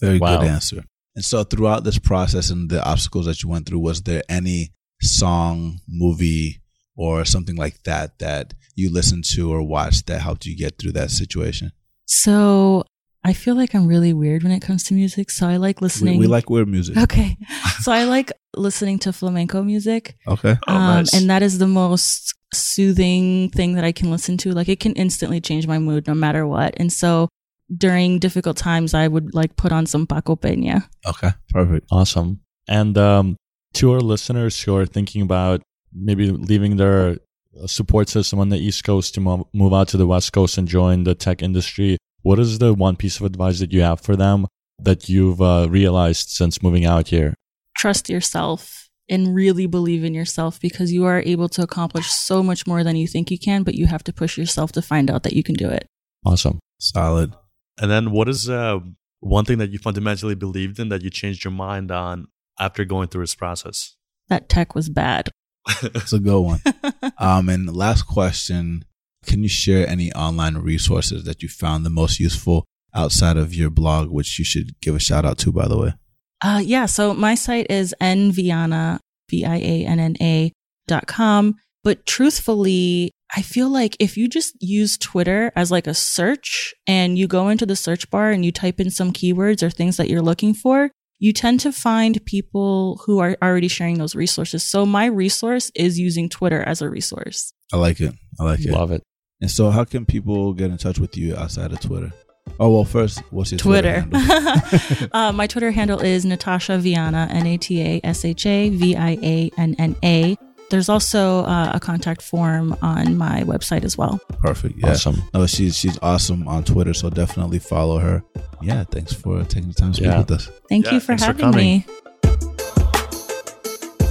Very 0.00 0.18
Wow. 0.18 0.38
good 0.40 0.46
answer. 0.48 0.84
And 1.14 1.24
so 1.24 1.44
throughout 1.44 1.84
this 1.84 1.98
process 1.98 2.50
and 2.50 2.70
the 2.70 2.82
obstacles 2.84 3.26
that 3.26 3.42
you 3.42 3.48
went 3.48 3.66
through, 3.66 3.80
was 3.80 4.02
there 4.02 4.22
any 4.28 4.72
song, 5.00 5.78
movie, 5.88 6.62
or 6.96 7.24
something 7.24 7.56
like 7.56 7.82
that 7.84 8.18
that 8.18 8.54
you 8.74 8.90
listened 8.92 9.24
to 9.34 9.52
or 9.52 9.62
watched 9.62 10.06
that 10.06 10.20
helped 10.20 10.46
you 10.46 10.56
get 10.56 10.78
through 10.78 10.92
that 10.92 11.10
situation? 11.10 11.72
So 12.06 12.84
I 13.24 13.32
feel 13.32 13.54
like 13.54 13.74
I'm 13.74 13.86
really 13.86 14.12
weird 14.12 14.42
when 14.42 14.52
it 14.52 14.60
comes 14.60 14.84
to 14.84 14.94
music. 14.94 15.30
So 15.30 15.46
I 15.48 15.56
like 15.56 15.80
We, 15.80 15.84
listening. 15.86 16.18
we 16.18 16.26
like 16.26 16.50
weird 16.50 16.68
music. 16.68 16.96
Okay. 16.96 17.36
So 17.82 17.90
I 17.90 18.04
like 18.04 18.30
listening 18.56 19.00
to 19.00 19.12
flamenco 19.12 19.60
music. 19.64 20.16
Okay. 20.28 20.56
Oh, 20.68 20.72
um, 20.72 20.96
nice. 20.98 21.14
And 21.14 21.28
that 21.30 21.42
is 21.42 21.58
the 21.58 21.66
most 21.66 22.32
soothing 22.54 23.50
thing 23.50 23.74
that 23.74 23.82
I 23.82 23.90
can 23.90 24.08
listen 24.08 24.36
to. 24.38 24.52
Like 24.52 24.68
it 24.68 24.78
can 24.78 24.92
instantly 24.92 25.40
change 25.40 25.66
my 25.66 25.80
mood 25.80 26.06
no 26.06 26.14
matter 26.14 26.46
what. 26.46 26.74
And 26.76 26.92
so 26.92 27.28
during 27.76 28.18
difficult 28.18 28.56
times, 28.56 28.94
I 28.94 29.08
would 29.08 29.34
like 29.34 29.56
put 29.56 29.72
on 29.72 29.86
some 29.86 30.06
Paco 30.06 30.36
Peña. 30.36 30.88
Okay. 31.06 31.30
Perfect. 31.50 31.86
Awesome. 31.90 32.40
And 32.68 32.96
um, 32.98 33.36
to 33.74 33.92
our 33.92 34.00
listeners 34.00 34.60
who 34.60 34.76
are 34.76 34.86
thinking 34.86 35.22
about 35.22 35.62
maybe 35.92 36.30
leaving 36.30 36.76
their 36.76 37.18
uh, 37.60 37.66
support 37.66 38.08
system 38.08 38.38
on 38.38 38.48
the 38.48 38.58
East 38.58 38.84
Coast 38.84 39.14
to 39.14 39.20
mo- 39.20 39.48
move 39.52 39.74
out 39.74 39.88
to 39.88 39.96
the 39.96 40.06
West 40.06 40.32
Coast 40.32 40.58
and 40.58 40.68
join 40.68 41.04
the 41.04 41.14
tech 41.14 41.42
industry, 41.42 41.98
what 42.22 42.38
is 42.38 42.58
the 42.58 42.72
one 42.74 42.96
piece 42.96 43.18
of 43.18 43.26
advice 43.26 43.58
that 43.60 43.72
you 43.72 43.82
have 43.82 44.00
for 44.00 44.16
them 44.16 44.46
that 44.78 45.08
you've 45.08 45.40
uh, 45.40 45.66
realized 45.68 46.30
since 46.30 46.62
moving 46.62 46.84
out 46.84 47.08
here? 47.08 47.34
Trust 47.76 48.08
yourself 48.08 48.88
and 49.08 49.34
really 49.34 49.66
believe 49.66 50.04
in 50.04 50.14
yourself 50.14 50.60
because 50.60 50.92
you 50.92 51.04
are 51.04 51.22
able 51.26 51.48
to 51.48 51.62
accomplish 51.62 52.10
so 52.10 52.42
much 52.42 52.66
more 52.66 52.84
than 52.84 52.96
you 52.96 53.06
think 53.06 53.30
you 53.30 53.38
can, 53.38 53.62
but 53.62 53.74
you 53.74 53.86
have 53.86 54.04
to 54.04 54.12
push 54.12 54.38
yourself 54.38 54.72
to 54.72 54.82
find 54.82 55.10
out 55.10 55.22
that 55.24 55.32
you 55.32 55.42
can 55.42 55.54
do 55.54 55.68
it. 55.68 55.86
Awesome. 56.24 56.60
Solid. 56.78 57.34
And 57.82 57.90
then 57.90 58.12
what 58.12 58.28
is 58.28 58.48
uh, 58.48 58.78
one 59.18 59.44
thing 59.44 59.58
that 59.58 59.70
you 59.70 59.78
fundamentally 59.80 60.36
believed 60.36 60.78
in 60.78 60.88
that 60.90 61.02
you 61.02 61.10
changed 61.10 61.42
your 61.42 61.50
mind 61.50 61.90
on 61.90 62.28
after 62.60 62.84
going 62.84 63.08
through 63.08 63.24
this 63.24 63.34
process? 63.34 63.96
That 64.28 64.48
tech 64.48 64.74
was 64.76 64.88
bad. 64.88 65.30
It's 65.82 66.12
a 66.12 66.20
good 66.20 66.40
one. 66.40 66.60
um, 67.18 67.48
and 67.48 67.74
last 67.74 68.04
question 68.04 68.84
Can 69.26 69.42
you 69.42 69.48
share 69.48 69.86
any 69.86 70.12
online 70.12 70.58
resources 70.58 71.24
that 71.24 71.42
you 71.42 71.48
found 71.48 71.84
the 71.84 71.90
most 71.90 72.20
useful 72.20 72.64
outside 72.94 73.36
of 73.36 73.52
your 73.52 73.70
blog, 73.70 74.10
which 74.10 74.38
you 74.38 74.44
should 74.44 74.80
give 74.80 74.94
a 74.94 75.00
shout 75.00 75.24
out 75.24 75.38
to, 75.38 75.50
by 75.50 75.66
the 75.66 75.78
way? 75.78 75.94
Uh, 76.40 76.62
yeah. 76.64 76.86
So 76.86 77.14
my 77.14 77.34
site 77.34 77.66
is 77.68 77.94
nvianna, 78.00 79.00
V-I-A-N-N-A 79.28 80.52
dot 80.86 81.08
com. 81.08 81.56
But 81.82 82.06
truthfully, 82.06 83.10
I 83.34 83.42
feel 83.42 83.70
like 83.70 83.96
if 83.98 84.16
you 84.16 84.28
just 84.28 84.54
use 84.60 84.98
Twitter 84.98 85.52
as 85.56 85.70
like 85.70 85.86
a 85.86 85.94
search 85.94 86.74
and 86.86 87.16
you 87.16 87.26
go 87.26 87.48
into 87.48 87.64
the 87.64 87.76
search 87.76 88.10
bar 88.10 88.30
and 88.30 88.44
you 88.44 88.52
type 88.52 88.78
in 88.78 88.90
some 88.90 89.12
keywords 89.12 89.62
or 89.62 89.70
things 89.70 89.96
that 89.96 90.10
you're 90.10 90.20
looking 90.20 90.52
for, 90.52 90.90
you 91.18 91.32
tend 91.32 91.60
to 91.60 91.72
find 91.72 92.24
people 92.26 93.00
who 93.06 93.20
are 93.20 93.36
already 93.42 93.68
sharing 93.68 93.96
those 93.96 94.14
resources. 94.14 94.64
So 94.64 94.84
my 94.84 95.06
resource 95.06 95.70
is 95.74 95.98
using 95.98 96.28
Twitter 96.28 96.62
as 96.62 96.82
a 96.82 96.90
resource. 96.90 97.54
I 97.72 97.78
like 97.78 98.00
it. 98.00 98.14
I 98.38 98.44
like 98.44 98.60
it. 98.60 98.72
Love 98.72 98.90
it. 98.92 99.02
And 99.40 99.50
so, 99.50 99.70
how 99.70 99.84
can 99.84 100.06
people 100.06 100.52
get 100.52 100.70
in 100.70 100.78
touch 100.78 101.00
with 101.00 101.16
you 101.16 101.34
outside 101.34 101.72
of 101.72 101.80
Twitter? 101.80 102.12
Oh, 102.60 102.70
well, 102.70 102.84
first, 102.84 103.20
what's 103.30 103.50
your 103.50 103.58
Twitter? 103.58 104.02
Twitter. 104.08 104.18
handle? 104.20 105.08
uh, 105.12 105.32
my 105.32 105.48
Twitter 105.48 105.72
handle 105.72 106.00
is 106.00 106.24
Natasha 106.24 106.72
Vianna, 106.72 107.28
N 107.28 107.46
A 107.48 107.56
T 107.56 107.80
A 107.80 108.00
S 108.04 108.24
H 108.24 108.46
A 108.46 108.68
V 108.68 108.94
I 108.94 109.18
A 109.20 109.50
N 109.58 109.74
N 109.80 109.96
A. 110.04 110.36
There's 110.72 110.88
also 110.88 111.40
uh, 111.44 111.70
a 111.74 111.78
contact 111.80 112.22
form 112.22 112.74
on 112.80 113.18
my 113.18 113.42
website 113.42 113.84
as 113.84 113.98
well. 113.98 114.18
Perfect. 114.40 114.78
Yeah. 114.78 114.92
Awesome. 114.92 115.22
No, 115.34 115.46
she's 115.46 115.76
she's 115.76 115.98
awesome 116.00 116.48
on 116.48 116.64
Twitter, 116.64 116.94
so 116.94 117.10
definitely 117.10 117.58
follow 117.58 117.98
her. 117.98 118.24
Yeah, 118.62 118.84
thanks 118.84 119.12
for 119.12 119.44
taking 119.44 119.68
the 119.68 119.74
time 119.74 119.90
to 119.92 119.96
speak 119.96 120.06
Yeah. 120.06 120.18
with 120.20 120.30
us. 120.30 120.50
Thank 120.70 120.86
Yeah, 120.86 120.94
you 120.94 121.00
for 121.00 121.14
thanks 121.18 121.24
for 121.38 121.44
having 121.44 121.54
me. 121.54 121.84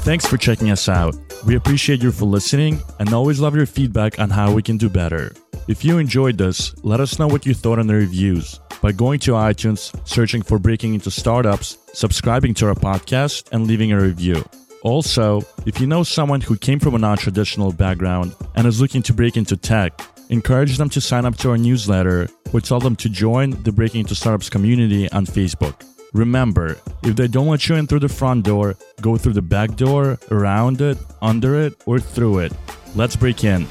Thanks 0.03 0.25
for 0.27 0.37
checking 0.37 0.69
us 0.69 0.87
out. 0.87 1.15
We 1.47 1.55
appreciate 1.55 2.03
you 2.03 2.11
for 2.11 2.25
listening 2.25 2.79
and 2.99 3.11
always 3.11 3.39
love 3.39 3.55
your 3.55 3.65
feedback 3.65 4.19
on 4.19 4.29
how 4.29 4.53
we 4.53 4.61
can 4.61 4.77
do 4.77 4.87
better. 4.87 5.31
If 5.67 5.83
you 5.83 5.97
enjoyed 5.97 6.37
this, 6.37 6.75
let 6.83 6.99
us 6.99 7.17
know 7.17 7.27
what 7.27 7.45
you 7.47 7.55
thought 7.55 7.79
in 7.79 7.87
the 7.87 7.95
reviews 7.95 8.59
by 8.83 8.91
going 8.91 9.19
to 9.21 9.31
iTunes, 9.31 9.91
searching 10.07 10.43
for 10.43 10.59
Breaking 10.59 10.93
into 10.93 11.09
Startups, 11.09 11.77
subscribing 11.93 12.53
to 12.55 12.67
our 12.67 12.75
podcast, 12.75 13.47
and 13.51 13.65
leaving 13.65 13.91
a 13.91 13.99
review. 13.99 14.43
Also, 14.83 15.41
if 15.65 15.79
you 15.79 15.87
know 15.87 16.03
someone 16.03 16.41
who 16.41 16.57
came 16.57 16.79
from 16.79 16.95
a 16.95 16.97
non 16.97 17.17
traditional 17.17 17.71
background 17.71 18.35
and 18.55 18.65
is 18.65 18.81
looking 18.81 19.03
to 19.03 19.13
break 19.13 19.37
into 19.37 19.55
tech, 19.55 19.99
encourage 20.29 20.77
them 20.77 20.89
to 20.89 21.01
sign 21.01 21.25
up 21.25 21.37
to 21.37 21.51
our 21.51 21.57
newsletter 21.57 22.27
or 22.53 22.61
tell 22.61 22.79
them 22.79 22.95
to 22.95 23.09
join 23.09 23.51
the 23.63 23.71
Breaking 23.71 24.01
into 24.01 24.15
Startups 24.15 24.49
community 24.49 25.09
on 25.11 25.25
Facebook. 25.25 25.75
Remember, 26.13 26.77
if 27.03 27.15
they 27.15 27.27
don't 27.27 27.47
let 27.47 27.67
you 27.69 27.75
in 27.75 27.87
through 27.87 27.99
the 27.99 28.09
front 28.09 28.43
door, 28.43 28.75
go 29.01 29.17
through 29.17 29.33
the 29.33 29.41
back 29.41 29.75
door, 29.75 30.19
around 30.29 30.81
it, 30.81 30.97
under 31.21 31.55
it, 31.55 31.81
or 31.85 31.99
through 31.99 32.39
it. 32.39 32.53
Let's 32.95 33.15
break 33.15 33.43
in. 33.43 33.65